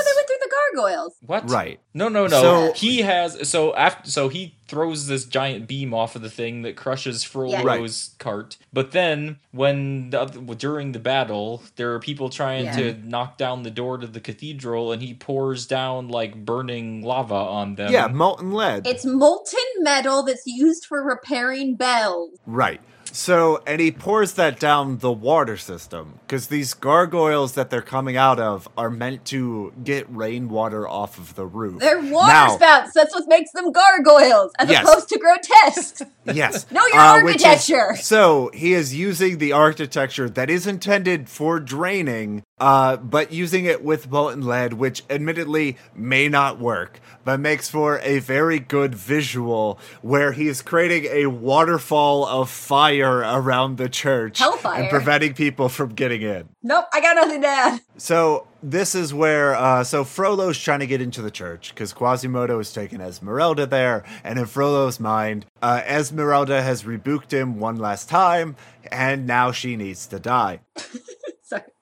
[0.74, 1.14] gargoyles.
[1.20, 1.80] what Right.
[1.94, 6.14] no no no So- he has so after so he throws this giant beam off
[6.14, 11.62] of the thing that crushes Frollo's cart but then when the, other- during the battle
[11.76, 12.76] there are people trying Yeah.
[12.76, 17.34] to knock down the door to the cathedral and he pours down like burning lava
[17.34, 18.86] on them Yeah, molten lead.
[18.86, 22.38] It's molten metal that's used for repairing bells.
[22.46, 22.80] Right.
[23.12, 28.16] So, and he pours that down the water system because these gargoyles that they're coming
[28.16, 31.80] out of are meant to get rainwater off of the roof.
[31.80, 32.92] They're water Now- spouts.
[32.94, 34.86] That's what makes them gargoyles, as Yes.
[34.88, 36.00] opposed to grotesque.
[36.34, 36.66] Yes.
[36.70, 37.96] Know your Uh, which is- architecture.
[38.00, 43.84] so he is using the architecture that is intended for draining, uh, but using it
[43.84, 49.78] with molten lead, which admittedly may not work, but makes for a very good visual
[50.02, 54.80] where he is creating a waterfall of fire around the church Hellfire.
[54.80, 56.48] and preventing people from getting in.
[56.62, 57.80] nope, I got nothing to add.
[57.96, 62.58] So this is where uh, so Frollo's trying to get into the church because Quasimodo
[62.58, 68.08] has taken Esmeralda there, and in Frollo's mind, uh, Esmeralda has rebuked him one last
[68.08, 68.56] time,
[68.90, 70.60] and now she needs to die.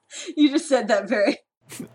[0.37, 1.39] You just said that very.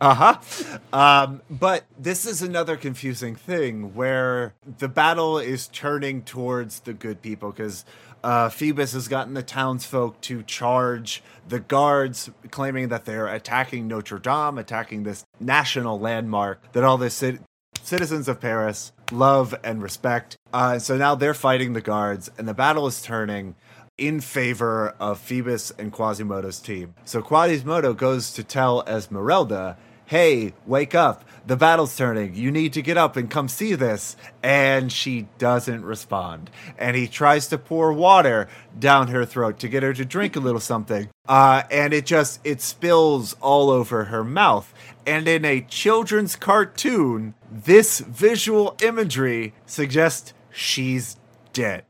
[0.02, 0.78] Uh huh.
[0.92, 7.22] Um, but this is another confusing thing where the battle is turning towards the good
[7.22, 7.86] people because
[8.22, 14.20] uh, Phoebus has gotten the townsfolk to charge the guards, claiming that they're attacking Notre
[14.20, 17.42] Dame, attacking this national landmark that all the cit-
[17.82, 20.38] citizens of Paris love and respect.
[20.54, 23.56] Uh, so now they're fighting the guards, and the battle is turning
[24.02, 26.96] in favor of Phoebus and Quasimodo's team.
[27.06, 31.24] So Quasimodo goes to tell Esmeralda, hey, wake up.
[31.46, 32.36] The battle's turning.
[32.36, 34.18] You need to get up and come see this.
[34.42, 36.50] And she doesn't respond.
[36.80, 38.48] And he tries to pour water
[38.78, 41.10] down her throat to get her to drink a little something.
[41.28, 44.74] Uh, and it just, it spills all over her mouth.
[45.06, 51.18] And in a children's cartoon, this visual imagery suggests she's
[51.54, 51.86] dead.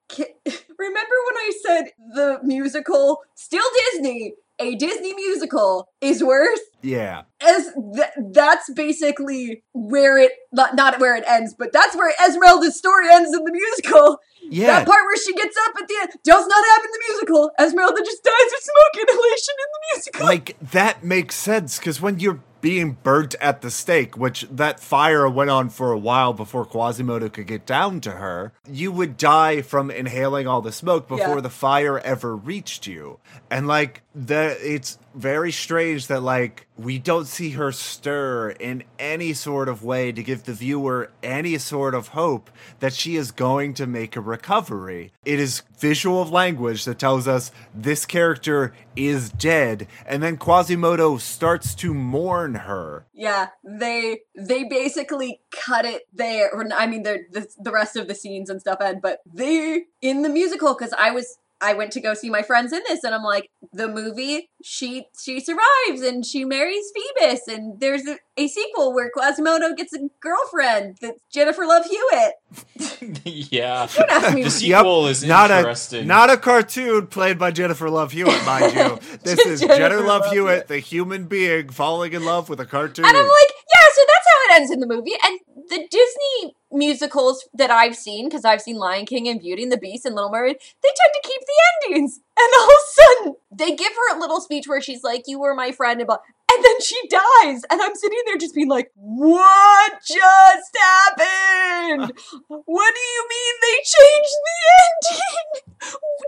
[0.81, 1.83] Remember when I said
[2.13, 3.63] the musical, still
[3.93, 6.59] Disney, a Disney musical is worse?
[6.81, 7.23] Yeah.
[7.39, 12.77] As th- that's basically where it not, not where it ends, but that's where Esmeralda's
[12.77, 14.17] story ends in the musical.
[14.49, 14.67] Yeah.
[14.67, 17.51] That part where she gets up at the end does not happen in the musical.
[17.59, 20.25] Esmeralda just dies of smoke inhalation in the musical.
[20.25, 25.27] like that makes sense because when you're being burnt at the stake, which that fire
[25.27, 29.61] went on for a while before Quasimodo could get down to her, you would die
[29.61, 31.41] from inhaling all the smoke before Yeah.
[31.41, 33.19] the fire ever reached you.
[33.49, 39.33] And like the it's very strange that like we don't see her stir in any
[39.33, 43.73] sort of way to give the viewer any sort of hope that she is going
[43.73, 45.11] to make a recovery.
[45.25, 51.75] It is visual language that tells us this character is dead, and then Quasimodo starts
[51.75, 53.05] to mourn her.
[53.13, 56.51] Yeah, they they basically cut it there.
[56.75, 60.29] I mean, the, the rest of the scenes and stuff end, but they in the
[60.29, 63.23] musical because I was I went to go see my friends in this, and I'm
[63.23, 68.93] like, the movie she she survives and she marries Phoebus, and there's a, a sequel
[68.93, 73.21] where Quasimodo gets a girlfriend that's Jennifer Love Hewitt.
[73.25, 73.87] yeah.
[73.95, 74.43] Don't ask me.
[74.43, 76.03] The sequel is not interesting.
[76.03, 78.99] a not a cartoon played by Jennifer Love Hewitt, mind you.
[79.23, 80.67] This is Jennifer Jennifer Love Love Hewitt, Hewitt.
[80.67, 83.05] the human being falling in love with a cartoon.
[83.05, 83.60] And I'm like, yeah,
[83.93, 85.13] so that's how it ends in the movie.
[85.23, 85.39] And
[85.69, 89.77] the Disney musicals that I've seen, because I've seen Lion King and Beauty and the
[89.77, 92.19] Beast and Little Mermaid, they tend to keep the endings.
[92.37, 95.39] And all of a sudden, they give her a little speech where she's like, You
[95.39, 96.17] were my friend, and blah.
[96.53, 97.63] And then she dies.
[97.69, 102.13] And I'm sitting there just being like, What just happened?
[102.47, 105.71] What do you mean they changed the ending?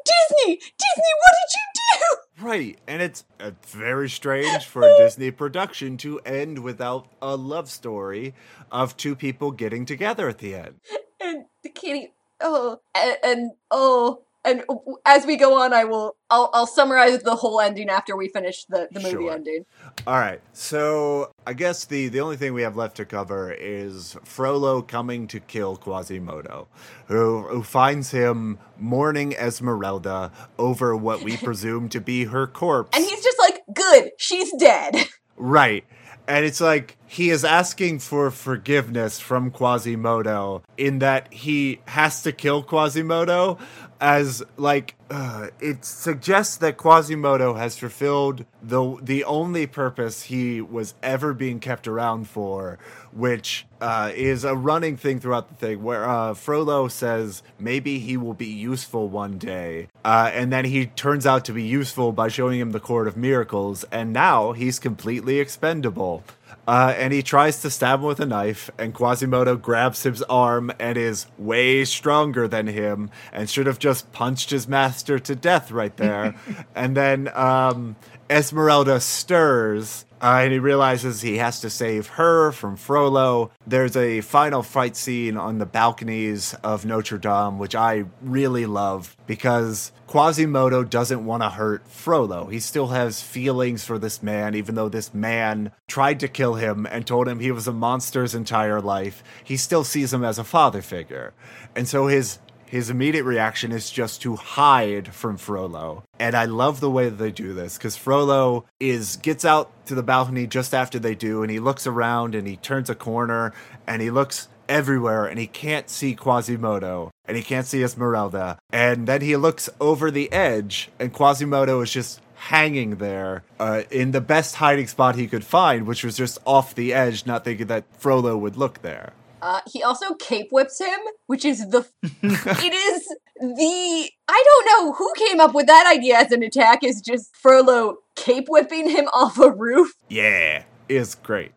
[0.05, 0.55] Disney!
[0.55, 2.45] Disney, what did you do?
[2.45, 7.69] Right, and it's, it's very strange for a Disney production to end without a love
[7.69, 8.33] story
[8.71, 10.75] of two people getting together at the end.
[11.21, 14.63] and the kitty oh and, and oh and
[15.05, 18.65] as we go on i will I'll, I'll summarize the whole ending after we finish
[18.65, 19.31] the, the movie Sure.
[19.33, 19.65] ending
[20.07, 24.17] All right, so I guess the the only thing we have left to cover is
[24.23, 26.67] Frollo coming to kill Quasimodo,
[27.07, 32.97] who who finds him mourning Esmeralda over what we presume to be her corpse.
[32.97, 34.95] and he's just like good she's dead
[35.37, 35.83] Right.
[36.25, 42.31] And it's like he is asking for forgiveness from Quasimodo in that he has to
[42.31, 43.57] kill Quasimodo
[43.99, 50.93] as like uh, it suggests that Quasimodo has fulfilled the the only purpose he was
[51.03, 52.79] ever being kept around for,
[53.11, 58.17] which uh, is a running thing throughout the thing where uh, Frollo says maybe he
[58.17, 62.27] will be useful one day, uh, and then he turns out to be useful by
[62.27, 66.23] showing him the Court of Miracles, and now he's completely expendable.
[66.67, 70.71] Uh, and he tries to stab him with a knife, and Quasimodo grabs his arm
[70.79, 75.71] and is way stronger than him, and should have just punched his master to death
[75.71, 76.35] right there.
[76.75, 77.95] and then um,
[78.29, 83.51] Esmeralda stirs, uh, and he realizes he has to save her from Frollo.
[83.67, 89.17] There's a final fight scene on the balconies of Notre Dame, which I really love
[89.27, 92.45] because Quasimodo doesn't want to hurt Frollo.
[92.45, 96.85] He still has feelings for this man, even though this man tried to kill him
[96.85, 99.23] and told him he was a monster his entire life.
[99.43, 101.33] He still sees him as a father figure.
[101.75, 102.39] And so his
[102.73, 106.03] his immediate reaction is just to hide from Frollo.
[106.17, 109.93] And I love the way that they do this because Frollo is gets out to
[109.93, 113.53] the balcony just after they do and he looks around and he turns a corner
[113.85, 118.57] and he looks everywhere and he can't see Quasimodo and he can't see Esmeralda.
[118.71, 124.13] And then he looks over the edge and Quasimodo is just hanging there uh, in
[124.13, 127.67] the best hiding spot he could find, which was just off the edge, not thinking
[127.67, 129.13] that Frollo would look there.
[129.43, 133.07] Uh, he also cape whips him which is the it is
[133.39, 137.35] the i don't know who came up with that idea as an attack is just
[137.35, 141.51] Frollo cape whipping him off a roof Yeah, it's great.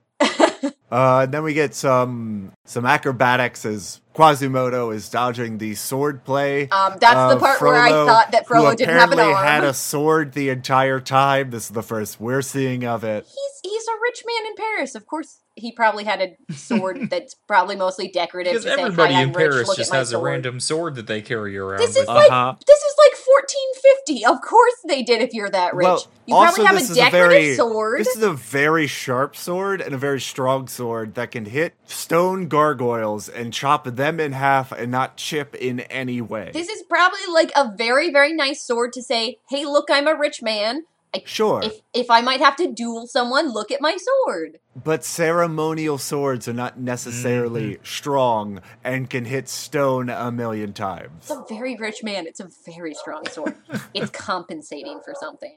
[0.90, 6.68] Uh, and then we get some some acrobatics as Quasimodo is dodging the sword play.
[6.70, 9.46] Um, that's the of part where I thought that Frollo didn't have an apparently arm.
[9.46, 11.50] had a sword the entire time.
[11.50, 13.24] This is the first we're seeing of it.
[13.26, 17.34] he's he's a rich man in paris of course he probably had a sword that's
[17.48, 19.94] probably mostly decorative Because to say, everybody "Hi, in I'm rich, Paris look just at
[19.94, 21.80] my has a random sword that they carry around.
[21.80, 22.08] This is with.
[22.08, 22.54] like Uh-huh.
[22.66, 24.24] this is like 1450.
[24.24, 25.84] Of course they did if you're that rich.
[25.84, 28.00] Well, you probably have a is a decorative very sword.
[28.00, 32.48] this is a very sharp sword and a very strong sword that can hit stone
[32.48, 36.50] gargoyles and chop them in half and not chip in any way.
[36.52, 40.14] This is probably like a very very nice sword to say, "Hey, look, I'm a
[40.14, 40.84] rich man.
[41.14, 41.60] I, Sure.
[41.62, 46.46] If if I might have to duel someone, look at my sword." But ceremonial swords
[46.48, 51.12] are not necessarily strong and can hit stone a million times.
[51.22, 52.26] It's a very rich man.
[52.26, 53.54] It's a very strong sword.
[53.94, 55.56] it's compensating for something.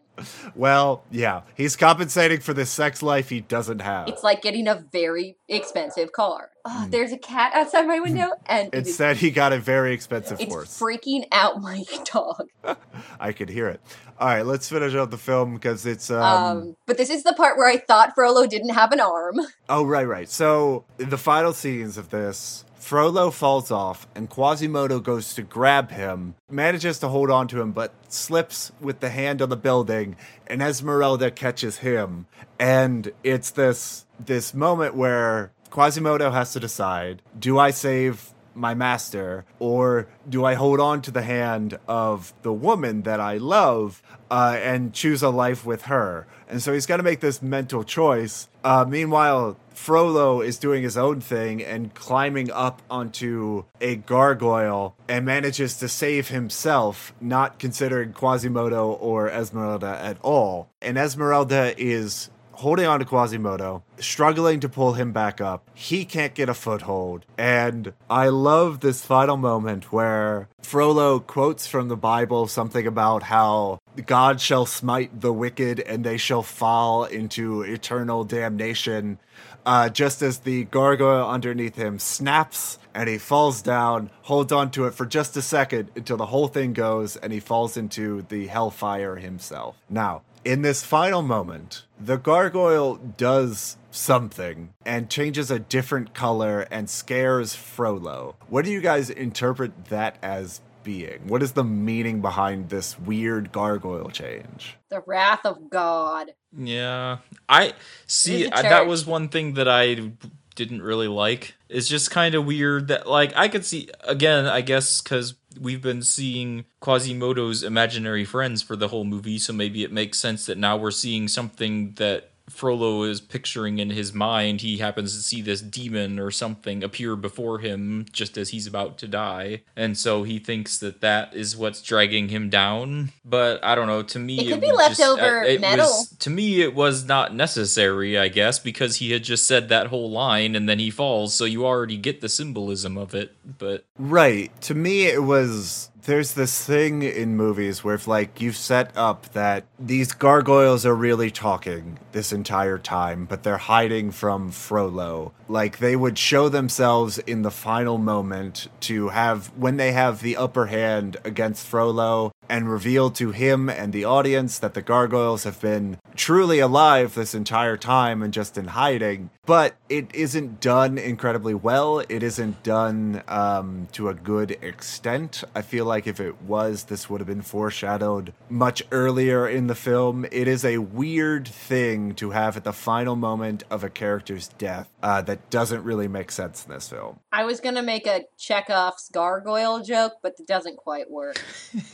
[0.55, 4.07] Well, yeah, he's compensating for the sex life he doesn't have.
[4.07, 6.51] It's like getting a very expensive car.
[6.65, 9.93] Oh, there's a cat outside my window, and it is, Instead, he got a very
[9.93, 10.77] expensive it's horse.
[10.79, 12.49] freaking out my dog.
[13.19, 13.79] I could hear it.
[14.19, 17.33] All right, let's finish up the film because it's um, Um, but this is the
[17.33, 19.39] part where I thought Frollo didn't have an arm.
[19.67, 20.29] Oh, right, right.
[20.29, 26.35] So, the final scenes of this, Frollo falls off, and Quasimodo goes to grab him,
[26.49, 30.15] manages to hold on to him, but slips with the hand on the building,
[30.47, 32.25] and Esmeralda catches him.
[32.59, 38.28] And it's this this moment where Quasimodo has to decide: Do I save
[38.59, 43.37] my master, or do I hold on to the hand of the woman that I
[43.37, 46.27] love uh, and choose a life with her?
[46.47, 48.49] And so he's got to make this mental choice.
[48.63, 55.25] Uh, meanwhile, Frollo is doing his own thing and climbing up onto a gargoyle and
[55.25, 60.67] manages to save himself, not considering Quasimodo or Esmeralda at all.
[60.81, 62.29] And Esmeralda is
[62.59, 65.69] holding on to Quasimodo, struggling to pull him back up.
[65.73, 67.25] He can't get a foothold.
[67.37, 73.79] And I love this final moment where Frollo quotes from the Bible something about how
[74.05, 79.19] God shall smite the wicked and they shall fall into eternal damnation.
[79.65, 84.85] Uh, just as the gargoyle underneath him snaps and he falls down, holds on to
[84.85, 88.47] it for just a second until the whole thing goes and he falls into the
[88.47, 89.75] hellfire himself.
[89.89, 96.89] Now, in this final moment, the gargoyle does something and changes a different color and
[96.89, 98.35] scares Frollo.
[98.47, 101.27] What do you guys interpret that as being?
[101.27, 104.77] What is the meaning behind this weird gargoyle change?
[104.89, 106.33] The wrath of God.
[106.57, 107.17] Yeah,
[107.47, 107.73] I
[108.07, 108.45] see.
[108.45, 110.11] It's a I, that was one thing that I
[110.55, 111.55] didn't really like.
[111.69, 114.45] It's just kind of weird that, like, I could see again.
[114.45, 119.83] I guess because we've been seeing Quasimodo's imaginary friends for the whole movie, so maybe
[119.83, 124.61] it makes sense that now we're seeing something that Frollo is picturing in his mind.
[124.61, 128.97] He happens to see this demon or something appear before him just as he's about
[128.99, 133.11] to die, and so he thinks that that is what's dragging him down.
[133.23, 134.01] But I don't know.
[134.03, 135.85] To me, It could be was just- leftover uh, metal.
[135.85, 139.87] was- to me, it was not necessary, I guess, because he had just said that
[139.87, 143.35] whole line and then he falls, so you already get the symbolism of it.
[143.57, 144.49] But Right.
[144.63, 145.88] To me, it was.
[146.05, 150.95] There's this thing in movies where, if like, you've set up that these gargoyles are
[150.95, 155.33] really talking this entire time, but they're hiding from Frollo.
[155.47, 160.37] Like, they would show themselves in the final moment to have, when they have the
[160.37, 165.61] upper hand against Frollo, and reveal to him and the audience that the gargoyles have
[165.61, 169.29] been truly alive this entire time and just in hiding.
[169.45, 171.99] But it isn't done incredibly well.
[172.09, 175.43] It isn't done um, to a good extent.
[175.55, 179.75] I feel like if it was, this would have been foreshadowed much earlier in the
[179.75, 180.25] film.
[180.31, 184.89] It is a weird thing to have at the final moment of a character's death
[185.01, 187.19] uh, that doesn't really make sense in this film.
[187.31, 191.41] I was gonna make a Chekhov's gargoyle joke, but it doesn't quite work.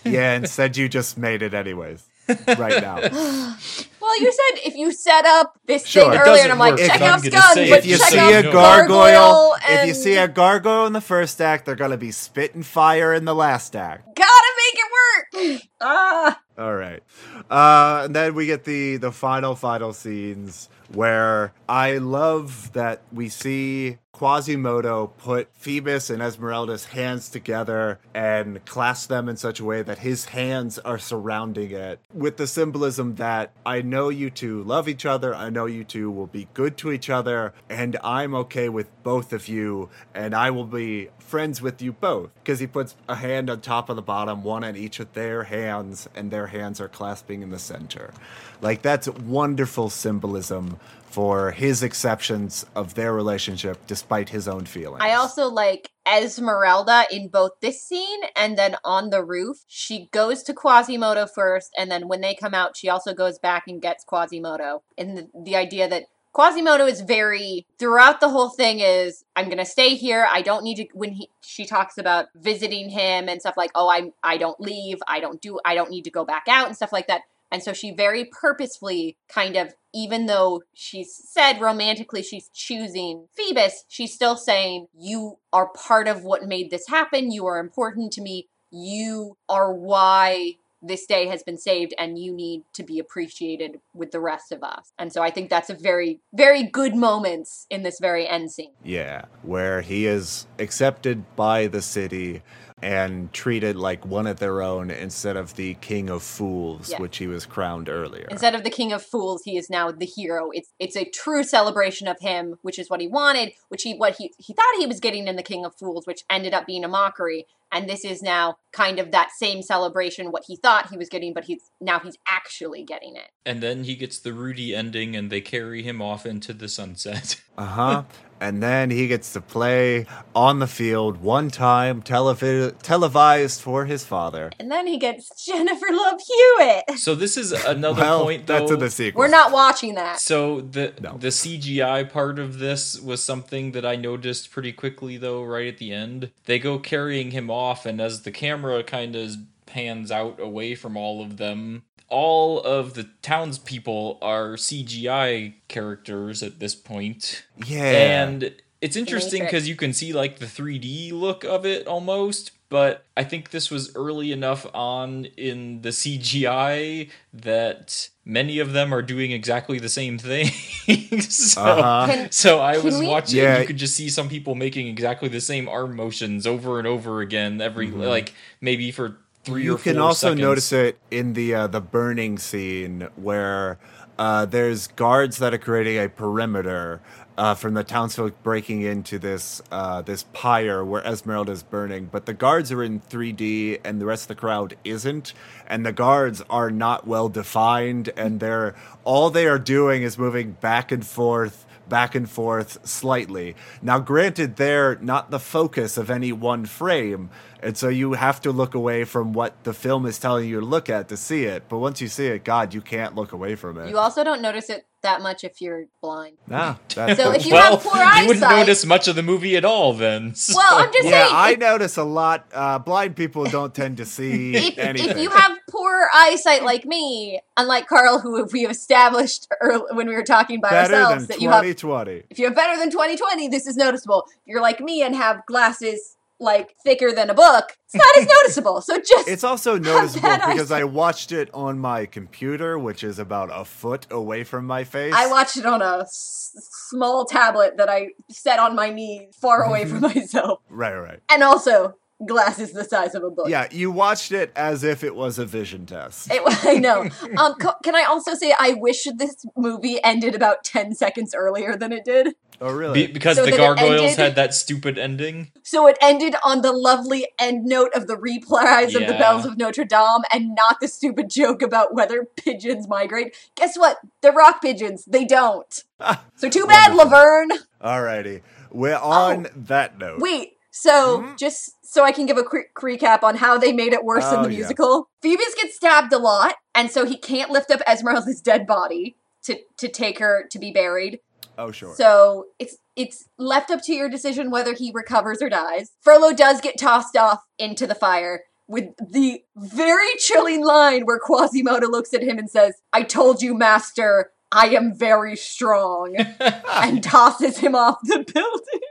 [0.04, 2.06] Yeah, instead you just made it anyways.
[2.48, 3.00] Right now.
[4.06, 7.02] Well, you said if you set up this Sure, thing earlier, and I'm like check
[7.02, 8.52] out I'm Chekhov's gonna gun, say but if you Chekhov's see a no.
[8.52, 13.16] gargoyle, if you see a gargoyle in the first act, they're gonna be spitting fire
[13.16, 14.06] in the last act.
[14.16, 15.62] gotta make it work.
[15.82, 17.02] ah, All right,
[17.50, 23.28] uh, and then we get the the final final scenes where I love that we
[23.30, 29.82] see Quasimodo put Phoebus and Esmeralda's hands together and clasped them in such a way
[29.82, 34.88] that his hands are surrounding it with the symbolism that I know you two love
[34.88, 38.70] each other, I know you two will be good to each other, and I'm okay
[38.70, 42.34] with both of you, and I will be friends with you both.
[42.36, 45.44] Because he puts a hand on top of the bottom, one on each of their
[45.44, 48.14] hands, and their hands are clasping in the center.
[48.62, 50.80] Like, that's wonderful symbolism
[51.16, 55.00] for his exceptions of their relationship despite his own feelings.
[55.00, 59.60] I also like Esmeralda in both this scene and then on the roof.
[59.66, 63.64] She goes to Quasimodo first, and then when they come out, she also goes back
[63.66, 64.84] and gets Quasimodo.
[64.98, 69.66] And the, the idea that Quasimodo is very throughout the whole thing is I'm gonna
[69.66, 70.28] stay here.
[70.30, 70.88] I don't need to.
[70.94, 74.98] When he she talks about visiting him and stuff like, oh, I I don't leave.
[75.08, 75.62] I don't do.
[75.64, 77.22] I don't need to go back out and stuff like that.
[77.52, 83.86] And so she very purposefully kind of, even though she's said romantically she's choosing Phoebus,
[83.88, 87.32] she's still saying, You are part of what made this happen.
[87.32, 88.48] You are important to me.
[88.72, 94.12] You are why this day has been saved, and you need to be appreciated with
[94.12, 94.92] the rest of us.
[95.00, 98.72] And so I think that's a very, very good moments in this very end scene.
[98.84, 102.44] Yeah, where he is accepted by the city
[102.82, 107.00] and treated like one of their own instead of the king of fools, Yeah.
[107.00, 108.28] which he was crowned earlier.
[108.30, 110.50] Instead of the king of fools, he is now the hero.
[110.52, 114.18] It's it's a true celebration of him, which is what he wanted, which he what
[114.18, 116.84] he he thought he was getting in the king of fools, which ended up being
[116.84, 117.48] a mockery.
[117.76, 121.34] And this is now kind of that same celebration what he thought he was getting
[121.34, 125.30] but he's now he's actually getting it And then he gets the Rudy ending, and
[125.32, 127.42] they carry him off into the sunset.
[127.58, 128.04] Uh huh.
[128.42, 134.04] and then he gets to play on the field one time, televi- televised for his
[134.04, 134.52] father.
[134.60, 138.46] and then he gets jennifer love hewitt so this is another well, point.
[138.46, 138.74] that's though.
[138.74, 139.20] in the sequel.
[139.20, 140.38] we're not watching that So
[140.76, 141.12] the No.
[141.18, 145.78] the CGI part of this was something that I noticed pretty quickly though right at
[145.78, 146.32] the end.
[146.50, 149.36] They go carrying him off and as the camera kind of
[149.66, 156.60] pans out away from all of them, all of the townspeople are CGI characters at
[156.60, 157.46] this point.
[157.66, 157.84] Yeah.
[157.84, 163.06] And it's interesting because you can see like the 3D look of it almost, but
[163.16, 169.02] I think this was early enough on in the CGI that many of them are
[169.02, 170.48] doing exactly the same thing.
[171.22, 172.08] so, Uh-huh.
[172.12, 173.60] Can- so I can was we- watching, Yeah.
[173.62, 177.22] you could just see some people making exactly the same arm motions over and over
[177.22, 178.02] again, every Mm-hmm.
[178.02, 179.16] like maybe for
[179.46, 180.42] three you or four can also seconds.
[180.42, 183.78] notice it in the uh, the burning scene where
[184.20, 187.02] uh, there's guards that are creating a perimeter
[187.38, 192.26] uh, from the townsfolk breaking into this uh, this pyre where Esmeralda is burning, but
[192.26, 195.34] the guards are in 3D and the rest of the crowd isn't,
[195.68, 200.52] and the guards are not well defined, and they're all they are doing is moving
[200.54, 203.56] back and forth back and forth slightly.
[203.82, 207.30] Now, granted, they're not the focus of any one frame,
[207.62, 210.66] and so you have to look away from what the film is telling you to
[210.66, 211.64] look at to see it.
[211.70, 213.90] But once you see it, God, you can't look away from it.
[213.90, 217.54] you also don't notice it that much if you're blind nah, that's So if you
[217.54, 220.36] well, have poor eyesight, you wouldn't notice much of the movie at all then.
[220.46, 222.46] so- well i'm just yeah, saying I if- notice a lot.
[222.54, 225.12] Uh, blind people don't tend to see if, anything.
[225.12, 230.14] if you have poor eyesight like me, unlike Carl, who we established earl when we
[230.16, 232.24] were talking by better ourselves, than that you have 2020.
[232.30, 234.26] if you have better than 2020, this is noticeable.
[234.28, 236.16] If you're like me and have glasses
[236.46, 238.80] like thicker than a book, it's not as noticeable.
[238.82, 243.50] So just It's also noticeable because I watched it on my computer, which is about
[243.52, 245.14] a foot away from my face.
[245.14, 246.54] I watched it on a s-
[246.90, 251.20] small tablet that I set on my knee, far away from myself, Right, right.
[251.30, 251.96] and also
[252.26, 253.50] glasses the size of a book.
[253.50, 256.32] Yeah, you watched it as if it was a vision test.
[256.32, 257.10] It, I know.
[257.38, 261.76] Um, co- can I also say I wish this movie ended about ten seconds earlier
[261.76, 262.34] than it did?
[262.62, 263.08] Oh, really?
[263.08, 265.52] Be- because So the gargoyles ended- had that stupid ending.
[265.64, 269.58] So it ended on the lovely end note of the reprise of the bells of
[269.58, 273.36] Notre Dame and not the stupid joke about whether pigeons migrate.
[273.56, 273.98] Guess what?
[274.22, 275.06] They're rock pigeons.
[275.06, 275.84] They don't.
[276.38, 277.12] So too bad, Wonderful.
[277.18, 277.50] Laverne.
[277.82, 278.42] Alrighty.
[278.72, 280.16] We're on that note.
[280.18, 280.22] Oh.
[280.22, 280.58] Wait.
[280.72, 281.38] So Mhm.
[281.38, 284.40] just so I can give a quick recap on how they made it worse in
[284.40, 284.58] Oh, the yeah.
[284.58, 285.08] musical.
[285.22, 289.58] Phoebus gets stabbed a lot, and so he can't lift up Esmeralda's dead body to
[289.78, 291.22] to take her to be buried.
[291.58, 291.96] Oh, sure.
[291.96, 295.92] So it's it's left up to your decision whether he recovers or dies.
[296.02, 301.88] Frollo does get tossed off into the fire with the very chilling line where Quasimodo
[301.88, 307.58] looks at him and says, "I told you, master, I am very strong," and tosses
[307.60, 308.82] him off the building.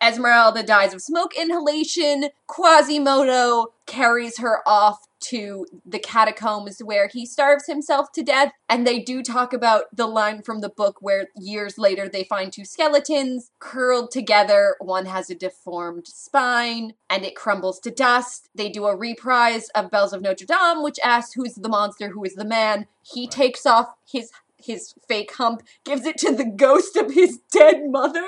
[0.00, 2.28] Esmeralda dies of smoke inhalation.
[2.46, 8.52] Quasimodo carries her off to the catacombs where he starves himself to death.
[8.68, 12.52] And they do talk about the line from the book where years later they find
[12.52, 14.76] two skeletons curled together.
[14.80, 18.48] One has a deformed spine and it crumbles to dust.
[18.54, 22.24] They do a reprise of Bells of Notre Dame, which asks who's the monster, who
[22.24, 22.86] is the man.
[23.02, 27.82] He takes off his his fake hump, gives it to the ghost of his dead
[27.88, 28.26] mother.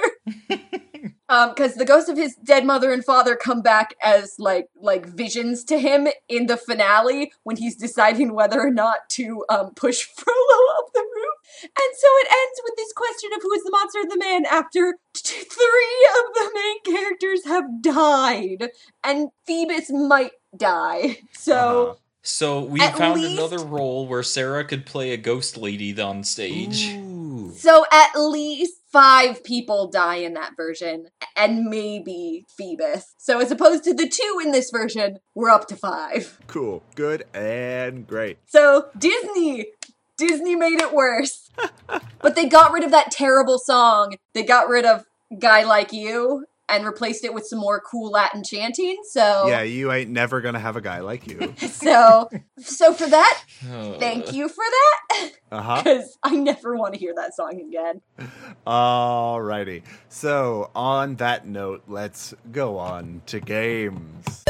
[1.31, 5.07] Um, because the ghost of his dead mother and father come back as like like
[5.07, 10.03] visions to him in the finale when he's deciding whether or not to um push
[10.17, 11.35] Frollo up the roof.
[11.63, 14.45] And so it ends with this question of who is the monster of the man
[14.45, 18.71] after t- three of the main characters have died,
[19.05, 21.19] and Phoebus might die.
[21.33, 21.91] So.
[21.91, 21.95] Uh-huh.
[22.23, 26.23] So we At found least- another role where Sarah could play a ghost lady on
[26.25, 26.91] stage.
[26.95, 27.53] Ooh.
[27.57, 31.07] So at least five people die in that version,
[31.37, 33.15] and maybe Phoebus.
[33.19, 36.39] So as opposed to the two in this version, we're up to five.
[36.47, 36.83] Cool.
[36.95, 38.39] Good and great.
[38.47, 39.67] So Disney,
[40.19, 41.49] Disney made it worse.
[42.21, 44.17] but they got rid of that terrible song.
[44.35, 45.05] They got rid of
[45.39, 48.97] "Guy Like You" and replaced it with some more cool Latin chanting.
[49.11, 51.55] So Yeah, you ain't never gonna have a guy like you.
[51.69, 52.29] so
[52.59, 55.83] so for that, Uh, thank you for that Uh huh.
[55.83, 58.01] because I never want to hear that song again.
[58.67, 59.83] Alrighty.
[60.09, 64.45] So, on that note, let's go on to games.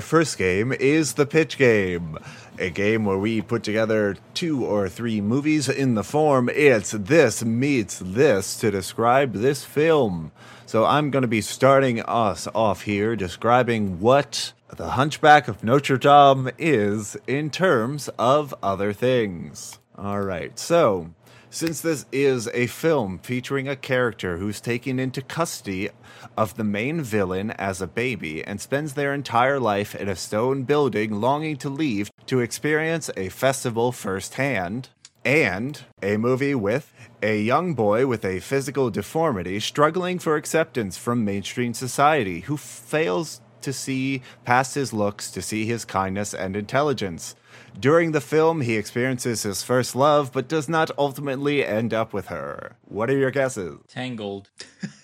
[0.00, 2.16] Our first game is the pitch game.
[2.58, 7.44] a game where we put together two or three movies in the form it's this
[7.44, 10.32] meets this to describe this film.
[10.64, 15.98] So I'm going to be starting us off here describing what The Hunchback of Notre
[15.98, 19.80] Dame is in terms of other things.
[19.98, 21.10] All right, so
[21.50, 25.90] since this is a film featuring a character who's taken into custody
[26.36, 30.62] of the main villain as a baby and spends their entire life in a stone
[30.62, 34.88] building longing to leave to experience a festival firsthand,
[35.24, 41.24] and a movie with a young boy with a physical deformity struggling for acceptance from
[41.24, 47.34] mainstream society who fails to see past his looks to see his kindness and intelligence.
[47.78, 52.26] During the film, he experiences his first love, but does not ultimately end up with
[52.26, 52.76] her.
[52.82, 53.78] What are your guesses?
[53.88, 54.50] Tangled.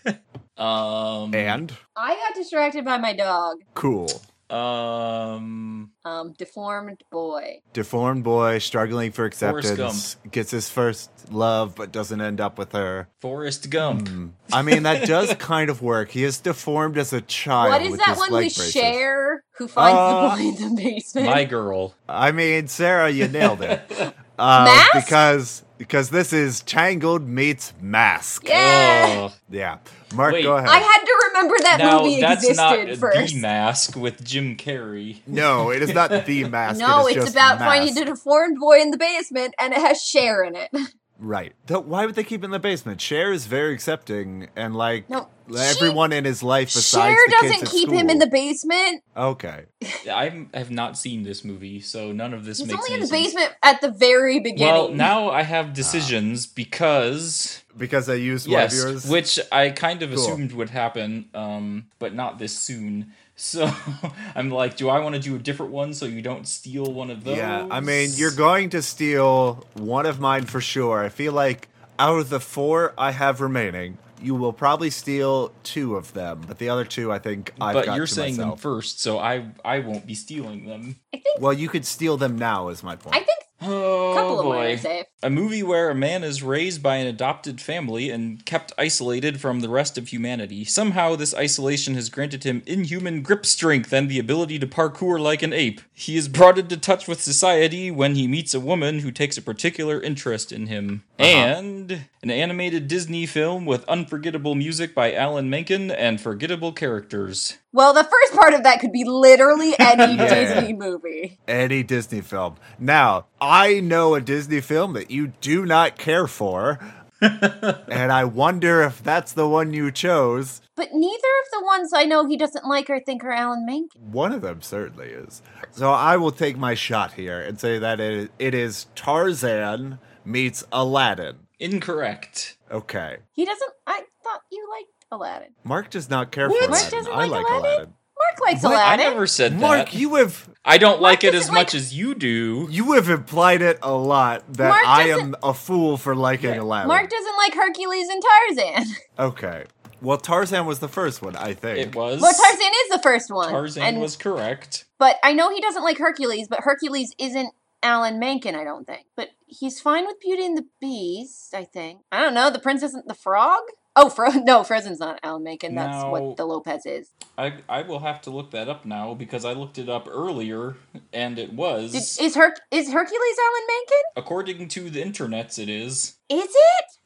[0.57, 1.35] um.
[1.35, 3.59] And I got distracted by my dog.
[3.75, 4.23] cool.
[4.51, 5.91] Um.
[6.05, 7.61] Um, deformed boy.
[7.73, 12.73] Deformed boy struggling for Forrest acceptance, gets his first love, but doesn't end up with
[12.73, 13.09] her.
[13.21, 14.09] Forrest Gump.
[14.09, 14.27] Hmm.
[14.53, 16.11] I mean, that does kind of work.
[16.11, 17.71] He is deformed as a child.
[17.73, 18.73] what is with that one leg with braces.
[18.73, 21.27] Cher who finds Uh, the boy in the basement?
[21.27, 21.95] My girl.
[22.09, 23.83] I mean, Sarah, you nailed it.
[24.39, 25.07] Uh, Mask?
[25.07, 28.47] Because because this is Tangled meets Mask.
[28.47, 29.31] yeah.
[29.31, 29.35] Oh.
[29.49, 29.79] Yeah.
[30.15, 30.43] Mark, Wait.
[30.45, 30.69] go ahead.
[30.69, 33.35] I had to remember that now movie that's existed not first.
[33.35, 35.21] the mask with Jim Carrey.
[35.27, 36.79] no, it is not the mask.
[36.81, 37.65] no, it is it's just about Mask.
[37.65, 40.71] finding the deformed boy in the basement, and it has Cher in it.
[41.19, 41.55] Right.
[41.67, 43.01] Though, why would they keep him in the basement?
[43.01, 47.43] Cher is very accepting, and like No, everyone in his life besides Cher the kids
[47.53, 49.03] doesn't at keep him in the basement.
[49.17, 49.65] Okay.
[50.13, 52.71] I have not seen this movie, so none of this makes sense.
[52.71, 53.35] He's makes only in the sense.
[53.35, 54.73] basement at the very beginning.
[54.75, 59.07] Well, now I have decisions because Because I used one of yes, yours.
[59.09, 60.19] which I kind of Cool.
[60.19, 63.13] assumed would happen, um, but not this soon.
[63.37, 63.71] So
[64.35, 67.11] I'm like, do I want to do a different one so you don't steal one
[67.11, 67.37] of those?
[67.37, 71.05] yeah, I mean, you're going to steal one of mine for sure.
[71.05, 71.69] I feel like
[71.99, 76.59] out of the four I have remaining, you will probably steal two of them, but
[76.59, 79.47] the other two I think I've but got you're to saying them first, so I
[79.65, 80.97] I won't be stealing them.
[81.13, 83.17] I think Well, you could steal them now, is my point.
[83.17, 84.77] I think Oh a couple of mine boy.
[84.77, 85.07] safe.
[85.07, 85.27] Eh?
[85.27, 89.61] A movie where a man is raised by an adopted family and kept isolated from
[89.61, 90.65] the rest of humanity.
[90.65, 95.43] Somehow, this isolation has granted him inhuman grip strength and the ability to parkour like
[95.43, 95.81] an ape.
[95.93, 99.43] He is brought into touch with society when he meets a woman who takes a
[99.43, 101.03] particular interest in him.
[101.19, 101.29] Uh-huh.
[101.29, 107.57] And an animated Disney film with unforgettable music by Alan Menken and forgettable characters.
[107.77, 110.55] Well, the first part of that could be literally any Yeah.
[110.55, 111.39] Disney movie.
[111.47, 112.57] Any Disney film.
[112.79, 116.79] Now, I know a Disney film that you do not care for,
[117.21, 120.63] and I wonder if that's the one you chose.
[120.75, 124.11] But neither of the ones I know he doesn't like or think are Alan Menken.
[124.11, 125.43] One of them certainly is.
[125.73, 130.65] So I will take my shot here and say that it, it is Tarzan meets
[130.73, 131.37] Aladdin.
[131.61, 132.57] Incorrect.
[132.71, 133.19] Okay.
[133.33, 133.73] He doesn't.
[133.87, 135.49] I thought you liked Aladdin.
[135.65, 136.65] Mark does not care What?
[136.65, 136.99] for Mark Aladdin.
[136.99, 137.65] doesn't I like like Aladdin?
[137.71, 137.95] Aladdin.
[138.19, 138.77] Mark likes What?
[138.77, 139.61] I I never said that.
[139.61, 142.67] Mark, you have I don't like it as doesn't much like- as you do.
[142.71, 146.55] you have implied it a lot that Mark I doesn't- am a fool for liking
[146.55, 146.63] Yeah.
[146.63, 146.89] Aladdin.
[146.89, 148.95] Mark doesn't like Hercules and Tarzan.
[149.19, 149.65] Okay.
[150.03, 151.79] Well, Tarzan was the first one, I think.
[151.79, 152.21] It was.
[152.21, 153.49] Well, Tarzan is the first one.
[153.51, 154.85] Tarzan and, was correct.
[154.99, 157.49] But I know he doesn't like Hercules, but Hercules isn't
[157.83, 159.07] Alan Menken, I don't think.
[159.17, 162.03] But he's fine with Beauty and the Beast, I think.
[162.13, 162.51] I don't know.
[162.51, 163.63] The Princess and the Frog?
[163.97, 165.75] Oh, Fro- no, Frozen's not Alan Menken.
[165.75, 166.11] That's No.
[166.11, 167.09] what the Lopez is.
[167.39, 170.77] I I will have to look that up now because I looked it up earlier
[171.13, 174.03] and it was Did, is Her- is Hercules Alan Menken?
[174.17, 176.55] according to the internets it is Is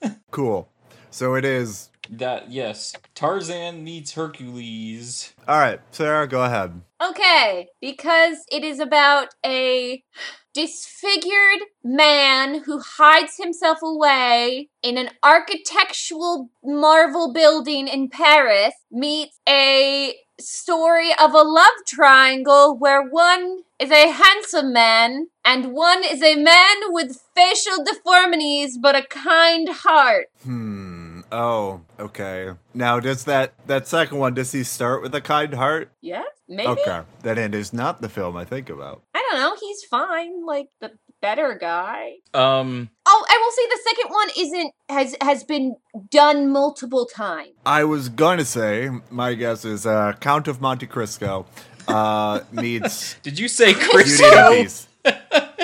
[0.03, 0.13] it?
[0.31, 0.69] Cool.
[1.11, 1.91] So it is.
[2.09, 5.33] that yes Tarzan meets Hercules.
[5.49, 6.81] All right, Sarah, go ahead.
[7.03, 10.03] Okay, because it is about a
[10.55, 20.15] disfigured man who hides himself away in an architectural marvel building in Paris meets a
[20.41, 26.37] story of a love triangle where one is a handsome man and one is a
[26.37, 30.27] man with facial deformities but a kind heart.
[30.43, 31.21] Hmm.
[31.33, 32.51] Oh, okay.
[32.75, 34.35] Now, does that that second one?
[34.35, 35.93] Does he start with a kind heart?
[36.01, 36.69] Yes, maybe.
[36.69, 39.03] Okay, then it is not the film I think about.
[39.31, 39.57] I don't know.
[39.61, 40.91] He's fine, like the
[41.23, 42.15] better guy.
[42.35, 45.77] Um Oh, I will say the second one isn't has has been
[46.11, 47.51] done multiple times.
[47.67, 51.47] I was gonna say my guess is uh, Count of Monte Cristo
[51.89, 54.63] uh, meets did you say Beauty and the Crisco?
[54.63, 54.89] Beast.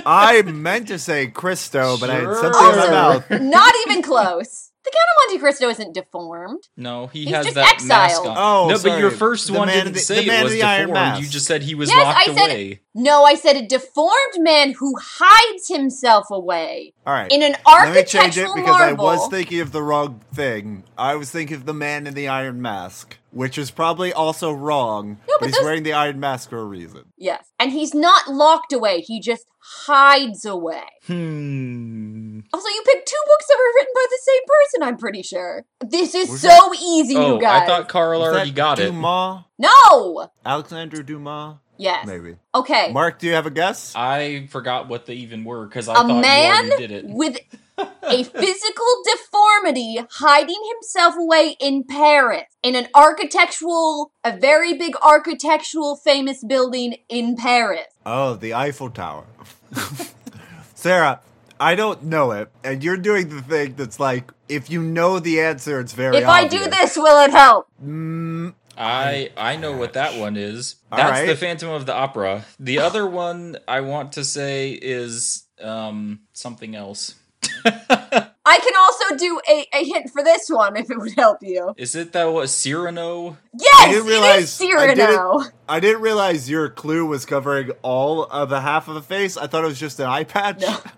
[0.07, 2.35] I meant to say Cristo, but I had Sure.
[2.37, 2.91] something in my Also-
[3.31, 3.43] mouth.
[3.43, 4.71] Not even close.
[4.87, 6.63] The Count of Monte Cristo isn't deformed.
[6.77, 7.89] No, he He's has just that exiled.
[7.89, 8.37] mask on.
[8.39, 10.93] Oh, no, but your first The one didn't the- say the man it was deformed.
[10.93, 11.23] Mask.
[11.23, 12.81] You just said he was Yes, locked I said- away.
[12.95, 17.31] No, I said a deformed man who hides himself away All right.
[17.31, 19.07] in an architectural Let me change it because marvel.
[19.09, 20.85] I was thinking of the wrong thing.
[20.97, 25.19] I was thinking of the man in the iron mask, which is probably also wrong.
[25.29, 27.07] No, but he's those- wearing the iron mask for a reason.
[27.19, 29.01] yes, and he's not locked away.
[29.01, 30.83] He just hides away.
[31.07, 32.41] Hmm.
[32.53, 34.83] Also, you picked two books that were written by the same person.
[34.89, 35.65] I'm pretty sure.
[35.81, 37.63] This is Was so easy, Oh, you guys.
[37.63, 38.87] I thought Carl Was already that got it.
[38.87, 39.45] Dumas?
[39.59, 40.29] no.
[40.45, 41.57] Alexander Dumas?
[41.79, 42.07] Yes.
[42.07, 42.37] Maybe.
[42.55, 42.91] Okay.
[42.93, 43.93] Mark, do you have a guess?
[43.95, 47.11] I forgot what they even were because I a thought man you already did it.
[47.11, 47.37] with
[47.79, 55.97] a physical deformity hiding himself away in Paris in an architectural, a very big architectural
[55.97, 57.85] famous building in Paris.
[58.07, 59.25] Oh, the Eiffel Tower.
[60.75, 61.21] Sarah,
[61.59, 65.41] I don't know it, and you're doing the thing that's like, if you know the
[65.41, 67.69] answer, it's very if I do this, will it help?
[67.85, 70.77] Mm, I I know what that one is.
[70.91, 71.27] That's right.
[71.27, 72.45] the Phantom of the Opera.
[72.61, 77.15] The other one I want to say is um something else.
[78.49, 81.75] I can also do a, a hint for this one if it would help you.
[81.77, 83.37] is it that what Cyrano?
[83.59, 85.41] Yes, didn't it realize- is I didn't- Cyrano.
[85.69, 89.37] I didn't realize your clue was covering all of the half of the face.
[89.37, 90.61] I thought it was just an eye patch.
[90.61, 90.79] No.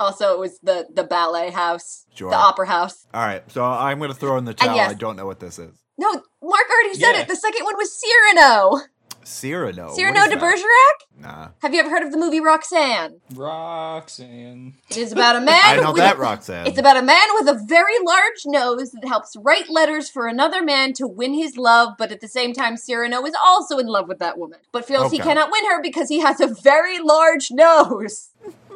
[0.00, 2.28] Also, it was the the ballet house, Sure.
[2.28, 3.06] the opera house.
[3.14, 4.74] All right, so I'm going to throw in the uh, towel.
[4.76, 4.90] yes.
[4.90, 5.72] I don't know what this is.
[5.96, 7.20] No, Mark already said Yeah.
[7.20, 7.28] it.
[7.28, 8.80] The second one was Cyrano.
[9.24, 9.86] Cyrano.
[9.86, 10.40] what Cyrano de that?
[10.40, 11.20] Bergerac.
[11.20, 11.48] Nah.
[11.62, 13.20] Have you ever heard of the movie Roxanne?
[13.34, 14.74] Roxanne.
[14.90, 15.60] It is about a man.
[15.62, 16.66] I know with that, a- Roxanne.
[16.66, 20.62] It's about a man with a very large nose that helps write letters for another
[20.62, 24.08] man to win his love, but at the same time, Cyrano is also in love
[24.08, 27.50] with that woman, but feels he cannot win her because he has a very large
[27.50, 28.30] nose.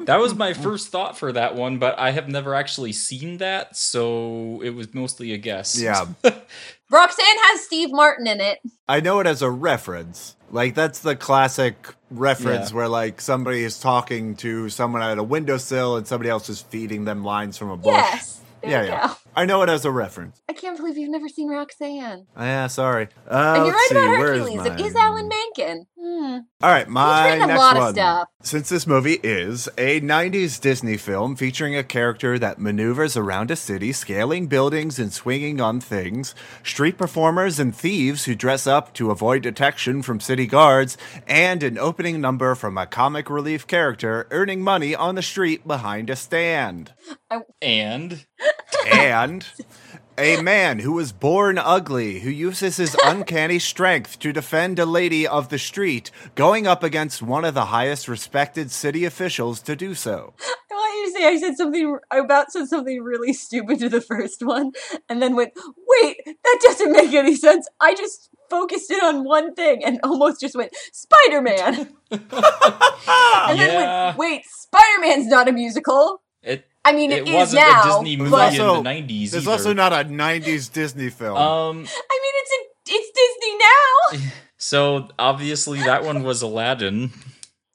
[0.04, 3.76] That was my first thought for that one, but I have never actually seen that,
[3.76, 5.78] so it was mostly a guess.
[5.80, 6.06] Yeah.
[6.90, 8.58] Roxanne has Steve Martin in it.
[8.88, 10.36] I know it as a reference.
[10.50, 12.76] Like that's the classic reference Yeah.
[12.76, 17.04] where like somebody is talking to someone at a windowsill and somebody else is feeding
[17.04, 17.92] them lines from a bush.
[17.94, 18.40] Yes.
[18.62, 19.06] There Yeah, you yeah.
[19.08, 19.14] go.
[19.38, 20.42] I know it as a reference.
[20.48, 22.26] I can't believe you've never seen Roxanne.
[22.36, 23.06] Yeah, sorry.
[23.30, 24.66] Uh, and you're right let's about see, where is Hercules.
[24.66, 24.96] It is?
[24.96, 25.86] Alan Menken.
[25.96, 26.38] Hmm.
[26.60, 27.94] All right, my written a next lot of one.
[27.94, 28.28] stuff.
[28.42, 33.56] Since this movie is a 90s Disney film featuring a character that maneuvers around a
[33.56, 36.34] city, scaling buildings and swinging on things,
[36.64, 40.96] street performers and thieves who dress up to avoid detection from city guards,
[41.28, 46.10] and an opening number from a comic relief character earning money on the street behind
[46.10, 46.92] a stand.
[47.62, 48.24] And
[48.90, 49.27] And
[50.18, 55.26] a man who was born ugly, who uses his uncanny strength to defend a lady
[55.26, 59.94] of the street, going up against one of the highest respected city officials to do
[59.94, 60.34] so.
[60.70, 61.98] I want you to say I said something.
[62.10, 64.72] I about said something really stupid to the first one,
[65.08, 65.52] and then went,
[65.86, 70.40] "Wait, that doesn't make any sense." I just focused in on one thing and almost
[70.40, 72.20] just went Spider Man, and
[73.58, 74.06] then Yeah.
[74.06, 76.22] went, "Wait, Spider Man's not a musical."
[76.88, 77.82] It I mean, it it is wasn't now.
[77.82, 79.34] a Disney It was movie also- in the nineties.
[79.34, 81.36] It's also not a 90s Disney film.
[81.36, 83.58] Um I mean, it's a, it's Disney
[84.28, 84.30] now.
[84.56, 87.10] so obviously that one was Aladdin.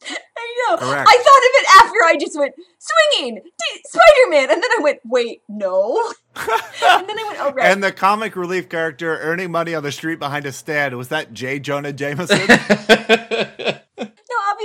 [0.06, 0.78] I know.
[0.78, 1.08] Correct.
[1.10, 4.82] I thought of it after I just went swinging D- Spider Man, and then I
[4.82, 5.96] went, "Wait, no,"
[6.36, 9.92] and then I went, "Oh right." and the comic relief character earning money on the
[9.92, 11.60] street behind a stand was that J.
[11.60, 12.38] Jonah Jameson?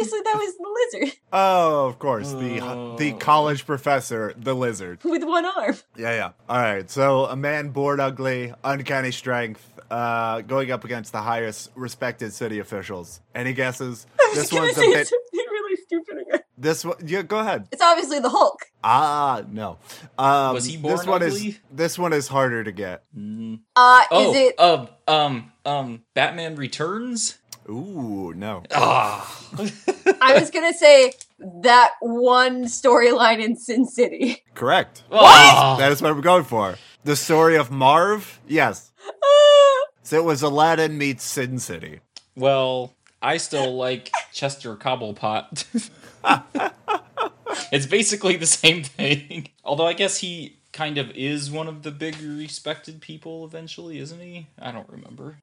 [0.01, 2.97] no, obviously that was the lizard oh, of course, the Oh.
[2.97, 5.01] the college professor, the lizard.
[5.05, 5.77] with one arm.
[5.97, 6.31] Yeah, yeah.
[6.49, 6.89] All right.
[6.91, 12.59] So a man born ugly, uncanny strength, uh, going up against the highest respected city
[12.59, 13.21] officials.
[13.35, 14.07] Any guesses?
[14.21, 15.11] I was This gonna one's a bit.
[15.33, 16.41] really stupid again.
[16.61, 16.97] This one.
[17.05, 17.69] Yeah, go ahead.
[17.71, 18.61] It's obviously the Hulk.
[18.83, 19.79] Ah, no.
[20.19, 21.49] Um, Was he this born one ugly?
[21.49, 23.05] is this one is harder to get.
[23.17, 23.61] Mm.
[23.77, 24.55] Uh, Oh, is it?
[24.59, 27.38] uh, um, um, Batman Returns.
[27.69, 28.63] Ooh, no.
[28.75, 29.47] Ah,
[30.23, 31.13] I was gonna say
[31.63, 34.43] that one storyline in Sin City.
[34.55, 35.03] Correct.
[35.13, 35.77] Ah.
[35.79, 36.77] That is what we're going for.
[37.05, 38.41] The story of Marv.
[38.47, 38.91] Yes.
[39.07, 42.01] Ah, So it was Aladdin meets Sin City.
[42.35, 45.91] Well, I still like Chester Cobblepot.
[47.73, 49.49] it's basically the same thing.
[49.65, 54.21] Although I guess he kind of is one of the big respected people eventually, isn't
[54.21, 54.47] he?
[54.59, 55.39] I don't remember.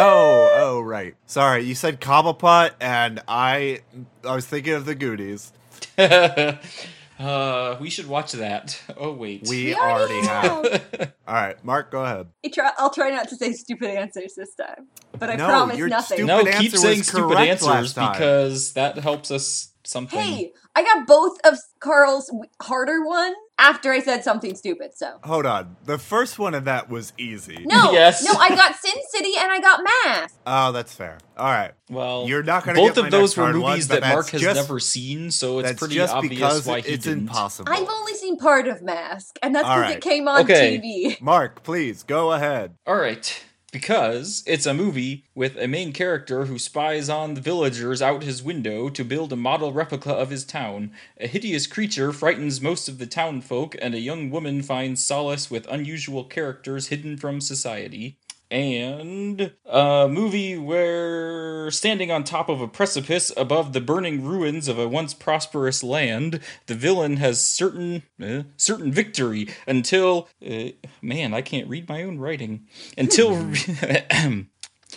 [0.00, 1.16] Oh, oh, right.
[1.26, 3.80] Sorry, you said Cobblepot, and I,
[4.24, 5.52] I was thinking of the Goonies.
[5.98, 8.80] uh, we should watch that.
[8.96, 9.42] Oh wait.
[9.48, 10.68] We We already already have.
[11.00, 11.12] have.
[11.26, 12.28] All right, Mark, go ahead.
[12.44, 14.86] I try, I'll try not to say stupid answers this time,
[15.18, 16.26] but I No, promise your nothing.
[16.26, 20.18] no, keep saying stupid answers because that helps us something.
[20.20, 24.92] Hey, I got both of Carl's harder one after I said something stupid.
[24.96, 25.76] So Hold on.
[25.84, 27.58] The first one of that was easy.
[27.64, 28.24] no, Yes.
[28.24, 30.34] no, I got Sin City and I got Mask.
[30.46, 31.18] Oh, that's fair.
[31.36, 31.72] All right.
[31.90, 34.00] Well, You're not gonna Both get my of those next were hard one, movies but
[34.02, 36.92] that Mark has just- never seen, so it's That's pretty just obvious because why he
[36.92, 37.20] it's didn't.
[37.20, 37.72] impossible.
[37.72, 39.96] I've only seen part of Mask, and that's All because right.
[39.96, 40.78] it came on Okay.
[40.78, 41.20] TV.
[41.20, 42.74] Mark, please go ahead.
[42.86, 43.44] All right.
[43.70, 48.42] Because it's a movie with a main character who spies on the villagers out his
[48.42, 50.90] window to build a model replica of his town.
[51.20, 55.50] A hideous creature frightens most of the town folk, and a young woman finds solace
[55.50, 58.16] with unusual characters hidden from society.
[58.50, 64.78] And a movie where, standing on top of a precipice above the burning ruins of
[64.78, 70.70] a once prosperous land, the villain has certain uh, certain victory until uh,
[71.02, 72.66] man, I can't read my own writing
[72.96, 73.52] until.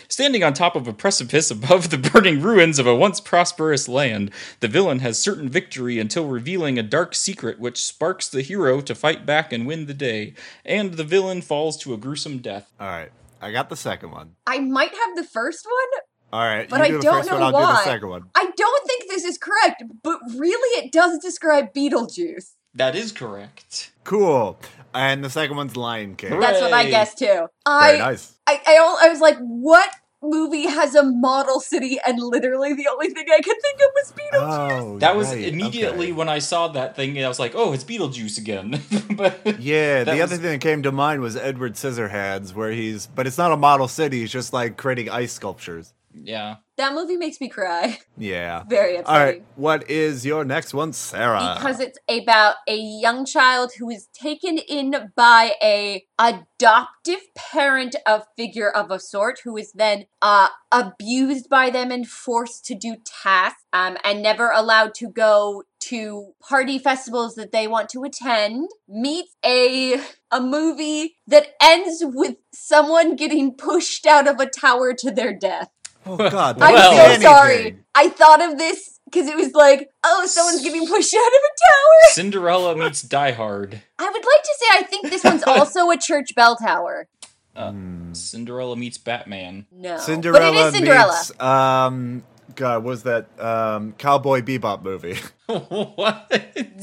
[0.08, 4.32] Standing on top of a precipice above the burning ruins of a once prosperous land,
[4.62, 8.96] the villain has certain victory until revealing a dark secret which sparks the hero to
[8.96, 10.34] fight back and win the day,
[10.64, 12.72] and the villain falls to a gruesome death.
[12.80, 13.12] All right.
[13.42, 14.36] I got the second one.
[14.46, 16.02] I might have the first one.
[16.32, 16.70] All right.
[16.70, 17.84] But you I do the don't first one, know I'll do the why.
[17.84, 18.24] second one.
[18.36, 22.52] I don't think this is correct, but really it does describe Beetlejuice.
[22.76, 23.92] That is correct.
[24.06, 24.58] Cool.
[24.94, 26.30] And the second one's Lion King.
[26.30, 26.42] Hooray.
[26.42, 27.48] That's what I guessed too.
[27.68, 28.34] Very nice.
[28.48, 29.90] I, I, I was like, what
[30.22, 31.98] movie has a model city?
[32.06, 34.82] And literally the only thing I could think of was Beetlejuice.
[34.82, 36.12] Oh, That was right, immediately okay.
[36.14, 38.82] when I saw that thing, I was like, "Oh, it's Beetlejuice again."
[39.16, 43.08] but Yeah, the was- other thing that came to mind was Edward Scissorhands, where he's,
[43.08, 44.20] but it's not a model city.
[44.22, 45.94] He's just like creating ice sculptures.
[46.14, 47.98] Yeah, That movie makes me cry.
[48.18, 48.64] Yeah.
[48.70, 49.26] Very All upsetting.
[49.26, 49.46] right.
[49.56, 51.56] What is your next one, Sarah?
[51.58, 58.26] because it's about a young child who is taken in by a adoptive parent of
[58.38, 62.96] figure of a sort who is then uh, abused by them and forced to do
[63.24, 68.70] tasks um, and never allowed to go to party festivals that they want to attend
[68.88, 70.00] meets a
[70.32, 75.70] a movie that ends with someone getting pushed out of a tower to their death
[76.06, 77.22] oh God, i'm Well- so anything.
[77.22, 81.26] sorry i thought of this because it was like oh someone's getting pushed out of
[81.28, 83.82] a tower Cinderella meets Die Hard.
[84.00, 87.08] I would like to say I think this one's also a church bell tower.
[87.56, 88.14] Uh, Hmm.
[88.14, 89.66] Cinderella meets Batman.
[89.72, 91.12] No, Cinderella but it is Cinderella.
[91.14, 92.24] meets um
[92.56, 95.18] God, was that um Cowboy Bebop movie?
[95.48, 96.32] what?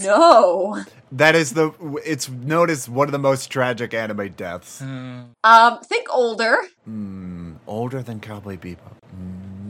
[0.03, 0.83] No,
[1.13, 1.73] that is the
[2.05, 4.83] it's known as one of the most tragic anime deaths.
[4.83, 6.59] Uh, um, think older.
[6.85, 8.97] Hmm, older than Cowboy Bebop.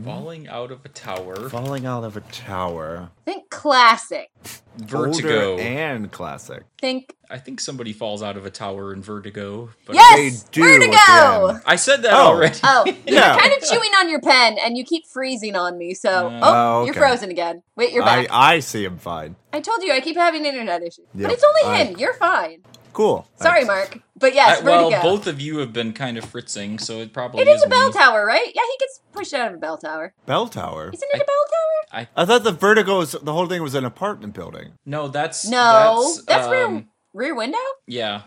[0.09, 1.49] Falling out of a tower.
[1.49, 3.09] Falling out of a tower.
[3.25, 4.29] Think classic.
[4.77, 5.51] Vertigo.
[5.51, 6.63] Older and classic.
[6.79, 9.69] Think I think somebody falls out of a tower in Vertigo.
[9.85, 11.47] But yes, They do Vertigo.
[11.49, 11.61] again.
[11.65, 12.27] I said that Oh.
[12.27, 12.57] already.
[12.63, 13.37] Oh, you're Yeah.
[13.37, 15.93] kind of chewing on your pen, and you keep freezing on me.
[15.93, 17.61] So, Uh, oh, Oh, you're frozen again.
[17.75, 18.27] Wait, you're back.
[18.31, 19.35] I I see him fine.
[19.53, 21.97] I, told you I keep having internet issues, Yep, but it's only I- him.
[21.99, 22.63] You're fine.
[22.93, 23.27] Cool.
[23.35, 23.67] Sorry, Thanks.
[23.93, 25.01] Mark, but yes, I- well, Vertigo.
[25.01, 27.69] both of you have been kind of fritzing, so it probably it is a me.
[27.69, 28.51] bell tower, right?
[28.53, 30.13] Yeah, he gets pushed out of a bell tower.
[30.25, 30.89] Bell Tower.
[30.93, 32.07] Isn't it a bell tower?
[32.15, 34.73] I I, thought the Vertigo was the whole thing was an apartment building.
[34.85, 37.57] No, that's No, That's, that's, rear um, rear window.
[37.87, 38.23] Yeah.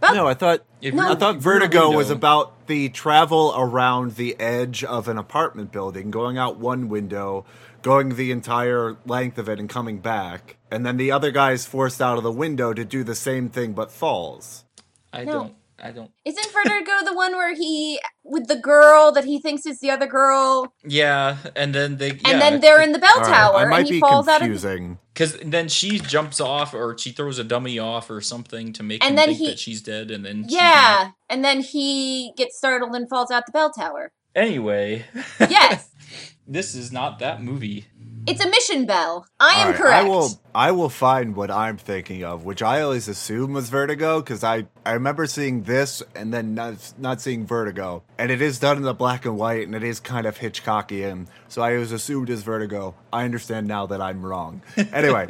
[0.00, 1.10] Bell- No, I thought If No.
[1.12, 5.16] I thought if you're a Vertigo was about the travel around the edge of an
[5.18, 7.44] apartment building, going out one window,
[7.82, 10.56] going the entire length of it, and coming back.
[10.72, 13.48] And then the other guy is forced out of the window to do the same
[13.50, 14.64] thing but falls.
[15.12, 15.32] I No.
[15.32, 15.54] don't.
[15.84, 16.12] I don't.
[16.24, 20.06] Isn't Vertigo the one where he with the girl that he thinks is the other
[20.06, 22.10] girl, Yeah, and then they.
[22.24, 24.28] and then they're in the bell All right, tower, I might and he be falls
[24.28, 24.98] out of, confusing.
[25.12, 29.02] because then she jumps off or she throws a dummy off or something to make
[29.04, 32.32] And him then think he- that she's dead, and then she's yeah, and then he
[32.36, 34.12] gets startled and falls out the bell tower.
[34.36, 35.04] Anyway,
[35.40, 35.90] Yes,
[36.46, 37.86] this is not that movie.
[38.26, 39.26] It's a mission bell.
[39.40, 39.94] I am right, correct.
[39.94, 40.28] I will.
[40.54, 44.66] I will find what I'm thinking of, which I always assume was Vertigo, because I
[44.84, 48.82] I remember seeing this and then not not seeing Vertigo, and it is done in
[48.82, 51.26] the black and white, and it is kind of Hitchcockian.
[51.48, 52.94] So I always assumed was Vertigo.
[53.12, 54.62] I understand now that I'm wrong.
[54.92, 55.28] Anyway,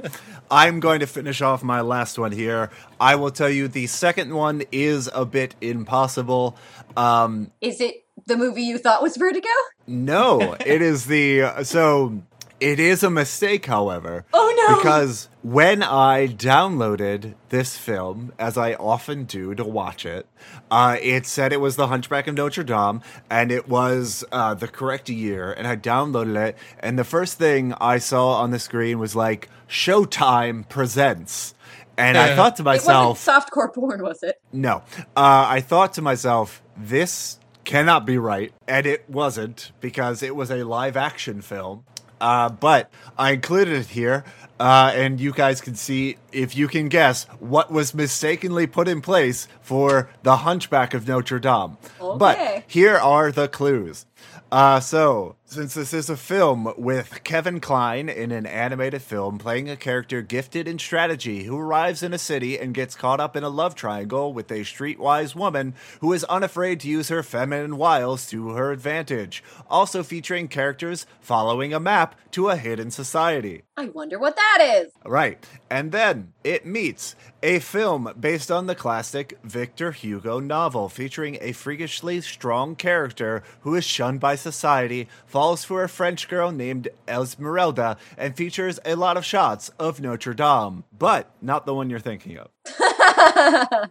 [0.51, 2.70] I'm going to finish off my last one here.
[3.01, 6.56] I will tell you the second one is a bit impossible.
[6.97, 9.48] Um, Is it the movie you thought was Vertigo?
[9.86, 12.23] no, it is the so.
[12.62, 14.24] It is a mistake, however.
[14.32, 14.76] Oh no!
[14.76, 20.28] Because when I downloaded this film, as I often do to watch it,
[20.70, 24.68] uh, it said it was The Hunchback of Notre Dame, and it was uh, the
[24.68, 25.52] correct year.
[25.52, 29.48] And I downloaded it, and the first thing I saw on the screen was like
[29.68, 31.55] Showtime presents.
[31.97, 34.40] And I thought to it wasn't myself, softcore porn, was it?
[34.52, 34.84] no.
[35.16, 38.52] Uh, I thought to myself, this cannot be right.
[38.68, 41.84] And it wasn't because it was a live action film.
[42.23, 42.89] Uh, but
[43.19, 44.24] I included it here,
[44.61, 49.01] uh, and you guys can see if you can guess what was mistakenly put in
[49.03, 51.77] place for the Hunchback of Notre Dame.
[52.01, 52.19] Okay.
[52.19, 54.07] But here are the clues.
[54.53, 59.68] Uh, so, since this is a film with Kevin Kline in an animated film playing
[59.68, 63.44] a character gifted in strategy who arrives in a city and gets caught up in
[63.44, 68.26] a love triangle with a streetwise woman who is unafraid to use her feminine wiles
[68.30, 69.44] to her advantage.
[69.68, 73.62] Also featuring characters following a map to a hidden society.
[73.76, 74.92] I wonder what that is.
[75.04, 75.46] Right.
[75.68, 81.52] And then it meets a film based on the classic Victor Hugo novel featuring a
[81.52, 87.97] freakishly strong character who is shunned by society, falls for a French girl named Esmeralda,
[88.16, 92.39] and features a lot of shots of Notre Dame, but not the one you're thinking
[92.39, 92.48] of.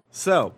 [0.11, 0.53] so,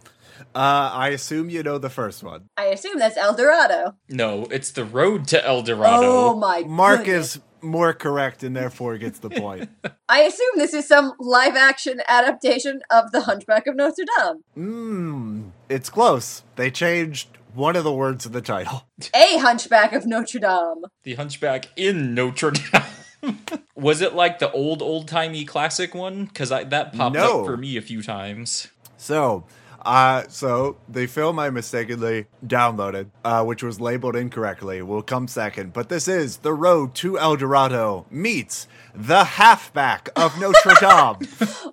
[0.53, 2.49] uh, I assume you know the first one.
[2.57, 3.95] I assume that's El Dorado.
[4.07, 6.05] No, it's the road to El Dorado.
[6.05, 7.37] Oh my Mark goodness.
[7.37, 9.69] is more correct and therefore gets the point.
[10.09, 14.43] I assume this is some live action adaptation of The Hunchback of Notre Dame.
[14.57, 16.43] Mmm, it's close.
[16.55, 18.87] They changed one of the words in the title.
[19.15, 20.83] A Hunchback of Notre Dame.
[21.03, 23.37] The Hunchback in Notre Dame.
[23.75, 26.25] Was it like the old old timey classic one?
[26.25, 27.39] Because that popped No.
[27.41, 28.67] up for me a few times.
[28.97, 29.45] So,
[29.85, 35.73] uh, so the film I mistakenly downloaded, uh, which was labeled incorrectly, will come second.
[35.73, 41.29] But this is The Road to El Dorado meets The Halfback of Notre Dame.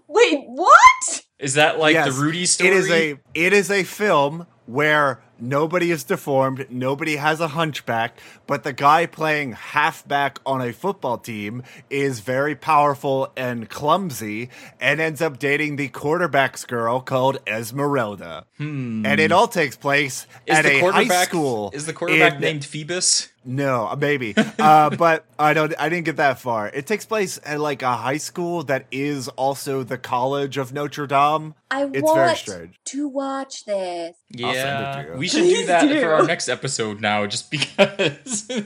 [0.09, 1.23] Wait, what?
[1.39, 2.70] Is that like Yes, the Rudy story?
[2.70, 8.19] It is a it is a film where nobody is deformed, nobody has a hunchback,
[8.47, 14.49] but the guy playing halfback on a football team is very powerful and clumsy
[14.81, 18.45] and ends up dating the quarterback's girl called Esmeralda.
[18.59, 21.71] And it all takes place is at the a high school.
[21.73, 23.29] Is the quarterback in- named Phoebus?
[23.43, 24.35] no, uh, maybe.
[24.59, 25.73] Uh, but I don't.
[25.79, 26.69] I didn't get that far.
[26.69, 31.07] It takes place at like a high school that is also the College of Notre
[31.07, 31.55] Dame.
[31.71, 32.81] I It's want very strange.
[32.87, 34.15] to watch this.
[34.35, 35.17] I'll send it Yeah, to you.
[35.17, 36.01] we should do that do.
[36.01, 38.48] for our next episode now, just because.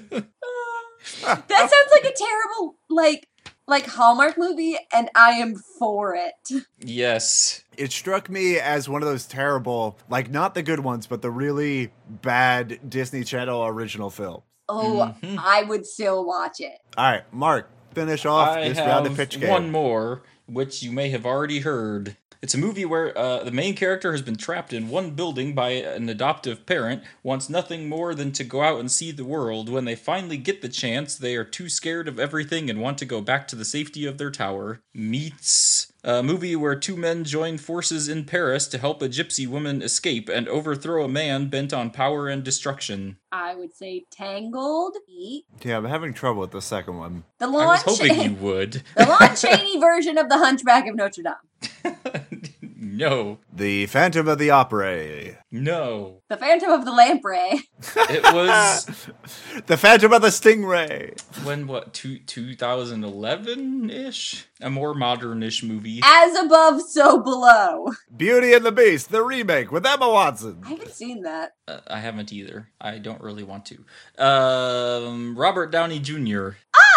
[1.22, 3.28] That sounds like a terrible, like,
[3.66, 6.62] like Hallmark movie, and I am for it.
[6.78, 11.20] yes, It struck me as one of those terrible, like not the good ones, but
[11.20, 14.42] the really bad Disney Channel original film.
[14.68, 15.36] Oh, Mhm.
[15.38, 16.78] I would still watch it.
[16.96, 19.50] All right, Mark, finish off I this round of pitch game.
[19.50, 22.16] one more, which you may have already heard.
[22.44, 25.70] It's a movie where uh, the main character has been trapped in one building by
[25.70, 29.70] an adoptive parent, wants nothing more than to go out and see the world.
[29.70, 33.06] When they finally get the chance, they are too scared of everything and want to
[33.06, 34.82] go back to the safety of their tower.
[34.92, 39.80] Meets a movie where two men join forces in Paris to help a gypsy woman
[39.80, 43.16] escape and overthrow a man bent on power and destruction.
[43.32, 44.96] I would say Tangled.
[45.62, 47.24] Yeah, I'm having trouble with the second one.
[47.38, 48.82] The I was hoping Cha- you would.
[48.96, 51.34] the Lon Chaney version of the Hunchback of Notre Dame.
[52.76, 55.38] no, The Phantom of the Opera.
[55.54, 56.22] No.
[56.28, 57.60] The Phantom of the Lamprey.
[58.10, 58.86] It was
[59.66, 61.16] the Phantom of the Stingray.
[61.44, 66.00] when what two 2011 ish, a more modern-ish movie.
[66.02, 67.86] As above, so below.
[68.16, 70.60] Beauty and the Beast, the remake with Emma Watson.
[70.64, 71.52] I haven't seen that.
[71.68, 72.68] Uh, I haven't either.
[72.80, 73.84] I don't really want to.
[74.22, 76.50] Um, Robert Downey Jr.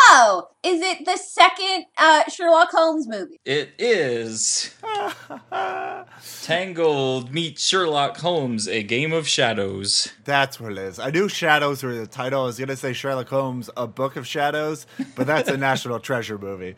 [0.10, 3.40] Oh, is it the second uh, Sherlock Holmes movie?
[3.46, 4.74] It is
[6.44, 10.14] Tangled meets Sherlock Holmes: A Game of Shadows.
[10.24, 11.00] That's what it is.
[11.00, 12.44] I knew Shadows were the title.
[12.44, 16.00] I was going to say Sherlock Holmes, A Book of Shadows, but that's a National
[16.00, 16.76] Treasure movie.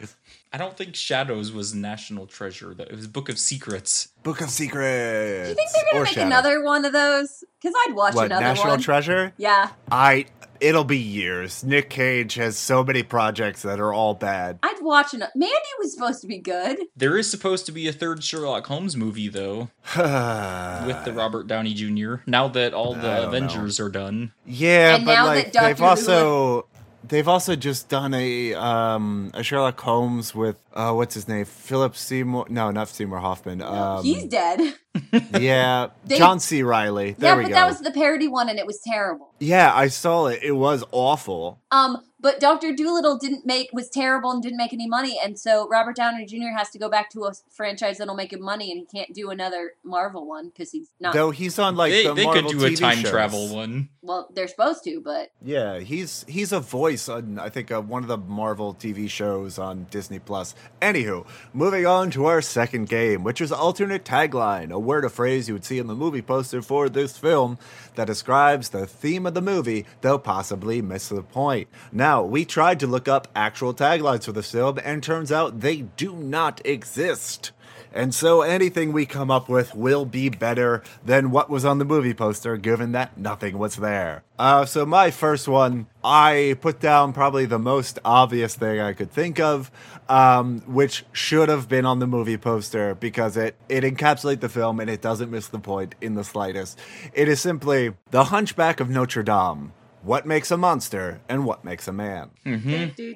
[0.51, 2.73] I don't think Shadows was National Treasure.
[2.73, 4.07] That it was Book of Secrets.
[4.23, 5.43] Book of Secrets.
[5.43, 6.25] Do you think they're gonna Or make Shadows.
[6.25, 7.43] another one of those?
[7.61, 8.15] Because I'd watch another one.
[8.15, 8.81] What, another National one.
[8.81, 9.33] Treasure?
[9.37, 10.25] yeah, I.
[10.61, 11.64] It'll be years.
[11.64, 14.60] Nick Cage has so many projects that are all bad.
[14.64, 15.31] I'd watch another.
[15.36, 16.77] Mandy was supposed to be good.
[16.95, 21.73] There is supposed to be a third Sherlock Holmes movie though, with the Robert Downey
[21.73, 22.15] Jr.
[22.26, 24.31] Now that all the don't Avengers are done.
[24.45, 26.68] Yeah, And but now like that they've Who- also
[27.07, 31.45] they've also just done a um a Sherlock Holmes with uh what's his name?
[31.45, 34.76] Philip Seymour no not Seymour Hoffman um He's dead.
[35.39, 36.63] yeah They- John C.
[36.63, 37.53] Reilly there yeah, but go.
[37.55, 39.34] that was the parody one, and it was terrible.
[39.39, 40.39] yeah I saw it.
[40.43, 41.61] It was awful.
[41.71, 45.67] Um, but Doctor Dolittle didn't make was terrible and didn't make any money, and so
[45.67, 46.55] Robert Downey Jr.
[46.57, 49.29] has to go back to a franchise that'll make him money, and he can't do
[49.29, 51.13] another Marvel one because he's not.
[51.13, 53.11] though he's on like they the they Marvel could do a time shows.
[53.11, 53.89] travel one.
[54.01, 58.03] well, they're supposed to, but Yeah, he's he's a voice on I think uh, one
[58.03, 60.55] of the Marvel TV shows on Disney Plus.
[60.81, 65.47] Anywho, moving on to our second game, which is alternate tagline, a word or phrase
[65.47, 67.57] you would see in the movie poster for this film
[67.95, 71.67] that describes the theme of the movie, though possibly miss the point.
[71.91, 75.60] Now, Now, we tried to look up actual taglines for this film, and turns out
[75.60, 77.52] they do not exist.
[77.94, 81.86] And so anything we come up with will be better than what was on the
[81.86, 84.23] movie poster, given that nothing was there.
[84.40, 89.11] Uh, so my first one, I put down probably the most obvious thing I could
[89.11, 89.69] think of,
[90.10, 94.80] um, which should have been on the movie poster because it, it encapsulates the film
[94.80, 96.80] and it doesn't miss the point in the slightest.
[97.14, 99.73] It is simply The Hunchback of Notre Dame.
[100.01, 102.30] What makes a monster and what makes a man?
[102.45, 102.95] Mhm.
[102.95, 103.15] Do.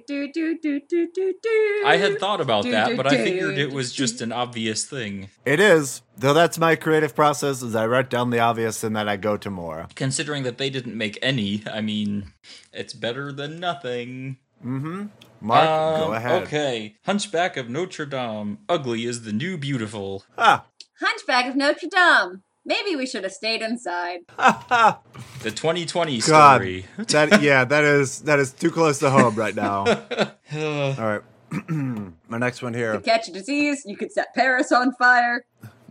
[1.86, 5.30] I had thought about that, but I figured it was just an obvious thing.
[5.46, 9.08] It is, though that's my creative process is I write down the obvious and then
[9.08, 9.88] I go to more.
[9.96, 12.34] Considering that they didn't make any, I mean,
[12.74, 14.38] it's better than nothing.
[14.64, 15.06] Mm-hmm.
[15.42, 16.44] Mark, go Um, ahead.
[16.44, 16.96] Okay.
[17.06, 18.60] Hunchback of Notre Dame.
[18.70, 20.24] Ugly is the new beautiful.
[20.38, 20.66] Ah,
[21.02, 22.44] Hunchback of Notre Dame.
[22.66, 24.22] Maybe we should have stayed inside.
[24.38, 25.00] ha, ha.
[25.42, 26.86] The 2020 God, story.
[27.10, 29.80] that yeah, that is that is too close to home right now.
[30.56, 31.22] All right,
[31.70, 33.00] my next one To here.
[33.02, 35.46] catch a disease, you could set Paris on fire.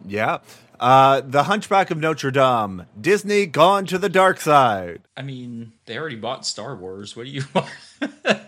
[0.07, 0.39] Yeah,
[0.81, 2.87] uh, the Hunchback of Notre Dame.
[2.99, 5.03] Disney gone to the dark side.
[5.17, 7.15] I mean, they already bought Star Wars.
[7.17, 7.69] What do you want?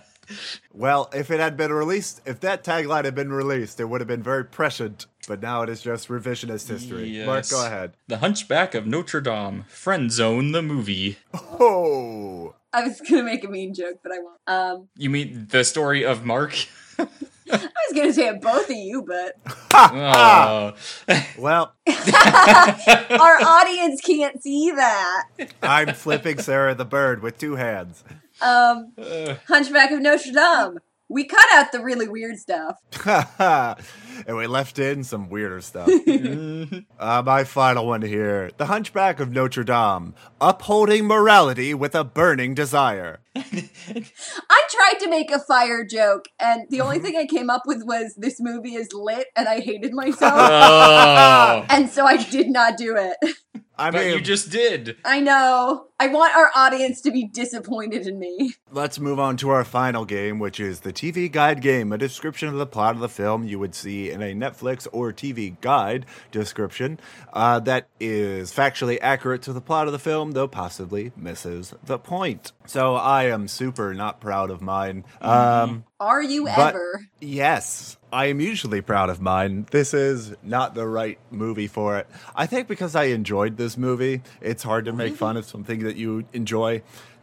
[0.73, 4.09] Well, if it had been released, if that tagline had been released, it would have
[4.09, 5.05] been very prescient.
[5.27, 7.23] But now it is just revisionist history.
[7.25, 7.95] Mark, go ahead.
[8.09, 9.65] the Hunchback of Notre Dame.
[9.69, 11.19] Friend Zone the movie.
[11.35, 14.41] Oh, I was gonna make a mean joke, but I won't.
[14.47, 16.55] Um, You mean the story of Mark?
[16.99, 17.07] I
[17.51, 19.37] was gonna say it both of you, but
[19.75, 20.75] Oh.
[21.39, 25.29] well, our audience can't see that.
[25.63, 28.03] I'm flipping Sarah the bird with two hands.
[28.43, 30.79] Um, Uh, Hunchback of Notre Dame.
[31.15, 32.75] We cut out the really weird stuff.
[33.07, 35.89] and we left in some weirder stuff.
[36.99, 42.55] Uh, my final one here The Hunchback of Notre Dame, upholding morality with a burning
[42.55, 43.21] desire.
[43.37, 47.83] I tried to make a fire joke, and the only thing I came up with
[47.85, 51.67] was this movie is lit, and I hated myself, oh.
[51.69, 53.37] and so I did not do it.
[53.77, 54.97] I But mean, you just did.
[55.05, 55.87] I know.
[55.99, 58.55] I want our audience to be disappointed in me.
[58.71, 62.49] let's move on to our final game, which is the TV Guide game, a description
[62.49, 66.05] of the plot of the film you would see in a Netflix or TV Guide
[66.31, 66.99] description
[67.33, 71.99] uh, that is factually accurate to the plot of the film, though possibly misses the
[71.99, 72.53] point.
[72.67, 75.05] So I am super not proud of mine.
[75.21, 77.07] Um, Are you But- ever?
[77.21, 79.67] Yes, I am usually proud of mine.
[79.71, 82.07] This is not the right movie for it.
[82.37, 85.97] I think because I enjoyed this movie, it's hard to make fun of something that
[85.97, 86.83] you enjoy.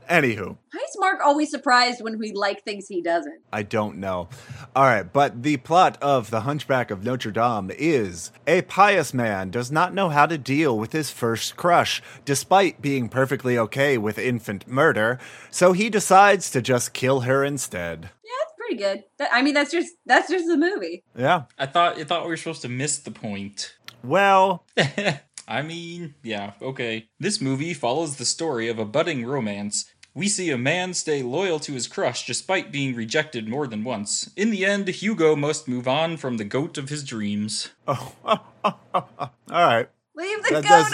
[0.09, 3.39] Anywho, Why is Mark always surprised when we like things he doesn't?
[3.53, 4.27] I don't know.
[4.75, 9.51] All right, but the plot of The Hunchback of Notre Dame is a pious man
[9.51, 14.17] does not know how to deal with his first crush, despite being perfectly okay with
[14.17, 15.17] infant murder,
[15.51, 18.09] so he decides to just kill her instead.
[18.25, 18.31] Yeah,
[18.75, 19.03] pretty good.
[19.17, 21.03] That- I mean, that's just that's just the movie.
[21.17, 21.43] Yeah.
[21.57, 23.75] I thought I thought we were supposed to miss the point.
[24.03, 24.65] Well,
[25.47, 27.09] I mean, yeah, okay.
[27.19, 29.85] This movie follows the story of a budding romance.
[30.13, 34.29] We see a man stay loyal to his crush despite being rejected more than once.
[34.35, 37.69] In the end, Hugo must move on from the goat of his dreams.
[37.87, 39.89] oh, all right.
[40.15, 40.93] Leave the That goat does-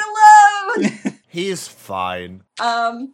[1.04, 1.14] alone.
[1.30, 2.44] He's fine.
[2.60, 3.14] um,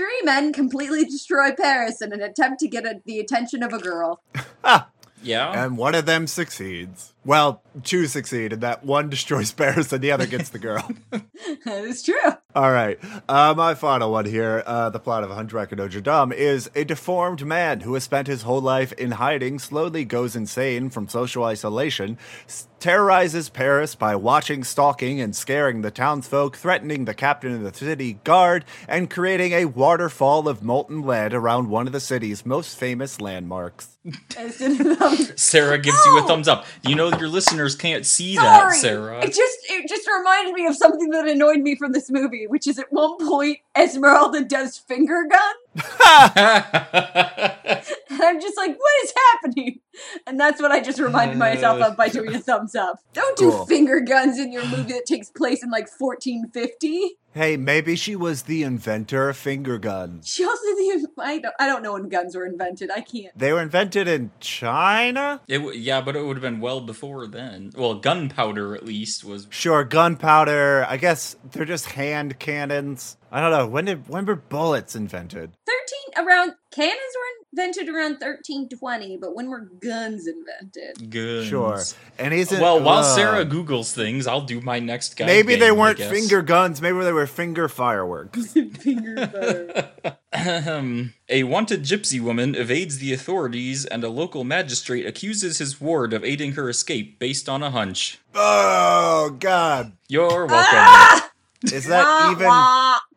[0.00, 3.78] three men completely destroy Paris in an attempt to get a, the attention of a
[3.78, 4.22] girl.
[4.62, 4.88] Ah.
[5.22, 5.64] Yeah?
[5.64, 7.14] And one of them succeeds.
[7.24, 10.88] Well, two succeed, and that one destroys Paris and the other gets the girl.
[11.10, 12.14] that is true.
[12.54, 12.98] All right.
[13.28, 16.84] Uh, my final one here uh, the plot of Hunchback of Notre Dame is a
[16.84, 21.44] deformed man who has spent his whole life in hiding, slowly goes insane from social
[21.44, 22.18] isolation,
[22.48, 27.72] s- terrorizes Paris by watching, stalking, and scaring the townsfolk, threatening the captain of the
[27.74, 32.76] city guard, and creating a waterfall of molten lead around one of the city's most
[32.76, 33.96] famous landmarks.
[34.36, 36.64] As in, um, Sarah gives you a thumbs up.
[36.82, 39.20] You know your listeners can't see that, Sarah.
[39.24, 42.66] It just it just reminded me of something that annoyed me from this movie, which
[42.66, 45.54] is at one point Esmeralda does finger gun,
[46.36, 49.80] and I'm just like, what is happening?
[50.26, 52.98] And that's what I just reminded myself of by doing a thumbs up.
[53.12, 53.66] Don't do Cool.
[53.66, 57.16] finger guns in your movie that takes place in like 1450.
[57.32, 60.26] Hey, maybe she was the inventor of finger guns.
[60.28, 62.90] She also the I don't I don't know when guns were invented.
[62.90, 63.36] I can't.
[63.38, 65.40] They were invented in China?
[65.46, 67.70] It w- yeah, but it would have been well before then.
[67.76, 69.46] Well, gunpowder at least was.
[69.50, 70.84] Sure, gunpowder.
[70.88, 73.16] I guess they're just hand cannons.
[73.32, 73.66] I don't know.
[73.66, 75.52] When did when were bullets invented?
[75.66, 81.10] 13 around cannons were invented around 1320, but when were guns invented?
[81.10, 81.46] Good.
[81.46, 81.80] Sure.
[82.18, 85.26] And isn't Well, while uh, Sarah Googles things, I'll do my next guy.
[85.26, 86.82] maybe they game, I weren't finger guns.
[86.82, 88.52] Maybe they were finger fireworks.
[88.80, 90.16] Finger fire.
[90.32, 91.14] Ahem.
[91.28, 96.24] a wanted gypsy woman evades the authorities, and a local magistrate accuses his ward of
[96.24, 98.18] aiding her escape based on a hunch.
[98.34, 99.92] oh God!
[100.08, 100.78] You're welcome.
[100.78, 101.30] Ah!
[101.64, 102.46] Is that Wah, even?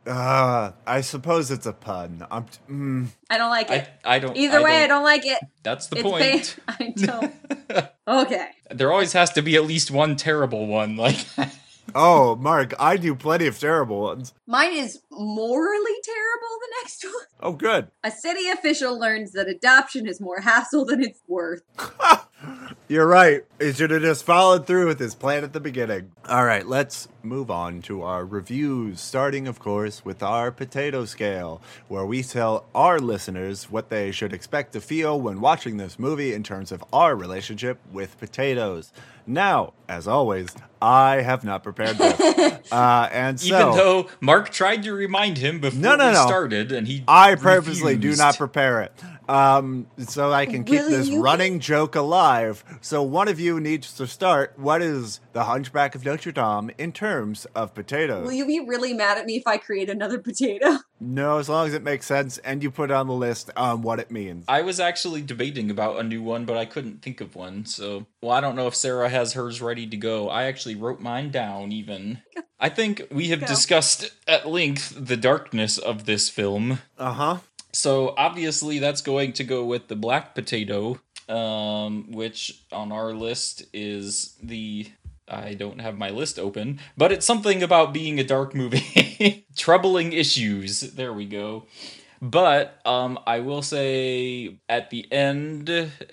[0.05, 0.11] Wah.
[0.13, 2.25] Uh, I suppose it's a pun.
[2.29, 2.45] I'm.
[2.69, 3.89] Mm, I don't like it.
[4.03, 4.35] I, I don't.
[4.35, 5.39] Either I way, I don't, don't like it.
[5.63, 6.59] That's the it's point.
[6.67, 6.93] pain.
[6.99, 7.89] I don't.
[8.05, 8.49] Okay.
[8.69, 10.97] There always has to be at least one terrible one.
[10.97, 11.25] Like,
[11.95, 14.33] oh, Mark, I do plenty of terrible ones.
[14.47, 17.13] Mine is morally terrible, the next one.
[17.41, 17.89] Oh, good.
[18.03, 21.63] A city official learns that adoption is more hassle than it's worth.
[22.89, 23.43] You're right.
[23.59, 26.11] He should have just followed through with his plan at the beginning.
[26.27, 31.61] All right, let's move on to our reviews, starting, of course, with our potato scale,
[31.87, 36.33] where we tell our listeners what they should expect to feel when watching this movie
[36.33, 38.91] in terms of our relationship with potatoes.
[39.25, 40.49] Now, as always,
[40.81, 42.19] I have not prepared this.
[42.71, 43.47] uh, and so.
[43.47, 46.25] even though Mark tried to remind him before No, no, we no.
[46.25, 48.91] started, and he I purposely do not prepare it.
[49.29, 52.63] Um, so I can keep Will this you- running joke alive.
[52.81, 54.53] So one of you needs to start.
[54.57, 58.25] What is the Hunchback of Notre Dame in terms of potatoes?
[58.25, 60.77] Will you be really mad at me if I create another potato?
[60.99, 63.99] no, as long as it makes sense and you put on the list um, what
[63.99, 64.45] it means.
[64.47, 67.65] I was actually debating about a new one, but I couldn't think of one.
[67.65, 70.29] So, well, I don't know if Sarah has hers ready to go.
[70.29, 72.21] I actually wrote mine down, even.
[72.59, 73.47] I think we have Go.
[73.47, 76.79] discussed at length the darkness of this film.
[76.97, 77.37] Uh huh.
[77.73, 83.63] So, obviously, that's going to go with the black potato, um, which on our list
[83.73, 84.87] is the.
[85.27, 89.45] I don't have my list open, but it's something about being a dark movie.
[89.55, 90.81] Troubling issues.
[90.81, 91.65] There we go.
[92.23, 95.69] But um, I will say at the end,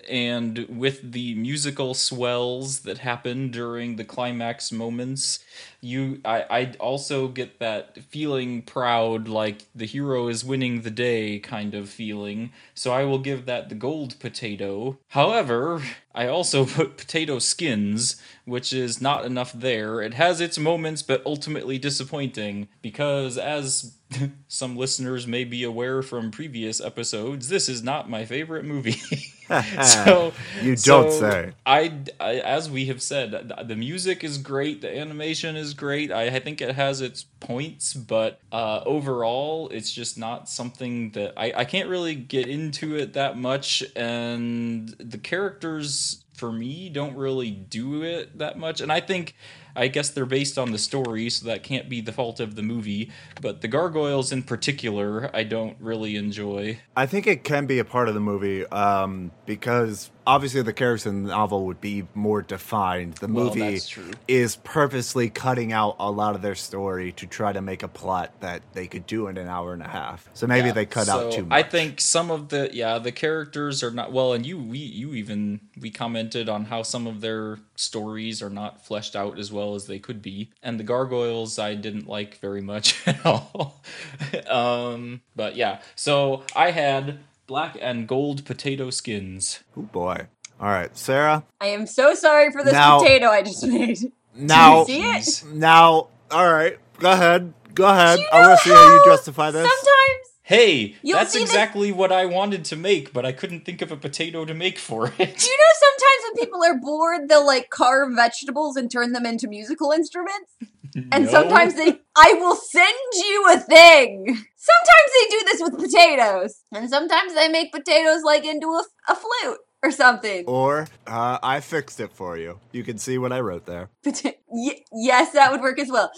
[0.09, 5.39] and with the musical swells that happen during the climax moments,
[5.81, 11.39] you I I also get that feeling proud, like the hero is winning the day
[11.39, 12.51] kind of feeling.
[12.81, 14.99] So I will give that the gold potato.
[15.09, 15.83] However,
[16.15, 18.17] I also put potato skins,
[18.47, 20.01] which is not enough there.
[20.01, 23.99] It has its moments, but ultimately disappointing because as
[24.49, 28.97] some listeners may be aware from previous episodes, this is not my favorite movie.
[29.83, 31.53] so You don't so say.
[31.67, 36.13] I, I- as we have said, the music is great, the animation is great.
[36.13, 41.35] I, I think it has its points, but uh, overall, it's just not something that
[41.37, 43.83] I, I can't really get into it that much.
[43.97, 48.81] And the characters, for me, don't really do it that much.
[48.81, 49.35] And I think.
[49.75, 52.63] I guess they're based on the story, so that can't be the fault of the
[52.63, 53.11] movie.
[53.41, 56.79] But the gargoyles in particular, I don't really enjoy.
[56.97, 61.07] I think it can be a part of the movie um, because obviously the characters
[61.07, 63.15] in the novel would be more defined.
[63.15, 63.81] The Well, movie
[64.29, 68.31] is purposely cutting out a lot of their story to try to make a plot
[68.39, 70.29] that they could do in an hour and a half.
[70.35, 71.59] So maybe Yeah, they cut out too much.
[71.59, 75.15] I think some of the yeah the characters are not well, and you we you
[75.15, 79.75] even we commented on how some of their stories are not fleshed out as well
[79.75, 83.83] as they could be, and the gargoyles I didn't like very much at all.
[84.49, 87.19] um, but yeah, so I had
[87.51, 89.65] black and gold potato skins.
[89.77, 90.29] Oh boy.
[90.61, 91.43] All right, Sarah.
[91.61, 93.99] I am so sorry for this Now- potato I just made.
[94.37, 95.43] Now, see it?
[95.53, 96.79] Now, all right.
[97.01, 97.53] Go ahead.
[97.75, 98.19] Go ahead.
[98.19, 99.69] Do you I want to see how you justify this.
[99.69, 103.65] Sometimes Hey, You'll that's see this- exactly what I wanted to make, but I couldn't
[103.65, 105.17] think of a potato to make for it.
[105.17, 109.25] Do you know sometimes when people are bored, they'll like carve vegetables and turn them
[109.25, 110.51] into musical instruments?
[111.13, 111.31] And No.
[111.31, 114.25] sometimes they, I will send you a thing.
[114.27, 116.63] Sometimes they do this with potatoes.
[116.75, 120.47] And sometimes they make potatoes like into a, a flute or something.
[120.49, 122.59] Or uh, I fixed it for you.
[122.73, 123.89] You can see what I wrote there.
[124.05, 126.11] Pota- y- yes, that would work as well.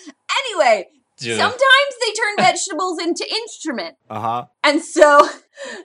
[0.46, 0.88] Anyway,
[1.36, 3.98] Sometimes they turn vegetables into instruments.
[4.10, 4.44] Uh huh.
[4.64, 5.18] And so,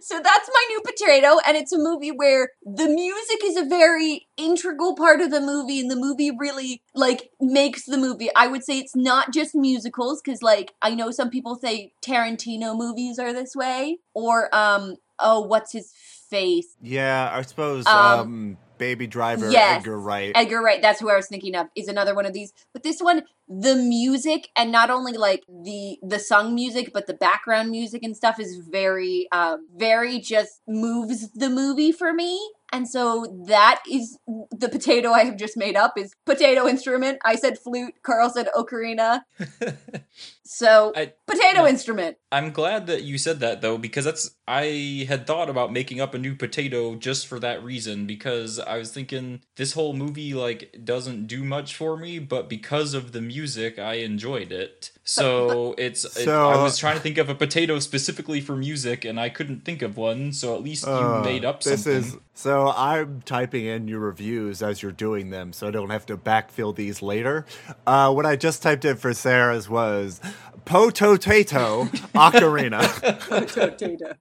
[0.01, 4.27] so that's my new potato, and it's a movie where the music is a very
[4.37, 8.29] integral part of the movie, and the movie really like makes the movie.
[8.35, 12.77] I would say it's not just musicals, because like I know some people say Tarantino
[12.77, 15.91] movies are this way, or um, oh, what's his
[16.29, 16.75] face?
[16.81, 19.79] Yeah, I suppose Um, um, Baby Driver, yes.
[19.79, 20.31] Edgar Wright.
[20.35, 22.53] Edgar Wright, that's who I was thinking of, is another one of these.
[22.73, 27.13] But this one, the music and not only like the the sung music, but the
[27.13, 32.39] background music and stuff is very um very just moves the movie for me.
[32.73, 34.19] And so that is
[34.51, 37.19] the potato I have just made up is potato instrument.
[37.23, 37.93] I said flute.
[38.03, 39.21] Carl said ocarina.
[40.47, 41.67] So I- potato yeah.
[41.67, 42.17] instrument.
[42.31, 46.13] I'm glad that you said that though, because that's I had thought about making up
[46.13, 48.05] a new potato just for that reason.
[48.05, 52.93] Because I was thinking this whole movie like doesn't do much for me, but because
[52.93, 54.91] of the music, I enjoyed it.
[55.03, 59.19] So it's it- I was trying to think of a potato specifically for music, and
[59.19, 60.31] I couldn't think of one.
[60.33, 62.03] So at least you Uh, made up this something.
[62.03, 66.05] is so i'm typing in your reviews as you're doing them so i don't have
[66.05, 67.45] to backfill these later
[67.87, 70.21] uh, what i just typed in for sarah's was
[70.65, 72.81] potato ocarina
[73.27, 74.15] Potato.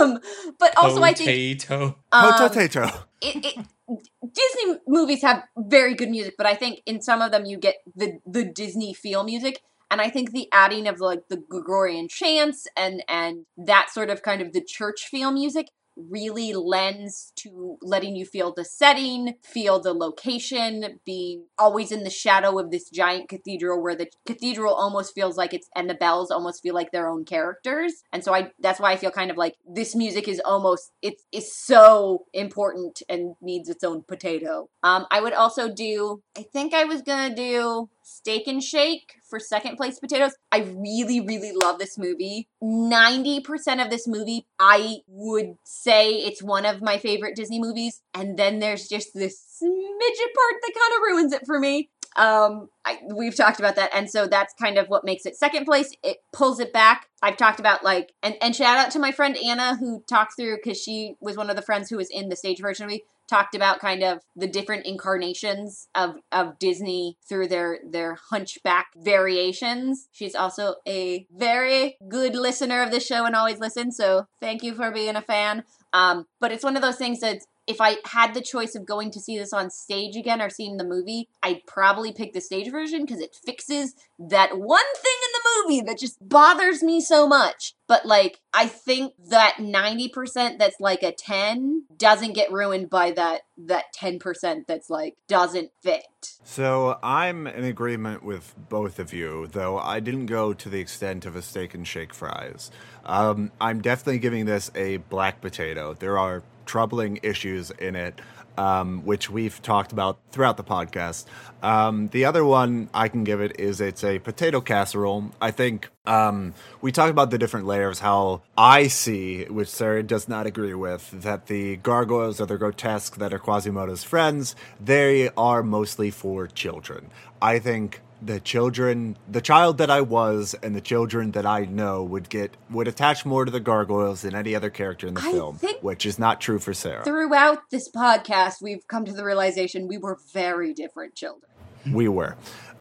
[0.00, 0.18] um,
[0.58, 1.96] but also I think potato.
[2.12, 7.22] um, potato it, it, Disney movies have very good music, but I think in some
[7.22, 11.00] of them you get the the Disney feel music, and I think the adding of
[11.00, 15.68] like the Gregorian chants and and that sort of kind of the church feel music
[15.96, 22.10] really lends to letting you feel the setting, feel the location, being always in the
[22.10, 26.30] shadow of this giant cathedral where the cathedral almost feels like it's and the bells
[26.30, 28.04] almost feel like their own characters.
[28.12, 31.24] And so I that's why I feel kind of like this music is almost it's
[31.32, 34.68] is so important and needs its own potato.
[34.82, 39.14] Um I would also do I think I was going to do Steak and Shake
[39.28, 40.30] for second place potatoes.
[40.52, 42.46] I really, really love this movie.
[42.62, 48.02] 90% of this movie, I would say it's one of my favorite Disney movies.
[48.14, 51.90] And then there's just this smidget part that kind of ruins it for me.
[52.14, 55.66] Um, I, we've talked about that, and so that's kind of what makes it second
[55.66, 55.92] place.
[56.02, 57.08] It pulls it back.
[57.22, 60.56] I've talked about like, and and shout out to my friend Anna who talked through
[60.56, 63.02] because she was one of the friends who was in the stage version of me.
[63.28, 70.08] Talked about kind of the different incarnations of of Disney through their their hunchback variations.
[70.12, 73.96] She's also a very good listener of the show and always listens.
[73.96, 75.64] So thank you for being a fan.
[75.92, 79.10] Um, but it's one of those things that if I had the choice of going
[79.12, 82.70] to see this on stage again or seeing the movie, I'd probably pick the stage
[82.70, 87.26] version because it fixes that one thing in the movie that just bothers me so
[87.26, 87.74] much.
[87.88, 93.42] But like, I think that 90% that's like a 10 doesn't get ruined by that
[93.58, 96.04] that 10% that's like doesn't fit.
[96.44, 101.26] So I'm in agreement with both of you, though I didn't go to the extent
[101.26, 102.70] of a steak and shake fries.
[103.04, 105.94] Um, I'm definitely giving this a black potato.
[105.94, 108.20] There are troubling issues in it,
[108.58, 111.26] um, which we've talked about throughout the podcast.
[111.62, 115.30] Um, the other one I can give it is it's a potato casserole.
[115.40, 120.28] I think um, we talked about the different layers, how I see, which Sarah does
[120.28, 125.62] not agree with, that the gargoyles or the grotesque that are Quasimodo's friends, they are
[125.62, 127.10] mostly for children.
[127.40, 132.02] I think the children the child that I was and the children that I know
[132.02, 135.32] would get would attach more to the gargoyles than any other character in the I
[135.32, 137.04] film, which is not true for Sarah.
[137.04, 141.50] Throughout this podcast, we've come to the realization we were very different children.
[141.92, 142.36] we were.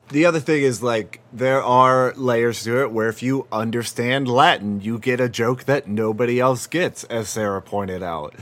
[0.10, 4.80] The other thing is like there are layers to it where if you understand Latin,
[4.80, 8.36] you get a joke that nobody else gets, as Sarah pointed out.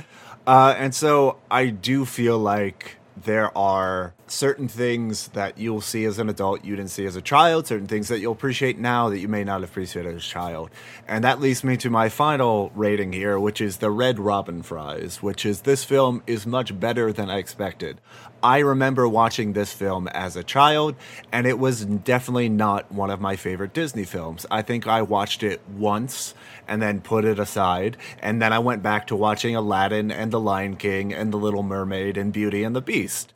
[0.46, 6.20] Uh, and so I do feel like there are certain things that you'll see as
[6.20, 9.20] an adult you didn't see as a child, certain things that you'll appreciate now that
[9.20, 10.70] you may not appreciate as a child.
[11.08, 15.22] And that leads me to my final rating here, which is the Red Robin Fries,
[15.22, 18.02] which is this film is much better than I expected.
[18.44, 20.96] I remember watching this film as a child,
[21.32, 24.46] and it was definitely not one of my favorite Disney films.
[24.52, 26.36] I think I watched it once
[26.68, 30.42] and then put it aside, and then I went back to watching Aladdin and The
[30.42, 33.32] Lion King and The Little Mermaid and Beauty and the Beast.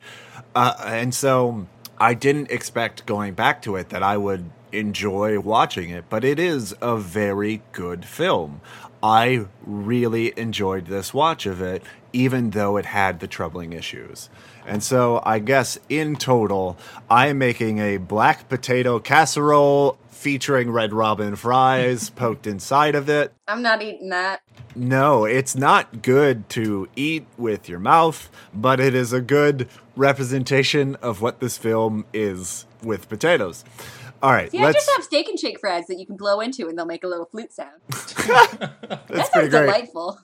[0.54, 1.66] Uh, and so
[1.98, 6.38] I didn't expect going back to it that I would enjoy watching it, but it
[6.38, 8.60] is a very good film.
[9.02, 11.82] I really enjoyed this watch of it,
[12.12, 14.28] even though it had the troubling issues.
[14.68, 16.76] And so I guess in total,
[17.10, 23.32] I am making a black potato casserole featuring red robin fries poked inside of it.
[23.46, 24.42] I'm not eating that.
[24.76, 30.96] No, it's not good to eat with your mouth, but it is a good representation
[30.96, 33.64] of what this film is with potatoes.
[34.20, 34.74] All right, See, let's.
[34.84, 37.06] just have steak and shake fries that you can blow into and they'll make a
[37.06, 37.80] little flute sound.
[37.88, 39.50] that's That pretty sounds great.
[39.66, 40.18] delightful.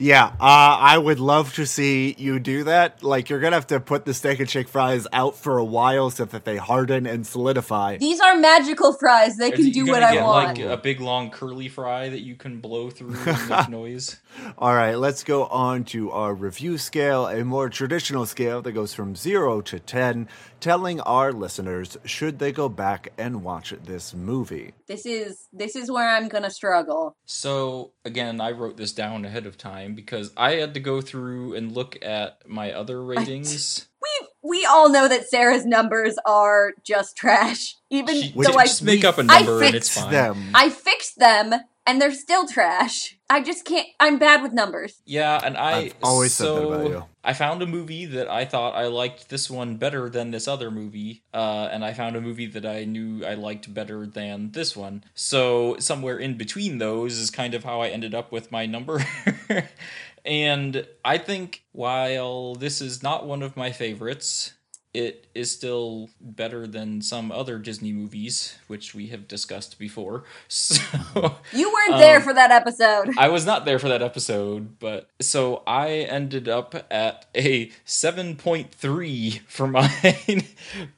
[0.00, 3.02] Yeah, uh, I would love to see you do that.
[3.02, 6.08] Like, you're gonna have to put the steak and shake fries out for a while
[6.08, 7.98] so that they harden and solidify.
[7.98, 9.36] These are magical fries.
[9.36, 10.58] They Are can do gonna what I want.
[10.58, 14.18] Like a big long curly fry that you can blow through and make noise.
[14.56, 18.94] All right, let's go on to our review scale, a more traditional scale that goes
[18.94, 20.28] from 0 to 10.
[20.60, 24.72] telling our listeners should they go back and watch this movie.
[24.86, 27.16] This is this is where I'm gonna struggle.
[27.24, 31.54] So again, I wrote this down ahead of time because I had to go through
[31.54, 33.86] and look at my other ratings.
[34.02, 37.76] We we all know that Sarah's numbers are just trash.
[37.90, 40.12] Even She- Which- though I just make up a I number and it's Fix fine.
[40.12, 40.50] them.
[40.54, 41.52] I fixed them
[41.90, 43.18] and they're still trash.
[43.28, 43.88] I just can't.
[43.98, 45.02] I'm bad with numbers.
[45.06, 47.04] Yeah, and I I've always said so that about you.
[47.24, 50.70] I found a movie that I thought I liked this one better than this other
[50.70, 54.76] movie, uh, and I found a movie that I knew I liked better than this
[54.76, 55.02] one.
[55.14, 59.04] So somewhere in between those is kind of how I ended up with my number.
[60.24, 64.52] and I think while this is not one of my favorites,
[64.92, 70.24] it is still better than some other Disney movies, which we have discussed before.
[70.48, 73.10] So You weren't there Um, for that episode.
[73.16, 79.40] I was not there for that episode, but so I ended up at a 7.3
[79.46, 80.44] for mine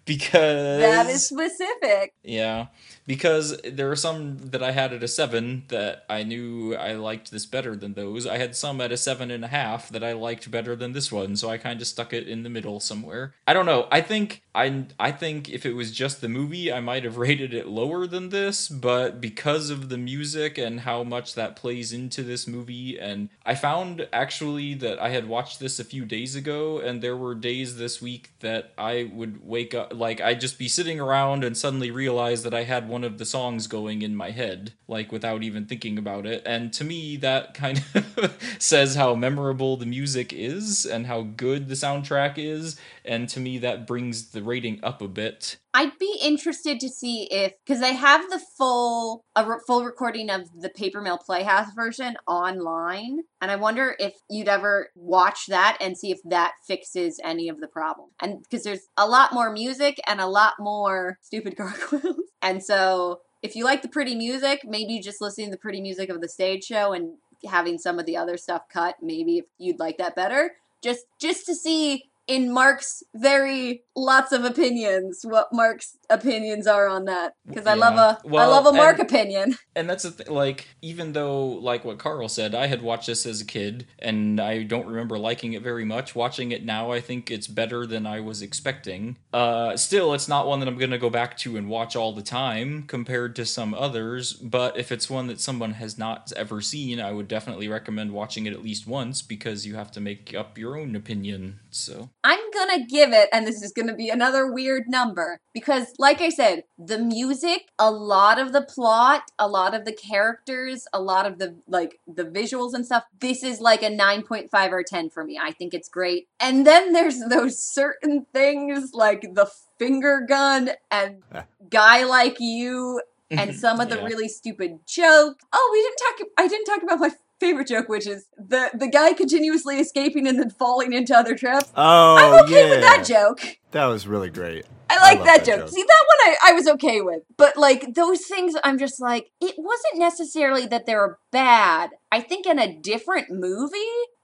[0.05, 2.15] because That is specific.
[2.23, 2.67] yeah,
[3.07, 7.31] because there are some that I had at a 7 that I knew I liked
[7.31, 8.27] this better than those.
[8.27, 11.11] I had some at a seven and a half that I liked better than this
[11.11, 13.35] one, so I kind of stuck it in the middle somewhere.
[13.47, 13.89] I don't know.
[13.91, 17.55] I think I I think if it was just the movie, I might have rated
[17.55, 22.23] it lower than this, but because of the music and how much that plays into
[22.23, 26.79] this movie and I found actually that I had watched this a few days ago
[26.79, 30.69] and there were days this week that I would wake up like I'd just be
[30.69, 34.31] sitting around and suddenly realize that I had one of the songs going in my
[34.31, 36.43] head like without even thinking about it.
[36.45, 41.69] And to me that kind of says how memorable the music is and how good
[41.69, 46.19] the soundtrack is and to me that brings the rating up a bit I'd be
[46.23, 50.69] interested to see if because I have the full a re- full recording of the
[50.69, 56.11] Paper Mill Playhouse version online, and I wonder if you'd ever watch that and see
[56.11, 58.11] if that fixes any of the problem.
[58.21, 63.21] And because there's a lot more music and a lot more stupid gargoyles, and so
[63.43, 66.29] if you like the pretty music, maybe just listening to the pretty music of the
[66.29, 67.15] stage show and
[67.49, 70.53] having some of the other stuff cut, maybe if you'd like that better.
[70.83, 77.05] Just just to see in Mark's very lots of opinions what Mark's opinions are on
[77.05, 78.11] that because I love Yeah.
[78.13, 79.59] a I Well, love a Mark and- opinion.
[79.75, 83.25] And that's the thing, like, even though, like what Carl said, I had watched this
[83.25, 86.15] as a kid and I don't remember liking it very much.
[86.15, 89.17] Watching it now, I think it's better than I was expecting.
[89.33, 92.13] Uh, still, it's not one that I'm going to go back to and watch all
[92.13, 96.61] the time compared to some others, but if it's one that someone has not ever
[96.61, 100.35] seen, I would definitely recommend watching it at least once because you have to make
[100.35, 101.61] up your own opinion.
[101.71, 106.21] So, I'm gonna give it, and this is gonna be another weird number because, like
[106.21, 111.01] I said, the music, a lot of the plot, a lot of the characters, a
[111.01, 113.05] lot of the like the visuals and stuff.
[113.21, 115.39] This is like a nine point five or ten for me.
[115.43, 116.29] I think it's great.
[116.39, 121.23] And then there's those certain things like the finger gun and
[121.71, 123.01] guy like you
[123.31, 124.05] and some of the Yeah.
[124.05, 125.41] really stupid joke.
[125.53, 126.29] Oh, we didn't talk.
[126.39, 127.11] I didn't talk about my
[127.43, 131.73] favorite joke, which is the the guy continuously escaping and then falling into other traps.
[131.77, 132.71] Oh, I'm okay yeah.
[132.71, 133.41] with that joke.
[133.73, 134.67] That was really great.
[134.89, 135.61] I like love that, that joke.
[135.61, 135.69] joke.
[135.71, 137.23] See, that one I, I was okay with.
[137.39, 141.91] But like those things, I'm just like, it wasn't necessarily that they're bad.
[142.11, 143.79] I think in a different movie,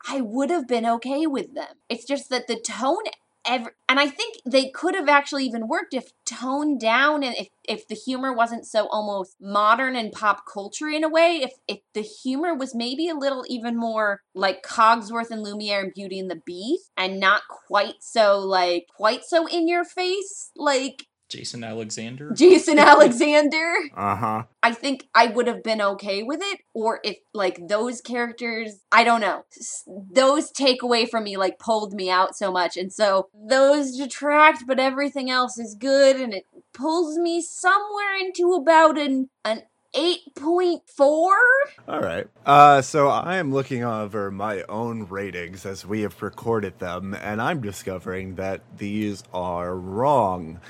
[0.06, 1.74] I would have been okay with them.
[1.88, 3.04] It's just that the tone
[3.48, 7.48] ever and I think they could have actually even worked if toned down and if,
[7.66, 11.80] if the humor wasn't so almost modern and pop culture in a way, if if
[11.94, 16.30] the humor was maybe a little even more like Cogsworth and Lumiere and Beauty and
[16.30, 22.32] the Beast and not quite so like quite so in your face like Jason Alexander.
[22.32, 23.74] Jason Alexander.
[23.96, 24.42] Uh huh.
[24.62, 26.60] I think I would have been okay with it.
[26.72, 29.44] Or if like those characters, I don't know,
[29.86, 32.76] those take away from me, like pulled me out so much.
[32.76, 38.52] And so those detract, but everything else is good and it pulls me somewhere into
[38.52, 39.62] about an, an
[39.98, 41.00] 8.4.
[41.00, 42.28] All right.
[42.46, 47.42] Uh, so I am looking over my own ratings as we have recorded them, and
[47.42, 50.60] I'm discovering that these are wrong.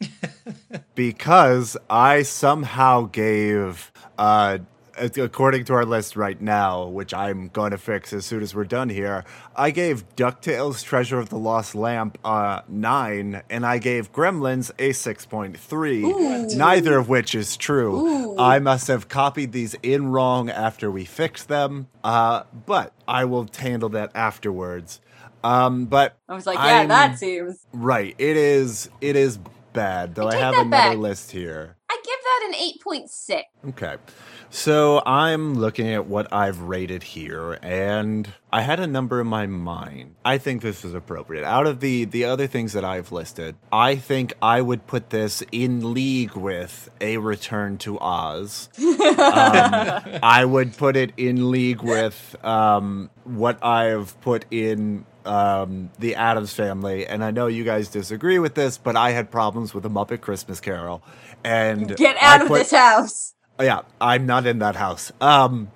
[0.96, 4.58] because I somehow gave, uh,
[4.96, 8.64] according to our list right now, which I'm going to fix as soon as we're
[8.64, 9.24] done here,
[9.56, 14.90] I gave DuckTales Treasure of the Lost Lamp uh, 9, and I gave Gremlins a
[14.90, 16.02] 6.3,
[16.52, 16.56] Ooh.
[16.56, 17.94] neither of which is true.
[18.34, 18.38] Ooh.
[18.38, 23.48] I must have copied these in wrong after we fixed them, uh, but I will
[23.58, 25.00] handle that afterwards.
[25.44, 27.66] Um, but I was like, yeah, I'm- that seems.
[27.72, 29.38] right, it is it is
[29.72, 30.14] bad.
[30.14, 30.96] Though I I, have another back.
[30.98, 31.74] list here.
[31.90, 33.44] I give that an eight point six.
[33.68, 33.96] Okay.
[34.50, 39.46] So I'm looking at what I've rated here, and I had a number in my
[39.46, 40.16] mind.
[40.26, 41.44] I think this is appropriate.
[41.44, 45.42] Out of the the other things that I've listed, I think I would put this
[45.52, 48.68] in league with A Return to Oz.
[48.78, 48.84] um,
[49.18, 56.52] I would put it in league with um, what I've put in um, the Addams
[56.52, 59.90] Family, and I know you guys disagree with this, but I had problems with the
[59.90, 61.02] Muppet Christmas Carol,
[61.44, 63.34] and Get I out of put- this house.
[63.58, 65.12] Oh, yeah, I'm not in that house.
[65.20, 65.70] Um,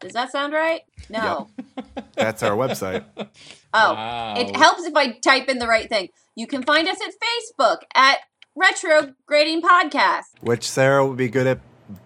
[0.00, 0.82] Does that sound right?
[1.10, 1.48] No.
[2.14, 3.04] That's our website.
[3.74, 4.34] Oh, Wow.
[4.38, 6.08] it helps if I type in the right thing.
[6.34, 8.18] You can find us at Facebook at
[8.56, 10.24] Retrograding Podcast.
[10.40, 11.60] which Sarah would be good at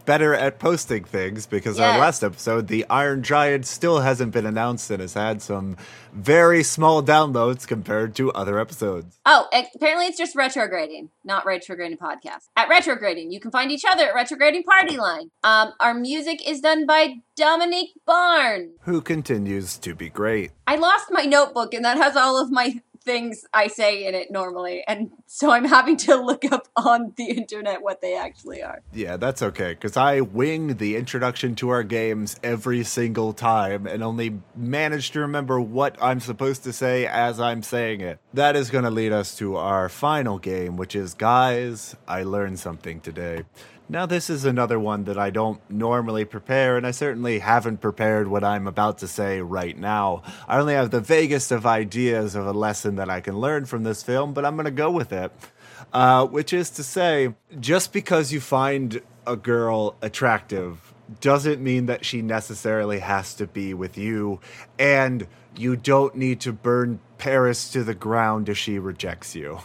[0.05, 1.93] better at posting things because Yes.
[1.95, 5.77] our last episode, the Iron Giant, still hasn't been announced and has had some
[6.13, 9.19] very small downloads compared to other episodes.
[9.27, 12.49] Oh, apparently it's just Retrograding, not Retrograding Podcast.
[12.57, 15.31] At Retrograding, you can find each other at Retrograding Party Line.
[15.43, 18.73] Um, our music is done by Dominique Barnes.
[18.83, 20.53] Who continues to be great.
[20.67, 24.31] I lost my notebook, and that has all of my things I say in it
[24.31, 28.83] normally, and so I'm having to look up on the internet what they actually are.
[28.93, 34.03] Yeah, that's okay because I wing the introduction to our games every single time and
[34.03, 38.19] only manage to remember what I'm supposed to say as I'm saying it.
[38.33, 42.59] That is going to lead us to our final game, which is Guys, I Learned
[42.59, 43.45] Something Today.
[43.89, 48.29] Now, this is another one that I don't normally prepare, and I certainly haven't prepared
[48.29, 50.23] what I'm about to say right now.
[50.49, 53.83] I only have the vaguest of ideas of a lesson that I can learn from
[53.83, 55.31] this film, but I'm going to go with it
[55.93, 62.05] uh, which is to say, just because you find a girl attractive doesn't mean that
[62.05, 64.41] she necessarily has to be with you,
[64.79, 69.61] and you don't need to burn Paris to the ground if she rejects you.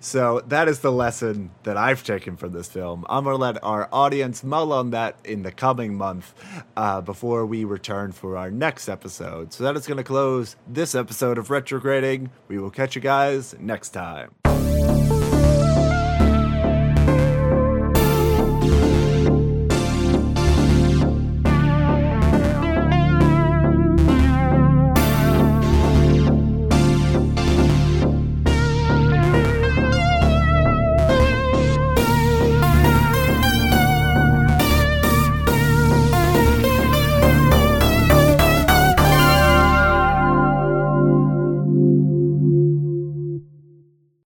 [0.00, 3.06] So that is the lesson that I've taken from this film.
[3.08, 6.34] I'm gonna let our audience mull on that in the coming month
[6.76, 9.54] uh, before we return for our next episode.
[9.54, 12.28] So that is gonna close this episode of Retrograding.
[12.48, 14.34] We will catch you guys next time.